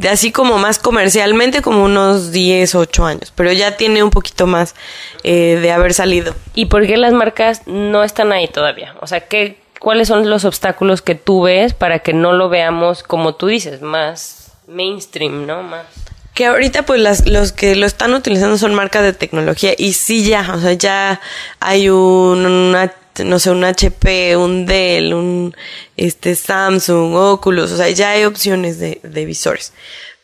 así 0.07 0.31
como 0.31 0.59
más 0.59 0.77
comercialmente, 0.77 1.63
como 1.63 1.83
unos 1.83 2.31
10, 2.31 2.75
8 2.75 3.05
años, 3.05 3.33
pero 3.35 3.51
ya 3.51 3.77
tiene 3.77 4.03
un 4.03 4.11
poquito 4.11 4.45
más 4.45 4.75
eh, 5.23 5.57
de 5.59 5.71
haber 5.71 5.95
salido. 5.95 6.35
¿Y 6.53 6.67
por 6.67 6.85
qué 6.85 6.97
las 6.97 7.13
marcas 7.13 7.63
no 7.65 8.03
están 8.03 8.31
ahí 8.31 8.47
todavía? 8.47 8.93
O 9.01 9.07
sea, 9.07 9.21
¿qué, 9.21 9.57
¿cuáles 9.81 10.07
son 10.07 10.29
los 10.29 10.45
obstáculos 10.45 11.01
que 11.01 11.15
tú 11.15 11.41
ves 11.41 11.73
para 11.73 11.99
que 11.99 12.13
no 12.13 12.33
lo 12.33 12.47
veamos, 12.47 13.03
como 13.03 13.35
tú 13.35 13.47
dices, 13.47 13.81
más 13.81 14.53
mainstream, 14.67 15.47
¿no? 15.47 15.63
Más 15.63 15.85
que 16.33 16.45
ahorita 16.45 16.83
pues 16.83 17.01
las, 17.01 17.27
los 17.27 17.51
que 17.51 17.75
lo 17.75 17.85
están 17.85 18.13
utilizando 18.13 18.57
son 18.57 18.73
marcas 18.73 19.03
de 19.03 19.13
tecnología 19.13 19.73
y 19.77 19.93
sí 19.93 20.23
ya, 20.23 20.53
o 20.55 20.61
sea, 20.61 20.73
ya 20.73 21.19
hay 21.59 21.89
un, 21.89 22.71
no 22.71 23.39
sé, 23.39 23.51
un 23.51 23.63
HP, 23.65 24.37
un 24.37 24.65
Dell, 24.65 25.13
un 25.13 25.53
este 25.97 26.35
Samsung, 26.35 27.15
Oculus, 27.15 27.71
o 27.71 27.77
sea, 27.77 27.89
ya 27.89 28.11
hay 28.11 28.23
opciones 28.23 28.79
de, 28.79 29.01
de 29.03 29.25
visores. 29.25 29.73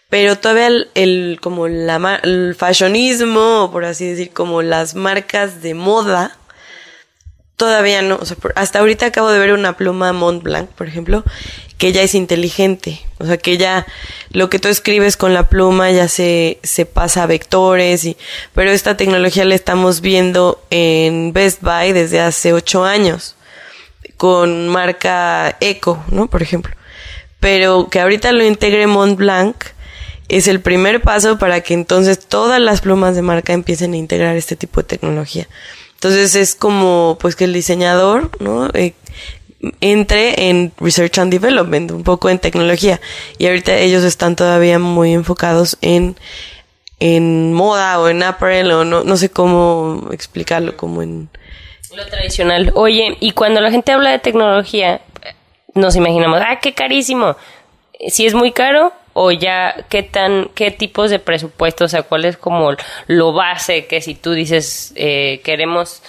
Pero 0.09 0.37
todavía 0.37 0.69
el, 0.93 1.39
como 1.41 1.67
la, 1.67 2.21
el 2.23 2.55
fashionismo, 2.55 3.69
por 3.73 3.83
así 3.83 4.07
decir, 4.07 4.31
como 4.31 4.61
las 4.61 4.95
marcas 4.95 5.61
de 5.61 5.73
moda, 5.73 6.37
Todavía 7.57 8.03
no. 8.03 8.17
O 8.21 8.25
sea, 8.25 8.37
hasta 8.55 8.77
ahorita 8.77 9.07
acabo 9.07 9.31
de 9.31 9.39
ver 9.39 9.51
una 9.51 9.75
pluma 9.75 10.13
Mont 10.13 10.43
Blanc, 10.43 10.69
por 10.69 10.87
ejemplo, 10.87 11.23
que 11.79 11.91
ya 11.91 12.03
es 12.03 12.13
inteligente. 12.13 13.01
O 13.17 13.25
sea, 13.25 13.37
que 13.37 13.57
ya 13.57 13.87
lo 14.29 14.47
que 14.51 14.59
tú 14.59 14.67
escribes 14.67 15.17
con 15.17 15.33
la 15.33 15.49
pluma 15.49 15.89
ya 15.89 16.07
se, 16.07 16.59
se 16.61 16.85
pasa 16.85 17.23
a 17.23 17.25
vectores. 17.25 18.05
Y, 18.05 18.15
pero 18.53 18.69
esta 18.69 18.95
tecnología 18.95 19.43
la 19.43 19.55
estamos 19.55 20.01
viendo 20.01 20.63
en 20.69 21.33
Best 21.33 21.63
Buy 21.63 21.93
desde 21.93 22.19
hace 22.19 22.53
ocho 22.53 22.85
años. 22.85 23.35
Con 24.17 24.67
marca 24.67 25.57
Eco, 25.59 26.03
¿no? 26.11 26.27
Por 26.27 26.43
ejemplo. 26.43 26.75
Pero 27.39 27.89
que 27.89 27.99
ahorita 27.99 28.33
lo 28.33 28.45
integre 28.45 28.85
Mont 28.85 29.17
Blanc 29.17 29.55
es 30.29 30.47
el 30.47 30.61
primer 30.61 31.01
paso 31.01 31.39
para 31.39 31.61
que 31.61 31.73
entonces 31.73 32.19
todas 32.19 32.61
las 32.61 32.81
plumas 32.81 33.15
de 33.15 33.23
marca 33.23 33.53
empiecen 33.53 33.93
a 33.93 33.97
integrar 33.97 34.35
este 34.35 34.55
tipo 34.55 34.81
de 34.81 34.87
tecnología. 34.87 35.47
Entonces 35.97 36.35
es 36.35 36.53
como 36.53 37.17
pues 37.19 37.35
que 37.35 37.45
el 37.45 37.53
diseñador, 37.53 38.29
¿no? 38.39 38.69
Eh, 38.75 38.93
entre 39.81 40.49
en 40.49 40.71
Research 40.79 41.17
and 41.17 41.31
Development, 41.31 41.89
un 41.89 42.03
poco 42.03 42.29
en 42.29 42.37
tecnología. 42.37 43.01
Y 43.39 43.47
ahorita 43.47 43.75
ellos 43.77 44.03
están 44.03 44.35
todavía 44.35 44.77
muy 44.77 45.13
enfocados 45.13 45.77
en, 45.81 46.15
en 46.99 47.51
moda 47.51 47.99
o 47.99 48.09
en 48.09 48.21
apparel 48.21 48.71
o 48.71 48.85
no, 48.85 49.03
no 49.03 49.17
sé 49.17 49.29
cómo 49.31 50.09
explicarlo, 50.11 50.77
como 50.77 51.01
en... 51.01 51.29
Lo 51.95 52.05
tradicional. 52.05 52.71
Oye, 52.75 53.17
y 53.19 53.31
cuando 53.31 53.59
la 53.59 53.71
gente 53.71 53.91
habla 53.91 54.11
de 54.11 54.19
tecnología, 54.19 55.01
nos 55.73 55.95
imaginamos, 55.95 56.41
ah, 56.45 56.59
qué 56.61 56.75
carísimo. 56.75 57.35
Si 58.09 58.27
es 58.27 58.35
muy 58.35 58.51
caro, 58.51 58.93
o 59.19 59.31
ya 59.31 59.85
qué 59.89 60.03
tan 60.03 60.49
qué 60.53 60.69
tipos 60.69 61.09
de 61.09 61.19
presupuestos 61.19 61.85
o 61.85 61.89
sea 61.89 62.03
cuál 62.03 62.25
es 62.25 62.37
como 62.37 62.71
lo 63.07 63.33
base 63.33 63.87
que 63.87 64.01
si 64.01 64.13
tú 64.13 64.33
dices 64.33 64.93
eh, 64.95 65.41
queremos 65.43 66.03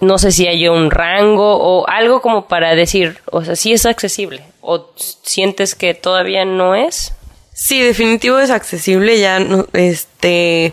no 0.00 0.18
sé 0.18 0.32
si 0.32 0.48
hay 0.48 0.66
un 0.66 0.90
rango 0.90 1.56
o 1.56 1.88
algo 1.88 2.20
como 2.20 2.48
para 2.48 2.74
decir 2.74 3.18
o 3.30 3.44
sea 3.44 3.54
si 3.54 3.72
es 3.72 3.86
accesible 3.86 4.42
o 4.60 4.90
sientes 5.22 5.74
que 5.74 5.94
todavía 5.94 6.44
no 6.44 6.74
es. 6.74 7.12
Sí 7.52 7.80
definitivo 7.80 8.38
es 8.38 8.50
accesible 8.50 9.18
ya 9.18 9.38
este 9.72 10.72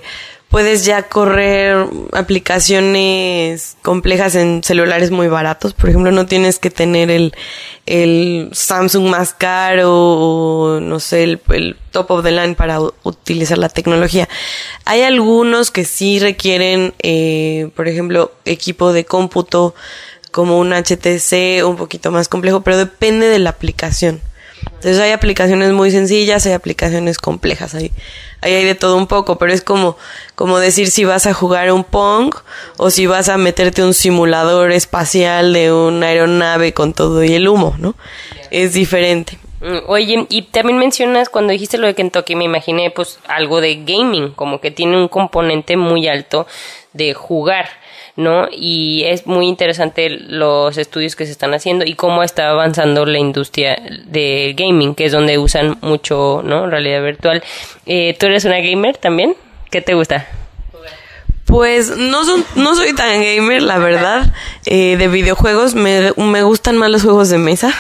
puedes 0.50 0.86
ya 0.86 1.04
correr 1.04 1.88
aplicaciones 2.14 3.78
complejas 3.82 4.36
en 4.36 4.64
celulares 4.64 5.12
muy 5.12 5.28
baratos. 5.28 5.74
Por 5.74 5.90
ejemplo, 5.90 6.12
no 6.12 6.26
tienes 6.26 6.60
que 6.60 6.70
tener 6.70 7.12
el, 7.12 7.34
el 7.86 8.50
Samsung 8.54 9.10
más 9.10 9.34
caro 9.34 9.92
o 9.94 10.80
no 10.80 11.00
sé, 11.00 11.24
el, 11.24 11.76
top 11.92 12.12
of 12.12 12.24
the 12.24 12.32
line 12.32 12.56
para 12.56 12.80
utilizar 13.04 13.58
la 13.58 13.70
tecnología. 13.70 14.30
Hay 14.86 15.02
algunos 15.02 15.72
que 15.72 15.84
sí 15.84 16.20
requieren, 16.20 16.94
eh, 17.00 17.70
por 17.76 17.88
ejemplo, 17.88 18.32
equipo 18.46 18.94
de 18.94 19.06
cómputo 19.06 19.76
como 20.32 20.60
un 20.60 20.72
HTC 20.74 21.66
un 21.66 21.76
poquito 21.78 22.12
más 22.12 22.28
complejo, 22.28 22.62
pero 22.62 22.78
depende 22.78 23.28
de 23.28 23.40
la 23.40 23.50
aplicación. 23.50 24.22
Entonces 24.78 25.00
hay 25.00 25.12
aplicaciones 25.12 25.74
muy 25.74 25.90
sencillas, 25.90 26.46
hay 26.46 26.54
aplicaciones 26.54 27.18
complejas, 27.18 27.74
hay, 27.74 27.92
ahí 28.42 28.54
hay 28.54 28.64
de 28.64 28.76
todo 28.76 28.96
un 28.96 29.08
poco, 29.08 29.40
pero 29.40 29.52
es 29.52 29.64
como, 29.64 29.98
como 30.36 30.60
decir 30.60 30.92
si 30.92 31.04
vas 31.04 31.26
a 31.26 31.34
jugar 31.34 31.72
un 31.72 31.84
Pong 31.84 32.36
o 32.78 32.92
si 32.92 33.08
vas 33.08 33.28
a 33.28 33.38
meterte 33.38 33.84
un 33.84 33.96
simulador 33.96 34.72
espacial 34.72 35.52
de 35.54 35.74
una 35.74 36.08
aeronave 36.08 36.74
con 36.74 36.94
todo 36.94 37.24
y 37.24 37.34
el 37.34 37.48
humo, 37.48 37.76
¿no? 37.80 37.96
Es 38.52 38.74
diferente. 38.74 39.40
Mm, 39.62 39.78
oye, 39.88 40.28
y 40.30 40.44
también 40.44 40.78
mencionas 40.78 41.30
cuando 41.30 41.52
dijiste 41.52 41.80
lo 41.80 41.88
de 41.88 41.96
Kentucky, 41.96 42.36
me 42.36 42.46
imaginé 42.46 42.92
pues 42.92 43.20
algo 43.28 43.60
de 43.62 43.84
gaming, 43.84 44.32
como 44.34 44.62
que 44.62 44.70
tiene 44.70 44.96
un 44.98 45.08
componente 45.08 45.76
muy 45.76 46.08
alto 46.08 46.46
de 46.94 47.16
jugar. 47.16 47.68
¿No? 48.18 48.48
Y 48.52 49.04
es 49.06 49.26
muy 49.28 49.48
interesante 49.48 50.10
los 50.10 50.78
estudios 50.78 51.16
que 51.16 51.26
se 51.26 51.32
están 51.32 51.54
haciendo 51.54 51.86
y 51.86 51.94
cómo 51.94 52.24
está 52.24 52.50
avanzando 52.50 53.06
la 53.06 53.20
industria 53.20 53.78
de 54.06 54.54
gaming, 54.58 54.96
que 54.96 55.06
es 55.06 55.12
donde 55.12 55.38
usan 55.38 55.78
mucho, 55.82 56.42
¿no? 56.44 56.68
Realidad 56.68 57.04
virtual. 57.04 57.44
Eh, 57.86 58.18
¿Tú 58.20 58.26
eres 58.26 58.44
una 58.44 58.60
gamer 58.60 58.98
también? 58.98 59.36
¿Qué 59.70 59.82
te 59.82 59.94
gusta? 59.94 60.28
Pues 61.46 61.96
no, 61.96 62.26
son, 62.26 62.44
no 62.56 62.76
soy 62.76 62.94
tan 62.94 63.22
gamer, 63.22 63.62
la 63.62 63.78
verdad. 63.78 64.34
Eh, 64.66 64.98
de 64.98 65.08
videojuegos 65.08 65.76
me, 65.76 66.12
me 66.18 66.44
gustan 66.44 66.76
más 66.76 66.90
los 66.90 67.04
juegos 67.04 67.30
de 67.30 67.38
mesa. 67.38 67.74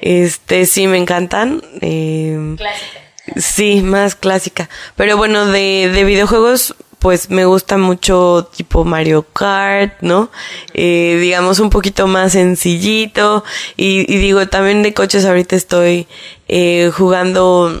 Este 0.00 0.64
sí 0.66 0.86
me 0.86 0.98
encantan. 0.98 1.60
Eh, 1.80 2.54
clásica. 2.56 3.00
Sí, 3.36 3.80
más 3.80 4.14
clásica. 4.14 4.68
Pero 4.94 5.16
bueno, 5.16 5.46
de, 5.46 5.90
de 5.92 6.04
videojuegos 6.04 6.76
pues 7.04 7.28
me 7.28 7.44
gusta 7.44 7.76
mucho 7.76 8.48
tipo 8.56 8.82
Mario 8.86 9.26
Kart, 9.30 10.00
¿no? 10.00 10.30
Eh, 10.72 11.18
digamos 11.20 11.58
un 11.60 11.68
poquito 11.68 12.06
más 12.06 12.32
sencillito. 12.32 13.44
Y, 13.76 14.06
digo, 14.06 14.48
también 14.48 14.82
de 14.82 14.94
coches 14.94 15.26
ahorita 15.26 15.54
estoy 15.54 16.06
eh, 16.48 16.90
jugando 16.96 17.78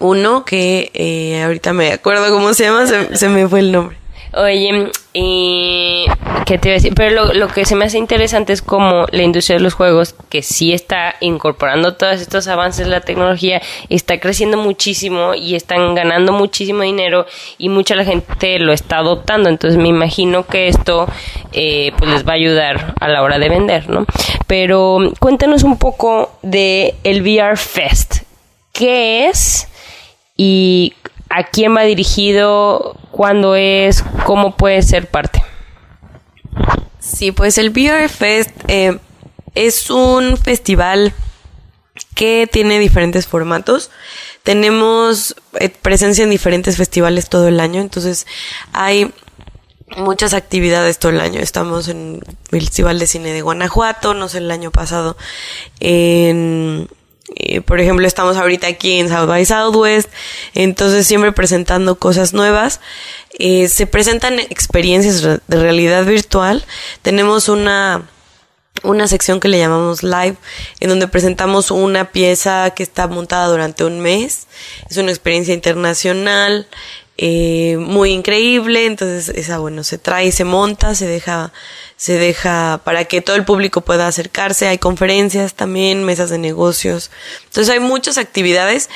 uno 0.00 0.44
que 0.44 0.90
eh, 0.92 1.40
ahorita 1.44 1.72
me 1.72 1.92
acuerdo 1.92 2.32
cómo 2.32 2.52
se 2.52 2.64
llama, 2.64 2.84
se 2.88 3.28
me 3.28 3.46
fue 3.46 3.60
el 3.60 3.70
nombre. 3.70 4.01
Oye, 4.34 4.90
y 5.12 6.06
¿qué 6.46 6.56
te 6.56 6.68
iba 6.68 6.72
a 6.72 6.78
decir? 6.78 6.94
Pero 6.94 7.34
lo, 7.34 7.48
que 7.48 7.66
se 7.66 7.76
me 7.76 7.84
hace 7.84 7.98
interesante 7.98 8.54
es 8.54 8.62
como 8.62 9.06
la 9.10 9.22
industria 9.22 9.58
de 9.58 9.62
los 9.62 9.74
juegos, 9.74 10.14
que 10.30 10.40
sí 10.40 10.72
está 10.72 11.16
incorporando 11.20 11.94
todos 11.94 12.18
estos 12.20 12.48
avances 12.48 12.86
de 12.86 12.92
la 12.92 13.02
tecnología, 13.02 13.60
está 13.90 14.18
creciendo 14.20 14.56
muchísimo 14.56 15.34
y 15.34 15.54
están 15.54 15.94
ganando 15.94 16.32
muchísimo 16.32 16.82
dinero 16.82 17.26
y 17.58 17.68
mucha 17.68 17.94
la 17.94 18.06
gente 18.06 18.58
lo 18.58 18.72
está 18.72 18.98
adoptando. 18.98 19.50
Entonces 19.50 19.78
me 19.78 19.88
imagino 19.88 20.46
que 20.46 20.68
esto 20.68 21.06
eh, 21.52 21.92
pues 21.98 22.10
les 22.10 22.26
va 22.26 22.32
a 22.32 22.36
ayudar 22.36 22.94
a 23.00 23.08
la 23.08 23.22
hora 23.22 23.38
de 23.38 23.50
vender, 23.50 23.90
¿no? 23.90 24.06
Pero 24.46 25.12
cuéntanos 25.20 25.62
un 25.62 25.76
poco 25.76 26.30
de 26.40 26.94
el 27.04 27.20
VR 27.20 27.58
Fest. 27.58 28.22
¿Qué 28.72 29.28
es? 29.28 29.68
Y 30.38 30.94
a 31.34 31.44
quién 31.44 31.74
va 31.74 31.82
dirigido, 31.82 32.96
cuándo 33.10 33.56
es, 33.56 34.04
cómo 34.26 34.54
puede 34.56 34.82
ser 34.82 35.08
parte. 35.08 35.42
Sí, 36.98 37.32
pues 37.32 37.56
el 37.56 37.70
VR 37.70 38.08
Fest 38.08 38.50
eh, 38.68 38.98
es 39.54 39.88
un 39.90 40.36
festival 40.36 41.14
que 42.14 42.46
tiene 42.50 42.78
diferentes 42.78 43.26
formatos. 43.26 43.90
Tenemos 44.42 45.34
eh, 45.58 45.70
presencia 45.70 46.24
en 46.24 46.30
diferentes 46.30 46.76
festivales 46.76 47.30
todo 47.30 47.48
el 47.48 47.60
año, 47.60 47.80
entonces 47.80 48.26
hay 48.74 49.10
muchas 49.96 50.34
actividades 50.34 50.98
todo 50.98 51.12
el 51.12 51.20
año. 51.20 51.40
Estamos 51.40 51.88
en 51.88 52.20
el 52.50 52.60
Festival 52.60 52.98
de 52.98 53.06
Cine 53.06 53.32
de 53.32 53.40
Guanajuato, 53.40 54.12
no 54.12 54.28
sé, 54.28 54.38
el 54.38 54.50
año 54.50 54.70
pasado 54.70 55.16
en 55.80 56.88
eh, 57.36 57.60
por 57.60 57.80
ejemplo, 57.80 58.06
estamos 58.06 58.36
ahorita 58.36 58.66
aquí 58.66 58.98
en 58.98 59.08
South 59.08 59.26
by 59.26 59.44
Southwest, 59.44 60.10
entonces 60.54 61.06
siempre 61.06 61.32
presentando 61.32 61.98
cosas 61.98 62.32
nuevas. 62.32 62.80
Eh, 63.38 63.68
se 63.68 63.86
presentan 63.86 64.38
experiencias 64.38 65.22
de 65.22 65.40
realidad 65.48 66.04
virtual. 66.04 66.64
Tenemos 67.02 67.48
una 67.48 68.08
una 68.82 69.06
sección 69.06 69.38
que 69.38 69.48
le 69.48 69.58
llamamos 69.58 70.02
live, 70.02 70.36
en 70.80 70.88
donde 70.88 71.06
presentamos 71.06 71.70
una 71.70 72.10
pieza 72.10 72.70
que 72.70 72.82
está 72.82 73.06
montada 73.06 73.46
durante 73.46 73.84
un 73.84 74.00
mes. 74.00 74.48
Es 74.90 74.96
una 74.96 75.10
experiencia 75.10 75.54
internacional, 75.54 76.66
eh, 77.18 77.76
muy 77.78 78.10
increíble, 78.10 78.86
entonces 78.86 79.28
esa 79.36 79.58
bueno 79.58 79.84
se 79.84 79.98
trae, 79.98 80.32
se 80.32 80.44
monta, 80.44 80.94
se 80.94 81.06
deja, 81.06 81.52
se 82.02 82.18
deja 82.18 82.80
para 82.82 83.04
que 83.04 83.20
todo 83.20 83.36
el 83.36 83.44
público 83.44 83.82
pueda 83.82 84.08
acercarse, 84.08 84.66
hay 84.66 84.78
conferencias 84.78 85.54
también, 85.54 86.02
mesas 86.02 86.30
de 86.30 86.38
negocios, 86.38 87.12
entonces 87.44 87.72
hay 87.72 87.78
muchas 87.78 88.18
actividades, 88.18 88.90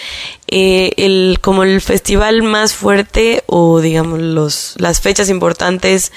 eh, 0.49 0.91
el, 0.97 1.39
como 1.41 1.63
el 1.63 1.81
festival 1.81 2.43
más 2.43 2.75
fuerte 2.75 3.45
o 3.47 3.81
digamos 3.81 4.19
los, 4.19 4.75
las 4.79 5.01
fechas 5.01 5.31
importantes 5.31 6.11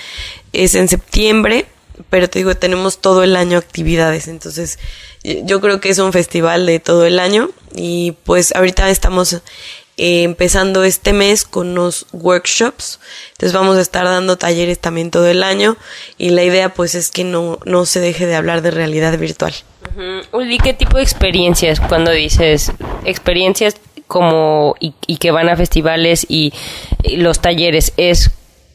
es 0.51 0.73
en 0.73 0.87
septiembre, 0.87 1.67
pero 2.09 2.27
te 2.27 2.39
digo, 2.39 2.55
tenemos 2.55 3.01
todo 3.01 3.21
el 3.21 3.35
año 3.35 3.59
actividades, 3.59 4.27
entonces 4.27 4.79
yo 5.23 5.61
creo 5.61 5.79
que 5.79 5.89
es 5.89 5.99
un 5.99 6.11
festival 6.11 6.65
de 6.65 6.79
todo 6.79 7.05
el 7.05 7.19
año 7.19 7.51
y 7.75 8.13
pues 8.23 8.55
ahorita 8.55 8.89
estamos 8.89 9.43
eh, 9.99 10.23
empezando 10.23 10.85
este 10.85 11.11
mes 11.11 11.43
con 11.43 11.71
unos 11.71 12.05
workshops. 12.13 13.01
Entonces 13.31 13.51
vamos 13.51 13.77
a 13.77 13.81
estar 13.81 14.05
dando 14.05 14.37
talleres 14.37 14.79
también 14.79 15.11
todo 15.11 15.27
el 15.27 15.43
año 15.43 15.75
y 16.17 16.29
la 16.29 16.43
idea 16.43 16.73
pues 16.73 16.95
es 16.95 17.11
que 17.11 17.25
no, 17.25 17.59
no 17.65 17.85
se 17.85 17.99
deje 17.99 18.25
de 18.25 18.35
hablar 18.35 18.61
de 18.61 18.71
realidad 18.71 19.17
virtual. 19.19 19.53
¿Y 20.39 20.57
qué 20.59 20.73
tipo 20.73 20.95
de 20.95 21.03
experiencias 21.03 21.81
cuando 21.81 22.11
dices 22.11 22.71
experiencias 23.03 23.75
como 24.07 24.75
y, 24.79 25.17
que 25.17 25.31
van 25.31 25.49
a 25.49 25.57
festivales 25.57 26.25
y, 26.29 26.53
y 27.03 27.17
los 27.17 27.41
talleres? 27.41 27.91
¿Es 27.97 28.31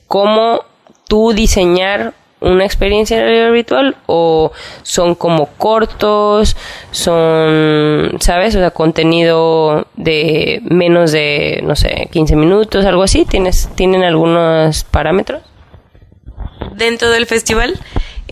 cómo 0.08 0.62
tú 1.08 1.32
diseñar 1.32 2.12
una 2.44 2.64
experiencia 2.64 3.16
de 3.16 3.24
realidad 3.24 3.52
virtual 3.52 3.96
o 4.06 4.52
son 4.82 5.14
como 5.14 5.46
cortos, 5.46 6.56
son, 6.90 8.16
¿sabes? 8.20 8.54
O 8.54 8.58
sea, 8.58 8.70
contenido 8.70 9.86
de 9.96 10.60
menos 10.64 11.12
de, 11.12 11.60
no 11.64 11.74
sé, 11.74 12.08
15 12.12 12.36
minutos, 12.36 12.84
algo 12.84 13.02
así. 13.02 13.24
¿Tienes, 13.24 13.68
¿Tienen 13.74 14.04
algunos 14.04 14.84
parámetros? 14.84 15.42
Dentro 16.76 17.10
del 17.10 17.26
festival, 17.26 17.78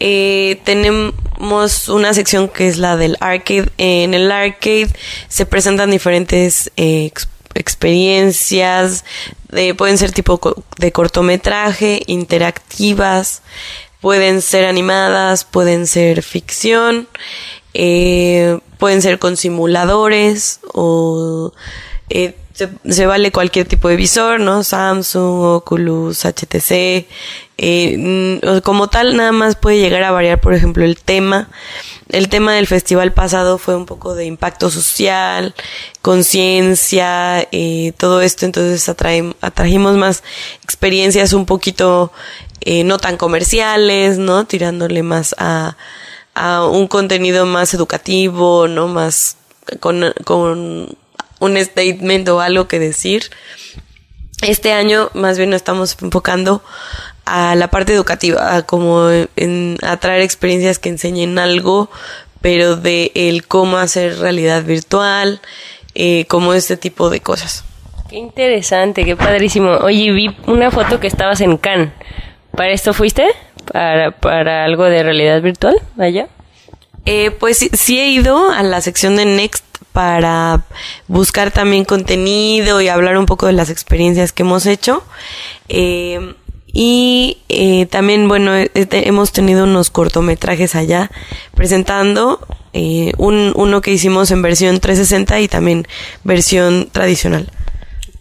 Eh, 0.05 0.61
tenemos 0.65 1.89
una 1.89 2.13
sección 2.13 2.49
que 2.49 2.67
es 2.67 2.79
la 2.79 2.97
del 2.97 3.17
arcade. 3.21 3.69
En 3.79 4.15
el 4.15 4.33
arcade 4.33 4.89
se 5.29 5.47
presentan 5.47 5.93
diferentes 5.93 6.73
eh, 6.77 7.13
experiencias, 7.55 9.05
pueden 9.77 9.99
ser 9.99 10.11
tipo 10.11 10.41
de 10.79 10.91
cortometraje, 10.91 12.03
interactivas, 12.07 13.43
pueden 14.03 14.43
ser 14.43 14.67
animadas, 14.67 15.45
pueden 15.45 15.87
ser 15.87 16.23
ficción, 16.23 17.09
eh, 17.73 18.59
pueden 18.77 19.01
ser 19.01 19.19
con 19.19 19.39
simuladores 19.39 20.61
o 20.75 21.53
eh, 22.11 22.37
se, 22.53 23.07
vale 23.07 23.33
cualquier 23.33 23.67
tipo 23.67 23.89
de 23.89 23.97
visor, 23.97 24.41
¿no? 24.41 24.63
Samsung, 24.63 25.43
Oculus, 25.43 26.25
HTC. 26.25 27.07
Eh, 27.59 27.97
mm, 27.97 28.59
como 28.63 28.89
tal, 28.89 29.17
nada 29.17 29.33
más 29.33 29.57
puede 29.57 29.79
llegar 29.79 30.03
a 30.03 30.11
variar, 30.11 30.41
por 30.41 30.53
ejemplo, 30.53 30.85
el 30.85 30.99
tema. 30.99 31.49
El 32.09 32.29
tema 32.29 32.53
del 32.55 32.67
festival 32.67 33.13
pasado 33.13 33.57
fue 33.57 33.75
un 33.77 33.87
poco 33.87 34.15
de 34.15 34.27
impacto 34.27 34.69
social, 34.69 35.55
conciencia, 36.03 37.49
eh, 37.53 37.93
todo 37.97 38.21
esto. 38.21 38.45
Entonces 38.47 38.87
atrajimos 38.89 39.97
más 39.97 40.23
experiencias 40.63 41.33
un 41.33 41.47
poquito 41.47 42.13
eh, 42.65 42.85
no 42.85 42.99
tan 42.99 43.17
comerciales, 43.17 44.19
¿no? 44.19 44.45
Tirándole 44.45 45.03
más 45.03 45.35
a, 45.39 45.77
a 46.35 46.67
un 46.67 46.89
contenido 46.89 47.47
más 47.47 47.75
educativo, 47.75 48.69
¿no? 48.69 48.89
Más 48.89 49.37
con, 49.81 50.13
con 50.25 50.97
un 51.39 51.65
statement 51.65 52.29
o 52.29 52.41
algo 52.41 52.69
que 52.69 52.79
decir. 52.79 53.31
Este 54.43 54.73
año 54.73 55.11
más 55.15 55.39
bien 55.39 55.51
nos 55.51 55.59
estamos 55.59 55.97
enfocando 56.03 56.63
a 57.25 57.55
la 57.55 57.69
parte 57.69 57.93
educativa, 57.93 58.57
a 58.57 58.63
como 58.63 59.09
en 59.37 59.79
atraer 59.83 60.23
experiencias 60.23 60.79
que 60.79 60.89
enseñen 60.89 61.39
algo, 61.39 61.91
pero 62.41 62.77
de 62.77 63.13
el 63.15 63.47
cómo 63.47 63.77
hacer 63.77 64.19
realidad 64.19 64.65
virtual, 64.65 65.41
eh, 65.95 66.27
como 66.27 66.55
este 66.55 66.77
tipo 66.77 67.11
de 67.11 67.21
cosas. 67.21 67.65
Qué 68.09 68.17
interesante, 68.17 69.05
qué 69.05 69.17
padrísimo. 69.17 69.71
Oye, 69.77 70.11
vi 70.13 70.37
una 70.47 70.71
foto 70.71 71.01
que 71.01 71.07
estabas 71.07 71.41
en 71.41 71.57
Cannes. 71.57 71.93
¿Para 72.57 72.73
esto 72.73 72.93
fuiste? 72.93 73.27
¿Para, 73.73 74.11
para 74.13 74.65
algo 74.65 74.85
de 74.85 75.03
realidad 75.03 75.41
virtual 75.43 75.77
allá? 75.99 76.29
Eh, 77.05 77.31
pues 77.33 77.59
sí, 77.59 77.71
sí, 77.73 77.99
he 77.99 78.09
ido 78.09 78.51
a 78.51 78.63
la 78.63 78.81
sección 78.81 79.17
de 79.17 79.25
Next 79.25 79.65
para 79.93 80.65
buscar 81.09 81.51
también 81.51 81.85
contenido 81.85 82.81
y 82.81 82.89
hablar 82.89 83.19
un 83.19 83.27
poco 83.27 83.47
de 83.47 83.53
las 83.53 83.71
experiencias 83.71 84.33
que 84.33 84.43
hemos 84.43 84.67
hecho. 84.67 85.03
Eh, 85.69 86.35
y 86.73 87.39
eh, 87.51 87.87
también, 87.87 88.29
bueno, 88.29 88.53
hemos 88.75 89.33
tenido 89.33 89.65
unos 89.65 89.91
cortometrajes 89.91 90.75
allá 90.75 91.11
presentando, 91.55 92.41
eh, 92.73 93.13
un, 93.19 93.53
uno 93.55 93.83
que 93.83 93.93
hicimos 93.93 94.31
en 94.31 94.41
versión 94.41 94.81
360 94.81 95.41
y 95.41 95.49
también 95.49 95.87
versión 96.25 96.89
tradicional. 96.91 97.51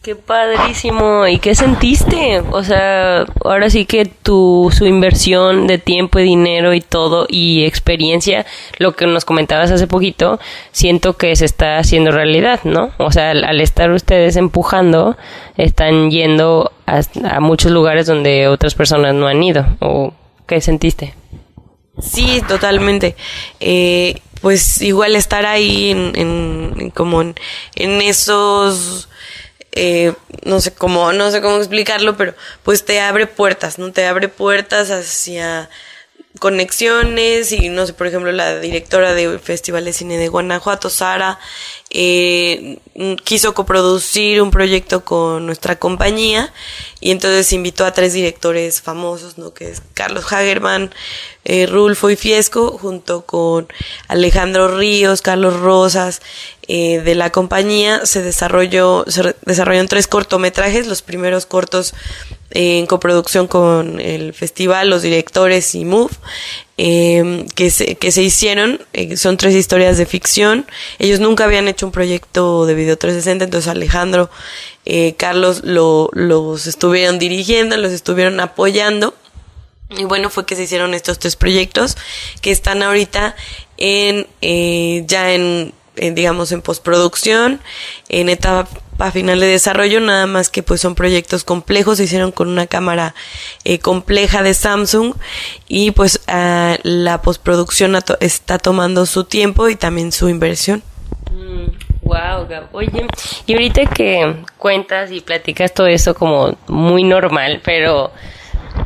Qué 0.01 0.15
padrísimo. 0.15 1.27
¿Y 1.27 1.37
qué 1.37 1.53
sentiste? 1.53 2.41
O 2.51 2.63
sea, 2.63 3.23
ahora 3.45 3.69
sí 3.69 3.85
que 3.85 4.05
tu 4.05 4.71
su 4.75 4.87
inversión 4.87 5.67
de 5.67 5.77
tiempo 5.77 6.17
y 6.17 6.23
dinero 6.23 6.73
y 6.73 6.81
todo 6.81 7.27
y 7.29 7.65
experiencia, 7.65 8.47
lo 8.79 8.95
que 8.95 9.05
nos 9.05 9.25
comentabas 9.25 9.69
hace 9.69 9.85
poquito, 9.85 10.39
siento 10.71 11.17
que 11.17 11.35
se 11.35 11.45
está 11.45 11.77
haciendo 11.77 12.09
realidad, 12.11 12.61
¿no? 12.63 12.89
O 12.97 13.11
sea, 13.11 13.29
al, 13.29 13.61
estar 13.61 13.91
ustedes 13.91 14.37
empujando, 14.37 15.17
están 15.55 16.09
yendo 16.09 16.71
a, 16.87 17.01
a, 17.29 17.39
muchos 17.39 17.71
lugares 17.71 18.07
donde 18.07 18.47
otras 18.47 18.73
personas 18.73 19.13
no 19.13 19.27
han 19.27 19.43
ido. 19.43 19.67
¿O 19.81 20.13
qué 20.47 20.61
sentiste? 20.61 21.13
Sí, 22.01 22.41
totalmente. 22.47 23.15
Eh, 23.59 24.19
pues 24.41 24.81
igual 24.81 25.15
estar 25.15 25.45
ahí 25.45 25.91
en, 25.91 26.89
como 26.95 27.21
en 27.21 27.35
esos 28.01 29.07
eh, 29.73 30.13
no 30.43 30.59
sé 30.59 30.73
cómo, 30.73 31.13
no 31.13 31.31
sé 31.31 31.41
cómo 31.41 31.57
explicarlo, 31.57 32.17
pero 32.17 32.33
pues 32.63 32.85
te 32.85 32.99
abre 32.99 33.27
puertas, 33.27 33.79
¿no? 33.79 33.91
Te 33.91 34.05
abre 34.05 34.27
puertas 34.27 34.89
hacia 34.91 35.69
conexiones 36.39 37.51
y 37.51 37.69
no 37.69 37.85
sé, 37.85 37.93
por 37.93 38.07
ejemplo, 38.07 38.31
la 38.31 38.59
directora 38.59 39.13
del 39.13 39.39
Festival 39.39 39.85
de 39.85 39.93
Cine 39.93 40.17
de 40.17 40.29
Guanajuato, 40.29 40.89
Sara, 40.89 41.39
eh, 41.89 42.79
quiso 43.23 43.53
coproducir 43.53 44.41
un 44.41 44.49
proyecto 44.49 45.03
con 45.03 45.45
nuestra 45.45 45.77
compañía 45.77 46.53
y 46.99 47.11
entonces 47.11 47.51
invitó 47.51 47.85
a 47.85 47.93
tres 47.93 48.13
directores 48.13 48.81
famosos, 48.81 49.37
¿no? 49.37 49.53
Que 49.53 49.69
es 49.69 49.81
Carlos 49.93 50.31
Hagerman, 50.31 50.93
eh, 51.43 51.65
Rulfo 51.65 52.09
y 52.09 52.15
Fiesco, 52.15 52.77
junto 52.77 53.25
con 53.25 53.67
Alejandro 54.07 54.77
Ríos, 54.77 55.21
Carlos 55.21 55.59
Rosas, 55.59 56.21
eh, 56.73 57.01
de 57.01 57.15
la 57.15 57.31
compañía. 57.31 58.05
Se 58.05 58.21
desarrolló, 58.21 59.03
se 59.05 59.35
desarrollaron 59.45 59.89
tres 59.89 60.07
cortometrajes, 60.07 60.87
los 60.87 61.01
primeros 61.01 61.45
cortos 61.45 61.93
en 62.51 62.85
coproducción 62.85 63.47
con 63.47 63.99
el 63.99 64.33
festival, 64.33 64.89
los 64.89 65.01
directores 65.01 65.75
y 65.75 65.83
MOVE, 65.83 66.13
eh, 66.77 67.45
que, 67.55 67.71
se, 67.71 67.95
que 67.95 68.13
se 68.13 68.23
hicieron. 68.23 68.79
Eh, 68.93 69.17
son 69.17 69.35
tres 69.35 69.53
historias 69.53 69.97
de 69.97 70.05
ficción. 70.05 70.65
Ellos 70.97 71.19
nunca 71.19 71.43
habían 71.43 71.67
hecho 71.67 71.85
un 71.85 71.91
proyecto 71.91 72.65
de 72.65 72.73
video 72.73 72.97
360, 72.97 73.43
entonces 73.43 73.69
Alejandro, 73.69 74.29
eh, 74.85 75.15
Carlos 75.17 75.65
lo, 75.65 76.09
los 76.13 76.67
estuvieron 76.67 77.19
dirigiendo, 77.19 77.75
los 77.75 77.91
estuvieron 77.91 78.39
apoyando. 78.39 79.13
Y 79.97 80.05
bueno, 80.05 80.29
fue 80.29 80.45
que 80.45 80.55
se 80.55 80.63
hicieron 80.63 80.93
estos 80.93 81.19
tres 81.19 81.35
proyectos 81.35 81.97
que 82.41 82.51
están 82.51 82.81
ahorita 82.81 83.35
en, 83.75 84.25
eh, 84.41 85.03
ya 85.05 85.33
en, 85.33 85.73
en, 85.95 86.15
digamos, 86.15 86.51
en 86.51 86.61
postproducción, 86.61 87.59
en 88.09 88.29
etapa 88.29 89.11
final 89.11 89.39
de 89.39 89.47
desarrollo, 89.47 89.99
nada 89.99 90.27
más 90.27 90.49
que 90.49 90.61
pues 90.61 90.81
son 90.81 90.93
proyectos 90.95 91.43
complejos, 91.43 91.97
se 91.97 92.03
hicieron 92.03 92.31
con 92.31 92.47
una 92.47 92.67
cámara 92.67 93.15
eh, 93.63 93.79
compleja 93.79 94.43
de 94.43 94.53
Samsung 94.53 95.15
y 95.67 95.91
pues 95.91 96.21
uh, 96.27 96.75
la 96.83 97.21
postproducción 97.21 97.97
está 98.19 98.59
tomando 98.59 99.05
su 99.05 99.23
tiempo 99.23 99.69
y 99.69 99.75
también 99.75 100.11
su 100.11 100.29
inversión. 100.29 100.83
wow, 102.03 102.45
mm, 102.45 102.75
oye, 102.75 103.07
y 103.47 103.53
ahorita 103.53 103.85
que 103.87 104.35
cuentas 104.57 105.11
y 105.11 105.21
platicas 105.21 105.73
todo 105.73 105.87
eso 105.87 106.13
como 106.13 106.55
muy 106.67 107.03
normal, 107.03 107.61
pero 107.63 108.11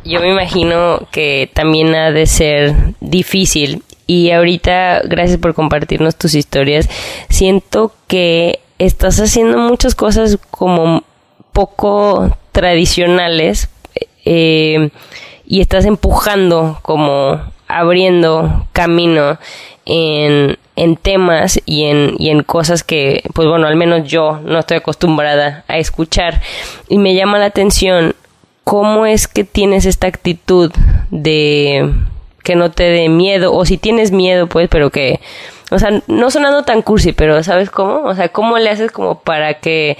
yo 0.03 0.21
me 0.21 0.29
imagino 0.29 1.07
que 1.11 1.49
también 1.53 1.93
ha 1.95 2.11
de 2.11 2.25
ser 2.25 2.73
difícil. 2.99 3.83
Y 4.07 4.31
ahorita, 4.31 5.01
gracias 5.05 5.39
por 5.39 5.53
compartirnos 5.53 6.15
tus 6.15 6.35
historias. 6.35 6.89
Siento 7.29 7.93
que 8.07 8.59
estás 8.77 9.19
haciendo 9.19 9.57
muchas 9.57 9.95
cosas 9.95 10.37
como 10.51 11.03
poco 11.53 12.37
tradicionales 12.51 13.69
eh, 14.25 14.89
y 15.45 15.61
estás 15.61 15.85
empujando 15.85 16.79
como 16.81 17.39
abriendo 17.67 18.67
camino 18.73 19.37
en, 19.85 20.57
en 20.75 20.97
temas 20.97 21.59
y 21.65 21.83
en, 21.85 22.15
y 22.19 22.29
en 22.29 22.43
cosas 22.43 22.83
que, 22.83 23.23
pues 23.33 23.47
bueno, 23.47 23.67
al 23.67 23.75
menos 23.75 24.07
yo 24.07 24.39
no 24.43 24.59
estoy 24.59 24.77
acostumbrada 24.77 25.63
a 25.67 25.77
escuchar. 25.77 26.41
Y 26.89 26.97
me 26.97 27.15
llama 27.15 27.39
la 27.39 27.45
atención 27.45 28.15
cómo 28.63 29.05
es 29.05 29.27
que 29.27 29.43
tienes 29.43 29.85
esta 29.85 30.07
actitud 30.07 30.71
de 31.11 31.93
que 32.45 32.55
no 32.55 32.71
te 32.71 32.83
dé 32.85 33.09
miedo, 33.09 33.53
o 33.53 33.65
si 33.65 33.77
tienes 33.77 34.13
miedo, 34.13 34.47
pues, 34.47 34.69
pero 34.69 34.89
que 34.89 35.19
o 35.71 35.79
sea, 35.79 36.01
no 36.07 36.31
sonando 36.31 36.63
tan 36.63 36.81
cursi, 36.81 37.11
pero 37.11 37.41
¿sabes 37.43 37.69
cómo? 37.69 38.03
O 38.03 38.15
sea, 38.15 38.29
¿cómo 38.29 38.57
le 38.57 38.69
haces 38.69 38.91
como 38.91 39.19
para 39.19 39.55
que 39.55 39.97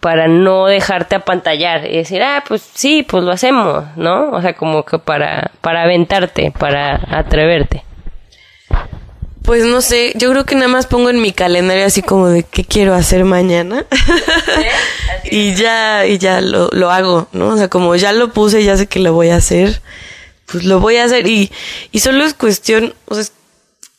para 0.00 0.28
no 0.28 0.66
dejarte 0.66 1.16
apantallar 1.16 1.86
y 1.86 1.96
decir, 1.96 2.22
ah, 2.22 2.44
pues 2.46 2.62
sí, 2.74 3.02
pues 3.02 3.24
lo 3.24 3.32
hacemos, 3.32 3.84
¿no? 3.96 4.30
O 4.30 4.42
sea, 4.42 4.54
como 4.54 4.84
que 4.84 4.98
para, 4.98 5.52
para 5.60 5.82
aventarte, 5.82 6.52
para 6.56 7.00
atreverte. 7.10 7.82
Pues 9.42 9.64
no 9.64 9.80
sé, 9.80 10.12
yo 10.16 10.30
creo 10.30 10.44
que 10.44 10.54
nada 10.54 10.68
más 10.68 10.86
pongo 10.86 11.08
en 11.08 11.20
mi 11.20 11.32
calendario 11.32 11.86
así 11.86 12.02
como 12.02 12.28
de 12.28 12.42
qué 12.42 12.62
quiero 12.64 12.94
hacer 12.94 13.24
mañana. 13.24 13.86
y 15.24 15.54
ya, 15.54 16.06
y 16.06 16.18
ya 16.18 16.40
lo, 16.42 16.68
lo 16.72 16.90
hago, 16.90 17.28
¿no? 17.32 17.48
O 17.48 17.56
sea, 17.56 17.68
como 17.68 17.96
ya 17.96 18.12
lo 18.12 18.32
puse, 18.32 18.62
ya 18.62 18.76
sé 18.76 18.86
que 18.86 19.00
lo 19.00 19.14
voy 19.14 19.30
a 19.30 19.36
hacer, 19.36 19.80
pues 20.50 20.64
lo 20.64 20.80
voy 20.80 20.96
a 20.96 21.04
hacer. 21.04 21.26
Y, 21.26 21.50
y 21.92 22.00
solo 22.00 22.24
es 22.24 22.34
cuestión, 22.34 22.94
o 23.06 23.14
sea, 23.14 23.24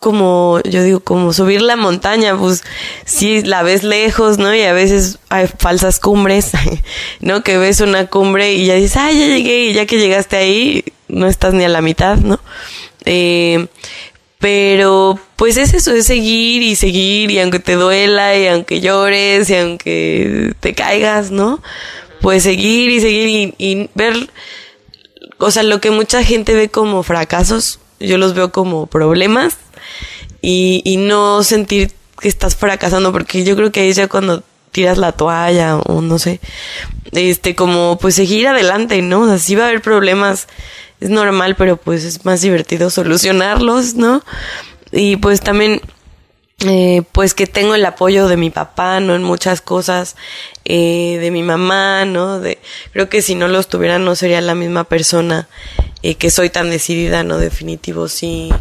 como, 0.01 0.59
yo 0.67 0.83
digo, 0.83 0.99
como 0.99 1.31
subir 1.31 1.61
la 1.61 1.75
montaña, 1.75 2.35
pues 2.35 2.63
sí, 3.05 3.43
la 3.43 3.61
ves 3.61 3.83
lejos, 3.83 4.39
¿no? 4.39 4.53
Y 4.53 4.63
a 4.63 4.73
veces 4.73 5.19
hay 5.29 5.47
falsas 5.47 5.99
cumbres, 5.99 6.53
¿no? 7.19 7.43
Que 7.43 7.59
ves 7.59 7.81
una 7.81 8.07
cumbre 8.07 8.53
y 8.53 8.65
ya 8.65 8.73
dices, 8.73 8.97
ah, 8.97 9.11
ya 9.11 9.27
llegué, 9.27 9.65
y 9.65 9.73
ya 9.73 9.85
que 9.85 9.99
llegaste 9.99 10.37
ahí, 10.37 10.83
no 11.07 11.27
estás 11.27 11.53
ni 11.53 11.63
a 11.65 11.69
la 11.69 11.81
mitad, 11.81 12.17
¿no? 12.17 12.39
Eh, 13.05 13.67
pero 14.39 15.19
pues 15.35 15.57
es 15.57 15.75
eso, 15.75 15.93
es 15.93 16.07
seguir 16.07 16.63
y 16.63 16.75
seguir, 16.75 17.29
y 17.29 17.39
aunque 17.39 17.59
te 17.59 17.75
duela, 17.75 18.35
y 18.35 18.47
aunque 18.47 18.81
llores, 18.81 19.51
y 19.51 19.55
aunque 19.55 20.53
te 20.59 20.73
caigas, 20.73 21.29
¿no? 21.29 21.61
Pues 22.21 22.41
seguir 22.41 22.89
y 22.89 23.01
seguir 23.01 23.27
y, 23.27 23.55
y 23.59 23.89
ver, 23.93 24.15
o 25.41 25.51
sea, 25.51 25.63
lo 25.63 25.81
que 25.81 25.91
mucha 25.91 26.23
gente 26.23 26.53
ve 26.53 26.69
como 26.69 27.03
fracasos, 27.03 27.79
yo 27.99 28.17
los 28.17 28.33
veo 28.33 28.51
como 28.51 28.87
problemas 28.87 29.57
y, 30.41 30.81
y 30.85 30.97
no 30.97 31.43
sentir 31.43 31.91
que 32.19 32.27
estás 32.27 32.55
fracasando, 32.55 33.11
porque 33.11 33.43
yo 33.43 33.55
creo 33.55 33.71
que 33.71 33.81
ahí 33.81 33.93
ya 33.93 34.07
cuando 34.07 34.43
tiras 34.71 34.97
la 34.97 35.11
toalla 35.11 35.77
o 35.77 36.01
no 36.01 36.17
sé, 36.19 36.39
este, 37.11 37.55
como 37.55 37.97
pues 37.99 38.15
seguir 38.15 38.47
adelante, 38.47 39.01
¿no? 39.01 39.21
O 39.21 39.27
sea, 39.27 39.37
sí 39.37 39.55
va 39.55 39.65
a 39.65 39.67
haber 39.67 39.81
problemas, 39.81 40.47
es 40.99 41.09
normal, 41.09 41.55
pero 41.57 41.77
pues 41.77 42.03
es 42.03 42.25
más 42.25 42.41
divertido 42.41 42.89
solucionarlos, 42.89 43.95
¿no? 43.95 44.23
Y 44.91 45.17
pues 45.17 45.41
también 45.41 45.81
eh, 46.67 47.03
pues 47.11 47.33
que 47.33 47.47
tengo 47.47 47.75
el 47.75 47.85
apoyo 47.85 48.27
de 48.27 48.37
mi 48.37 48.49
papá, 48.49 48.99
¿no? 48.99 49.15
En 49.15 49.23
muchas 49.23 49.61
cosas, 49.61 50.15
eh, 50.65 51.17
de 51.19 51.31
mi 51.31 51.43
mamá, 51.43 52.05
¿no? 52.05 52.39
De, 52.39 52.59
creo 52.93 53.09
que 53.09 53.21
si 53.21 53.35
no 53.35 53.47
los 53.47 53.67
tuviera 53.67 53.99
no 53.99 54.15
sería 54.15 54.41
la 54.41 54.55
misma 54.55 54.83
persona 54.83 55.47
eh, 56.03 56.15
que 56.15 56.29
soy 56.29 56.49
tan 56.49 56.69
decidida, 56.69 57.23
¿no? 57.23 57.37
Definitivo, 57.37 58.07
sí, 58.07 58.51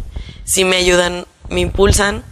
sí 0.43 0.65
me 0.65 0.77
ayudan, 0.77 1.25
me 1.49 1.61
impulsan. 1.61 2.23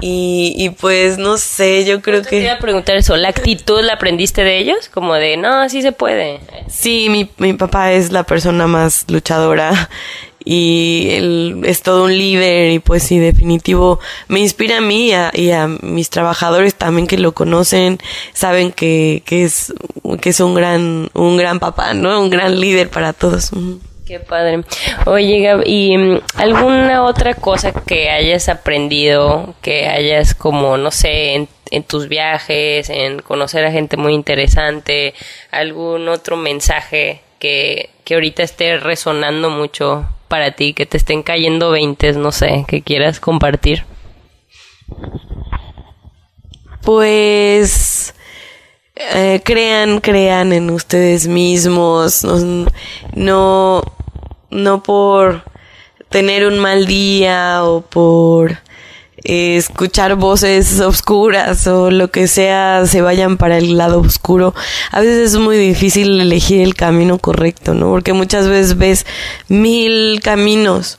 Y, 0.00 0.54
y 0.56 0.70
pues 0.70 1.18
no 1.18 1.36
sé, 1.36 1.84
yo 1.84 2.00
creo 2.00 2.22
que... 2.22 2.30
Te 2.30 2.44
iba 2.44 2.54
a 2.54 2.58
preguntar 2.58 2.96
eso, 2.96 3.16
¿la 3.16 3.28
actitud 3.28 3.82
la 3.82 3.94
aprendiste 3.94 4.42
de 4.42 4.58
ellos? 4.58 4.88
Como 4.88 5.14
de, 5.14 5.36
no, 5.36 5.60
así 5.60 5.82
se 5.82 5.92
puede. 5.92 6.40
Sí, 6.68 7.08
mi, 7.10 7.30
mi 7.36 7.52
papá 7.52 7.92
es 7.92 8.10
la 8.10 8.22
persona 8.22 8.66
más 8.66 9.04
luchadora 9.08 9.90
y 10.44 11.08
él 11.10 11.62
es 11.64 11.82
todo 11.82 12.04
un 12.04 12.16
líder 12.16 12.72
y 12.72 12.78
pues 12.78 13.02
sí, 13.02 13.18
definitivo 13.18 14.00
me 14.28 14.40
inspira 14.40 14.78
a 14.78 14.80
mí 14.80 15.08
y 15.08 15.12
a, 15.12 15.30
y 15.34 15.50
a 15.50 15.66
mis 15.66 16.10
trabajadores 16.10 16.74
también 16.74 17.06
que 17.06 17.18
lo 17.18 17.32
conocen, 17.32 17.98
saben 18.32 18.72
que, 18.72 19.22
que 19.24 19.44
es 19.44 19.72
que 20.20 20.30
es 20.30 20.40
un 20.40 20.54
gran 20.54 21.10
un 21.14 21.36
gran 21.36 21.60
papá, 21.60 21.94
¿no? 21.94 22.20
Un 22.20 22.30
gran 22.30 22.60
líder 22.60 22.88
para 22.88 23.12
todos. 23.12 23.52
Qué 24.06 24.18
padre. 24.18 24.62
Oye, 25.06 25.40
Gab, 25.40 25.62
¿y 25.64 25.96
mm, 25.96 26.20
alguna 26.34 27.04
otra 27.04 27.34
cosa 27.34 27.72
que 27.72 28.10
hayas 28.10 28.48
aprendido, 28.48 29.54
que 29.62 29.88
hayas 29.88 30.34
como, 30.34 30.76
no 30.76 30.90
sé, 30.90 31.34
en, 31.34 31.48
en 31.70 31.84
tus 31.84 32.08
viajes, 32.08 32.90
en 32.90 33.20
conocer 33.20 33.64
a 33.64 33.70
gente 33.70 33.96
muy 33.96 34.12
interesante, 34.12 35.14
algún 35.50 36.08
otro 36.08 36.36
mensaje 36.36 37.22
que, 37.38 37.90
que 38.04 38.14
ahorita 38.14 38.42
esté 38.42 38.76
resonando 38.76 39.50
mucho 39.50 40.06
para 40.32 40.52
ti, 40.52 40.72
que 40.72 40.86
te 40.86 40.96
estén 40.96 41.22
cayendo 41.22 41.70
veintes, 41.70 42.16
no 42.16 42.32
sé, 42.32 42.64
que 42.66 42.80
quieras 42.80 43.20
compartir? 43.20 43.84
Pues 46.80 48.14
eh, 48.96 49.42
crean, 49.44 50.00
crean 50.00 50.54
en 50.54 50.70
ustedes 50.70 51.28
mismos, 51.28 52.24
no, 52.24 52.66
no, 53.14 53.82
no 54.48 54.82
por 54.82 55.44
tener 56.08 56.46
un 56.46 56.58
mal 56.58 56.86
día 56.86 57.62
o 57.64 57.82
por 57.82 58.56
eh, 59.24 59.56
escuchar 59.56 60.16
voces 60.16 60.80
oscuras 60.80 61.66
o 61.68 61.90
lo 61.90 62.10
que 62.10 62.26
sea 62.26 62.86
se 62.86 63.02
vayan 63.02 63.36
para 63.36 63.58
el 63.58 63.76
lado 63.76 64.00
oscuro. 64.00 64.54
A 64.90 65.00
veces 65.00 65.32
es 65.32 65.38
muy 65.38 65.56
difícil 65.56 66.20
elegir 66.20 66.60
el 66.60 66.74
camino 66.74 67.18
correcto, 67.18 67.74
¿no? 67.74 67.90
Porque 67.90 68.12
muchas 68.12 68.48
veces 68.48 68.78
ves 68.78 69.06
mil 69.48 70.20
caminos 70.22 70.98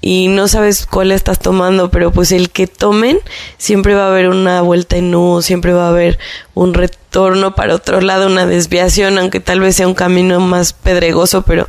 y 0.00 0.28
no 0.28 0.46
sabes 0.46 0.86
cuál 0.86 1.10
estás 1.10 1.40
tomando, 1.40 1.90
pero 1.90 2.12
pues 2.12 2.30
el 2.30 2.50
que 2.50 2.66
tomen 2.66 3.18
siempre 3.58 3.94
va 3.94 4.04
a 4.04 4.10
haber 4.10 4.28
una 4.28 4.62
vuelta 4.62 4.96
en 4.96 5.14
U, 5.14 5.42
siempre 5.42 5.72
va 5.72 5.86
a 5.86 5.90
haber 5.90 6.18
un 6.54 6.74
retorno 7.14 7.54
para 7.54 7.76
otro 7.76 8.00
lado, 8.00 8.26
una 8.26 8.44
desviación, 8.44 9.18
aunque 9.18 9.38
tal 9.38 9.60
vez 9.60 9.76
sea 9.76 9.86
un 9.86 9.94
camino 9.94 10.40
más 10.40 10.72
pedregoso, 10.72 11.42
pero 11.42 11.68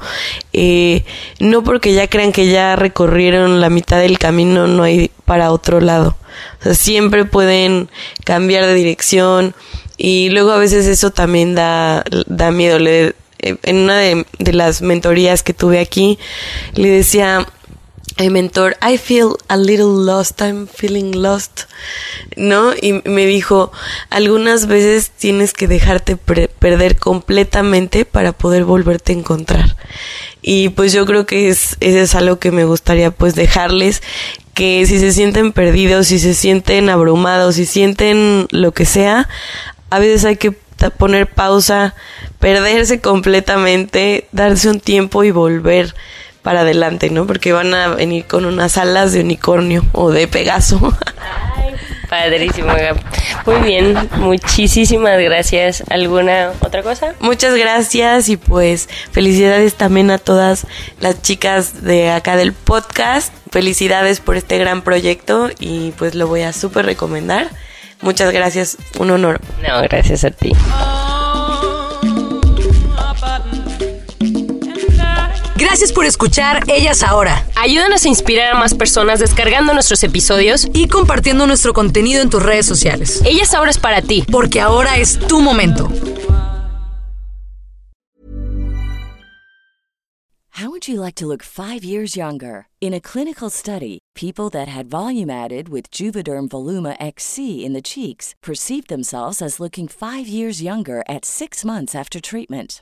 eh, 0.54 1.06
no 1.40 1.64
porque 1.64 1.94
ya 1.94 2.08
crean 2.08 2.32
que 2.32 2.48
ya 2.48 2.76
recorrieron 2.76 3.62
la 3.62 3.70
mitad 3.70 4.00
del 4.00 4.18
camino, 4.18 4.66
no 4.66 4.82
hay 4.82 5.12
para 5.24 5.52
otro 5.52 5.82
lado. 5.82 6.18
O 6.62 6.64
sea, 6.64 6.74
siempre 6.74 7.26
pueden 7.26 7.90
cambiar 8.24 8.66
de 8.66 8.74
dirección 8.74 9.54
y 9.98 10.30
luego 10.30 10.52
a 10.52 10.58
veces 10.58 10.88
eso 10.88 11.12
también 11.12 11.54
da, 11.54 12.04
da 12.26 12.50
miedo. 12.50 12.80
Eh, 12.80 13.14
en 13.38 13.78
una 13.78 14.00
de, 14.00 14.26
de 14.40 14.54
las 14.54 14.82
mentorías 14.82 15.44
que 15.44 15.54
tuve 15.54 15.80
aquí, 15.80 16.18
le 16.74 16.90
decía, 16.90 17.46
el 18.18 18.32
mentor, 18.32 18.78
I 18.82 18.98
feel 18.98 19.36
a 19.50 19.58
little 19.58 20.06
lost, 20.06 20.42
I'm 20.42 20.68
feeling 20.68 21.12
lost, 21.16 21.64
¿no? 22.38 22.74
Y 22.74 23.02
me 23.06 23.26
dijo, 23.26 23.72
algunas 24.10 24.68
veces 24.68 25.12
tienes 25.12 25.54
que 25.54 25.68
dejarte 25.68 26.16
perder 26.16 26.98
completamente 26.98 28.06
para 28.06 28.32
poder 28.32 28.64
volverte 28.64 29.12
a 29.12 29.18
encontrar. 29.18 29.76
Y 30.42 30.70
pues 30.70 30.94
yo 30.94 31.06
creo 31.06 31.26
que 31.26 31.50
es, 31.50 31.76
eso 31.82 32.00
es 32.00 32.16
algo 32.16 32.40
que 32.40 32.52
me 32.52 32.66
gustaría 32.66 33.12
pues 33.12 33.36
dejarles, 33.36 34.02
que 34.54 34.86
si 34.86 35.00
se 35.00 35.12
sienten 35.12 35.52
perdidos, 35.52 36.08
si 36.08 36.20
se 36.20 36.34
sienten 36.34 36.90
abrumados, 36.90 37.56
si 37.56 37.66
sienten 37.66 38.48
lo 38.52 38.72
que 38.72 38.86
sea, 38.86 39.28
a 39.90 40.00
veces 40.00 40.24
hay 40.24 40.38
que 40.38 40.52
poner 40.98 41.28
pausa, 41.28 41.96
perderse 42.40 43.02
completamente, 43.02 44.28
darse 44.32 44.70
un 44.70 44.80
tiempo 44.80 45.24
y 45.24 45.32
volver 45.32 45.96
para 46.46 46.62
adelante, 46.62 47.10
¿no? 47.10 47.26
Porque 47.26 47.54
van 47.54 47.74
a 47.74 47.88
venir 47.88 48.26
con 48.26 48.46
unas 48.46 48.78
alas 48.78 49.12
de 49.12 49.22
unicornio 49.22 49.84
o 49.94 50.12
de 50.12 50.28
Pegaso. 50.28 50.96
Ay, 51.58 51.74
padrísimo, 52.08 52.68
Gab. 52.68 52.98
Muy 53.48 53.68
bien, 53.68 54.10
muchísimas 54.18 55.20
gracias. 55.20 55.84
¿Alguna 55.90 56.52
otra 56.62 56.84
cosa? 56.84 57.16
Muchas 57.20 57.56
gracias 57.56 58.30
y 58.30 58.38
pues 58.38 58.88
felicidades 59.12 59.74
también 59.74 60.12
a 60.12 60.20
todas 60.20 60.68
las 61.00 61.20
chicas 61.24 61.84
de 61.84 62.12
acá 62.12 62.38
del 62.38 62.54
podcast. 62.54 63.34
Felicidades 63.50 64.20
por 64.20 64.38
este 64.38 64.60
gran 64.60 64.84
proyecto 64.84 65.50
y 65.60 65.94
pues 65.98 66.14
lo 66.14 66.28
voy 66.28 66.44
a 66.44 66.54
súper 66.54 66.86
recomendar. 66.86 67.50
Muchas 68.02 68.32
gracias, 68.32 68.78
un 69.00 69.10
honor. 69.10 69.42
No, 69.68 69.82
gracias 69.82 70.24
a 70.24 70.30
ti. 70.30 70.52
Gracias 75.76 75.92
por 75.92 76.06
escuchar 76.06 76.64
Ellas 76.70 77.04
Ahora 77.04 77.46
Ayúdanos 77.58 78.06
a 78.06 78.08
inspirar 78.08 78.56
a 78.56 78.58
más 78.58 78.74
personas 78.74 79.20
descargando 79.20 79.74
nuestros 79.74 80.04
episodios. 80.04 80.70
y 80.74 80.88
compartiendo 80.88 81.46
nuestro 81.48 81.74
contenido 81.74 82.22
en 82.22 82.30
tus 82.30 82.42
redes 82.42 82.66
sociales. 82.66 83.22
Ellas 83.26 83.54
ahora 83.54 83.72
es 83.72 83.78
para 83.78 84.02
ti. 84.02 84.24
Porque 84.32 84.62
ahora 84.62 84.98
es 85.00 85.20
tu 85.20 85.42
momento. 85.42 85.90
How 90.52 90.70
would 90.70 90.88
you 90.88 91.02
like 91.02 91.16
to 91.16 91.28
look 91.28 91.44
five 91.44 91.84
years 91.84 92.16
younger? 92.16 92.68
In 92.80 92.94
a 92.94 93.02
clinical 93.02 93.50
study, 93.50 94.00
people 94.16 94.50
that 94.52 94.70
had 94.70 94.90
volume 94.90 95.30
added 95.30 95.68
with 95.68 95.92
Juvederm 95.92 96.48
Voluma 96.48 96.96
XC 97.02 97.66
in 97.66 97.74
the 97.74 97.82
cheeks 97.82 98.34
perceived 98.42 98.88
themselves 98.88 99.42
as 99.42 99.60
looking 99.60 99.90
five 99.90 100.26
years 100.26 100.62
younger 100.62 101.04
at 101.10 101.26
six 101.26 101.66
months 101.66 101.94
after 101.94 102.22
treatment. 102.22 102.82